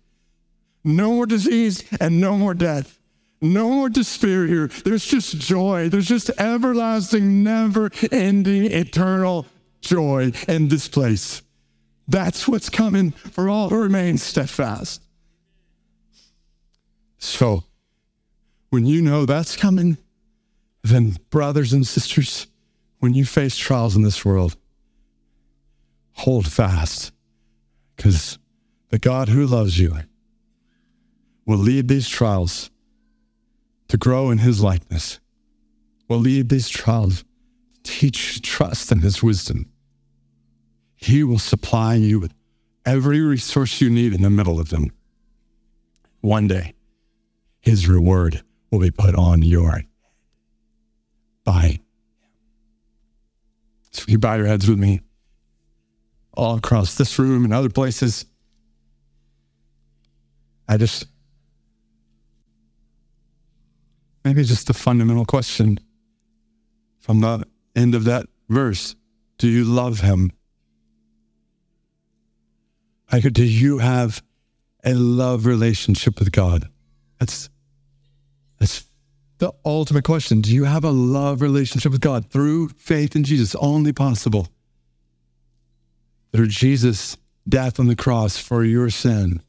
No 0.82 1.12
more 1.12 1.26
disease 1.26 1.84
and 2.00 2.20
no 2.20 2.36
more 2.36 2.54
death. 2.54 2.98
No 3.44 3.68
more 3.68 3.90
despair 3.90 4.46
here. 4.46 4.68
There's 4.68 5.04
just 5.04 5.38
joy. 5.38 5.90
There's 5.90 6.08
just 6.08 6.30
everlasting, 6.38 7.42
never 7.44 7.90
ending, 8.10 8.72
eternal 8.72 9.44
joy 9.82 10.32
in 10.48 10.68
this 10.68 10.88
place. 10.88 11.42
That's 12.08 12.48
what's 12.48 12.70
coming 12.70 13.10
for 13.10 13.50
all 13.50 13.68
who 13.68 13.82
remain 13.82 14.16
steadfast. 14.16 15.02
So, 17.18 17.64
when 18.70 18.86
you 18.86 19.02
know 19.02 19.26
that's 19.26 19.56
coming, 19.56 19.98
then, 20.82 21.18
brothers 21.28 21.74
and 21.74 21.86
sisters, 21.86 22.46
when 23.00 23.12
you 23.12 23.26
face 23.26 23.58
trials 23.58 23.94
in 23.94 24.00
this 24.00 24.24
world, 24.24 24.56
hold 26.12 26.50
fast 26.50 27.12
because 27.94 28.38
the 28.88 28.98
God 28.98 29.28
who 29.28 29.46
loves 29.46 29.78
you 29.78 29.98
will 31.44 31.58
lead 31.58 31.88
these 31.88 32.08
trials 32.08 32.70
to 33.94 33.98
grow 33.98 34.32
in 34.32 34.38
his 34.38 34.60
likeness, 34.60 35.20
will 36.08 36.18
lead 36.18 36.48
these 36.48 36.68
trials 36.68 37.24
teach 37.84 38.42
trust 38.42 38.90
in 38.90 38.98
his 38.98 39.22
wisdom. 39.22 39.70
He 40.96 41.22
will 41.22 41.38
supply 41.38 41.94
you 41.94 42.18
with 42.18 42.34
every 42.84 43.20
resource 43.20 43.80
you 43.80 43.88
need 43.88 44.12
in 44.12 44.22
the 44.22 44.30
middle 44.30 44.58
of 44.58 44.70
them. 44.70 44.90
One 46.22 46.48
day, 46.48 46.74
his 47.60 47.86
reward 47.86 48.42
will 48.72 48.80
be 48.80 48.90
put 48.90 49.14
on 49.14 49.42
your 49.42 49.84
by. 51.44 51.78
So 53.92 54.06
you 54.08 54.18
bow 54.18 54.34
your 54.34 54.46
heads 54.46 54.68
with 54.68 54.80
me 54.80 55.02
all 56.32 56.56
across 56.56 56.96
this 56.96 57.16
room 57.16 57.44
and 57.44 57.54
other 57.54 57.70
places. 57.70 58.26
I 60.68 60.78
just, 60.78 61.06
maybe 64.24 64.42
just 64.44 64.70
a 64.70 64.74
fundamental 64.74 65.24
question 65.24 65.78
from 66.98 67.20
the 67.20 67.46
end 67.76 67.94
of 67.94 68.04
that 68.04 68.26
verse 68.48 68.96
Do 69.38 69.48
you 69.48 69.64
love 69.64 70.00
him? 70.00 70.32
Like, 73.12 73.32
do 73.32 73.44
you 73.44 73.78
have 73.78 74.22
a 74.82 74.94
love 74.94 75.46
relationship 75.46 76.18
with 76.18 76.32
God? 76.32 76.68
That's, 77.20 77.48
that's 78.58 78.84
the 79.38 79.52
ultimate 79.64 80.04
question. 80.04 80.40
Do 80.40 80.52
you 80.52 80.64
have 80.64 80.84
a 80.84 80.90
love 80.90 81.40
relationship 81.40 81.92
with 81.92 82.00
God 82.00 82.30
through 82.30 82.68
faith 82.70 83.14
in 83.14 83.24
Jesus? 83.24 83.54
Only 83.54 83.92
possible 83.92 84.48
through 86.32 86.48
Jesus' 86.48 87.16
death 87.48 87.78
on 87.78 87.86
the 87.86 87.96
cross 87.96 88.38
for 88.38 88.64
your 88.64 88.90
sin 88.90 89.42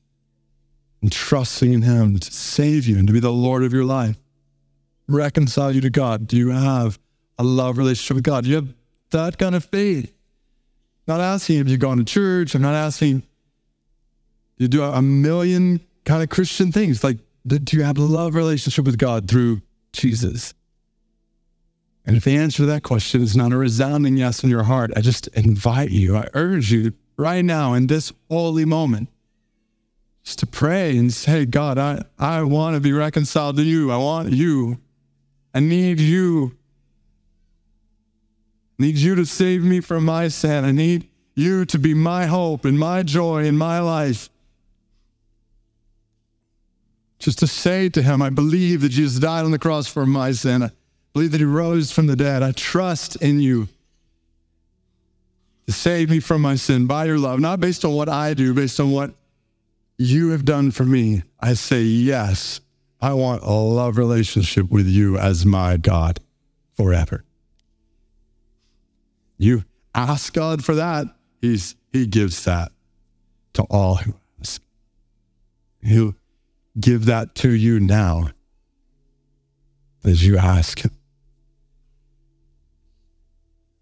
and 1.02 1.12
trusting 1.12 1.74
in 1.74 1.82
Him 1.82 2.20
to 2.20 2.32
save 2.32 2.86
you 2.88 2.98
and 2.98 3.08
to 3.08 3.14
be 3.14 3.20
the 3.20 3.32
Lord 3.32 3.64
of 3.64 3.74
your 3.74 3.86
life, 3.86 4.18
reconcile 5.08 5.72
you 5.72 5.82
to 5.82 5.90
God. 5.90 6.28
Do 6.28 6.38
you 6.38 6.50
have 6.50 7.00
a 7.38 7.44
love 7.44 7.78
relationship 7.78 8.16
with 8.16 8.24
God? 8.24 8.44
Do 8.44 8.50
you 8.50 8.56
have 8.58 8.74
that 9.12 9.38
kind 9.38 9.56
of 9.56 9.66
faith? 9.66 10.12
Not 11.08 11.22
asking 11.22 11.60
if 11.60 11.70
you've 11.70 11.80
gone 11.80 11.98
to 11.98 12.04
church. 12.04 12.56
I'm 12.56 12.62
not 12.62 12.74
asking 12.74 13.24
you 14.58 14.68
do 14.68 14.84
a 14.84 15.02
million 15.02 15.82
kind 16.06 16.24
of 16.24 16.30
Christian 16.30 16.72
things. 16.72 17.04
Like, 17.04 17.18
do 17.46 17.78
you 17.78 17.84
have 17.84 17.98
a 17.98 18.02
love 18.02 18.36
relationship 18.36 18.86
with 18.86 18.98
God 18.98 19.28
through 19.30 19.62
Jesus? 19.94 20.54
And 22.06 22.16
if 22.16 22.24
the 22.24 22.38
answer 22.38 22.58
to 22.58 22.66
that 22.68 22.84
question 22.84 23.22
is 23.22 23.36
not 23.36 23.52
a 23.52 23.58
resounding 23.58 24.18
yes 24.18 24.44
in 24.44 24.50
your 24.50 24.64
heart, 24.64 24.92
I 24.96 25.02
just 25.02 25.28
invite 25.30 25.92
you, 25.92 26.16
I 26.16 26.28
urge 26.34 26.72
you 26.72 26.94
right 27.18 27.44
now 27.44 27.74
in 27.74 27.88
this 27.88 28.12
holy 28.30 28.66
moment, 28.66 29.10
just 30.24 30.40
to 30.40 30.48
pray 30.48 30.98
and 30.98 31.12
say, 31.14 31.46
God, 31.46 31.78
I, 31.78 32.04
I 32.18 32.44
want 32.44 32.76
to 32.76 32.80
be 32.80 32.94
reconciled 32.94 33.58
to 33.58 33.64
you. 33.64 33.92
I 33.92 33.98
want 33.98 34.32
you. 34.32 34.80
I 35.56 35.62
need 35.62 36.02
you. 36.02 36.52
I 38.78 38.84
need 38.84 38.98
you 38.98 39.16
to 39.16 39.26
save 39.26 39.64
me 39.64 39.80
from 39.80 40.04
my 40.04 40.28
sin. 40.28 40.66
I 40.66 40.72
need 40.72 41.10
you 41.34 41.64
to 41.66 41.80
be 41.80 41.94
my 41.94 42.26
hope 42.26 42.66
and 42.66 42.78
my 42.78 43.04
joy 43.04 43.46
in 43.46 43.58
my 43.58 43.80
life. 43.80 44.30
Just 47.20 47.40
to 47.40 47.48
say 47.48 47.88
to 47.90 48.02
him, 48.02 48.22
I 48.22 48.30
believe 48.30 48.82
that 48.82 48.90
Jesus 48.90 49.18
died 49.18 49.46
on 49.46 49.52
the 49.52 49.58
cross 49.58 49.88
for 49.88 50.06
my 50.06 50.34
sin. 50.34 50.62
I 50.62 50.72
believe 51.14 51.32
that 51.32 51.40
he 51.40 51.46
rose 51.46 51.90
from 51.90 52.08
the 52.08 52.18
dead. 52.18 52.44
I 52.44 52.52
trust 52.52 53.16
in 53.16 53.40
you 53.40 53.70
to 55.68 55.72
save 55.72 56.10
me 56.10 56.20
from 56.20 56.42
my 56.42 56.56
sin 56.56 56.86
by 56.86 57.06
your 57.06 57.18
love, 57.18 57.40
not 57.40 57.62
based 57.62 57.86
on 57.86 57.94
what 57.94 58.10
I 58.10 58.34
do, 58.34 58.54
based 58.54 58.82
on 58.82 58.92
what 58.92 59.14
you 59.98 60.32
have 60.32 60.44
done 60.44 60.72
for 60.72 60.84
me. 60.84 61.24
I 61.40 61.54
say, 61.54 61.82
yes, 61.82 62.60
I 63.02 63.14
want 63.14 63.44
a 63.44 63.52
love 63.52 63.98
relationship 63.98 64.70
with 64.70 64.88
you 64.88 65.18
as 65.18 65.46
my 65.46 65.78
God 65.78 66.20
forever. 66.76 67.24
You 69.38 69.64
ask 69.94 70.34
God 70.34 70.64
for 70.64 70.76
that, 70.76 71.08
He's 71.42 71.76
He 71.92 72.08
gives 72.08 72.44
that 72.46 72.72
to 73.54 73.64
all 73.64 73.96
who 73.96 74.14
ask. 74.40 74.62
He'll 75.82 76.16
give 76.80 77.06
that 77.06 77.36
to 77.36 77.50
you 77.52 77.80
now 77.80 78.30
as 80.04 80.26
you 80.26 80.38
ask. 80.38 80.82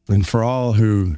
And 0.08 0.28
for 0.28 0.44
all 0.44 0.74
who, 0.74 1.18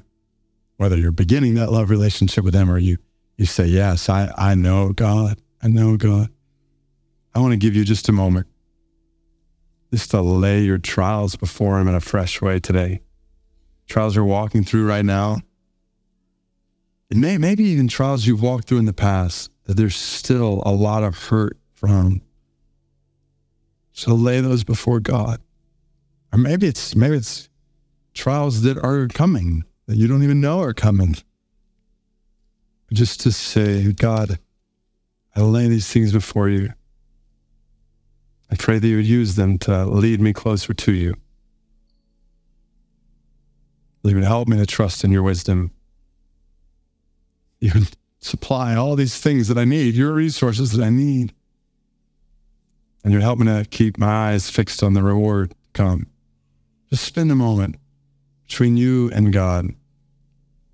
whether 0.78 0.98
you're 0.98 1.12
beginning 1.12 1.56
that 1.56 1.72
love 1.72 1.90
relationship 1.90 2.44
with 2.44 2.54
Him 2.54 2.70
or 2.70 2.78
you, 2.78 2.98
you 3.38 3.46
say, 3.46 3.66
Yes, 3.66 4.10
I, 4.10 4.32
I 4.38 4.56
know 4.56 4.94
God. 4.94 5.40
I 5.62 5.68
know 5.68 5.98
God. 5.98 6.30
I 7.36 7.40
want 7.40 7.52
to 7.52 7.58
give 7.58 7.76
you 7.76 7.84
just 7.84 8.08
a 8.08 8.14
moment 8.14 8.48
just 9.92 10.12
to 10.12 10.22
lay 10.22 10.62
your 10.62 10.78
trials 10.78 11.36
before 11.36 11.80
Him 11.80 11.90
in 11.90 11.96
a 11.96 12.00
fresh 12.00 12.42
way 12.42 12.60
today. 12.60 13.02
Trials 13.88 14.16
you're 14.16 14.24
walking 14.24 14.64
through 14.64 14.88
right 14.88 15.06
now. 15.06 15.42
And 17.12 17.22
may, 17.22 17.38
maybe 17.38 17.66
even 17.66 17.90
trials 17.90 18.26
you've 18.26 18.42
walked 18.42 18.68
through 18.68 18.80
in 18.80 18.86
the 18.86 18.94
past 18.94 19.52
that 19.66 19.76
there's 19.76 19.96
still 19.96 20.64
a 20.66 20.72
lot 20.72 21.04
of 21.04 21.18
hurt 21.18 21.58
from. 21.74 22.22
So 23.92 24.14
lay 24.16 24.40
those 24.42 24.64
before 24.64 25.00
God. 25.00 25.42
Or 26.32 26.40
maybe 26.40 26.68
it's 26.68 26.96
maybe 26.96 27.18
it's 27.18 27.50
trials 28.14 28.62
that 28.62 28.78
are 28.78 29.08
coming 29.08 29.64
that 29.88 29.98
you 29.98 30.08
don't 30.08 30.24
even 30.24 30.42
know 30.42 30.62
are 30.62 30.74
coming. 30.74 31.16
Just 32.94 33.20
to 33.22 33.32
say, 33.32 33.92
God, 33.92 34.40
I 35.36 35.42
lay 35.42 35.68
these 35.68 35.92
things 35.92 36.12
before 36.12 36.50
you. 36.50 36.72
I 38.56 38.58
pray 38.58 38.80
that 38.80 38.88
you 38.88 38.96
would 38.96 39.06
use 39.06 39.36
them 39.36 39.58
to 39.60 39.84
lead 39.84 40.22
me 40.22 40.32
closer 40.32 40.74
to 40.74 40.94
you. 40.94 41.18
That 44.02 44.12
you 44.12 44.16
would 44.16 44.24
help 44.24 44.48
me 44.48 44.56
to 44.56 44.66
trust 44.66 45.04
in 45.04 45.12
your 45.12 45.24
wisdom. 45.24 45.72
You 47.60 47.72
would 47.74 47.98
supply 48.22 48.74
all 48.76 48.96
these 48.96 49.20
things 49.20 49.50
that 49.50 49.58
I 49.58 49.66
need, 49.66 49.96
your 49.96 50.14
resources 50.14 50.72
that 50.72 50.82
I 50.82 50.90
need. 50.90 51.34
And 53.04 53.12
you'd 53.12 53.24
help 53.24 53.40
me 53.40 53.48
to 53.48 53.66
keep 53.70 53.98
my 53.98 54.32
eyes 54.32 54.50
fixed 54.50 54.82
on 54.82 54.94
the 54.94 55.04
reward 55.04 55.54
come. 55.74 56.08
Just 56.90 57.04
spend 57.04 57.30
a 57.34 57.36
moment 57.36 57.76
between 58.48 58.78
you 58.78 59.12
and 59.12 59.34
God 59.34 59.68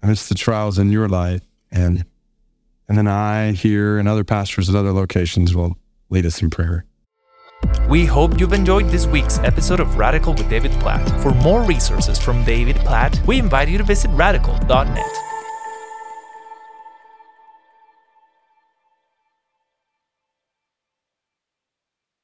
amidst 0.04 0.30
the 0.30 0.36
trials 0.36 0.78
in 0.78 0.92
your 0.92 1.10
life. 1.10 1.42
And, 1.72 2.06
and 2.88 2.96
then 2.96 3.08
I 3.08 3.54
here 3.54 3.98
and 3.98 4.08
other 4.08 4.24
pastors 4.24 4.70
at 4.70 4.76
other 4.76 4.92
locations 4.92 5.56
will 5.56 5.80
lead 6.12 6.28
us 6.28 6.44
in 6.44 6.52
prayer. 6.52 6.86
We 7.88 8.06
hope 8.06 8.40
you've 8.40 8.54
enjoyed 8.54 8.88
this 8.88 9.06
week's 9.06 9.40
episode 9.40 9.80
of 9.80 9.98
Radical 9.98 10.34
with 10.34 10.50
David 10.50 10.72
Platt. 10.80 11.22
For 11.22 11.32
more 11.32 11.64
resources 11.64 12.18
from 12.18 12.44
David 12.44 12.78
Platt, 12.78 13.20
we 13.28 13.40
invite 13.40 13.70
you 13.70 13.78
to 13.78 13.84
visit 13.84 14.10
radical.net. 14.12 15.31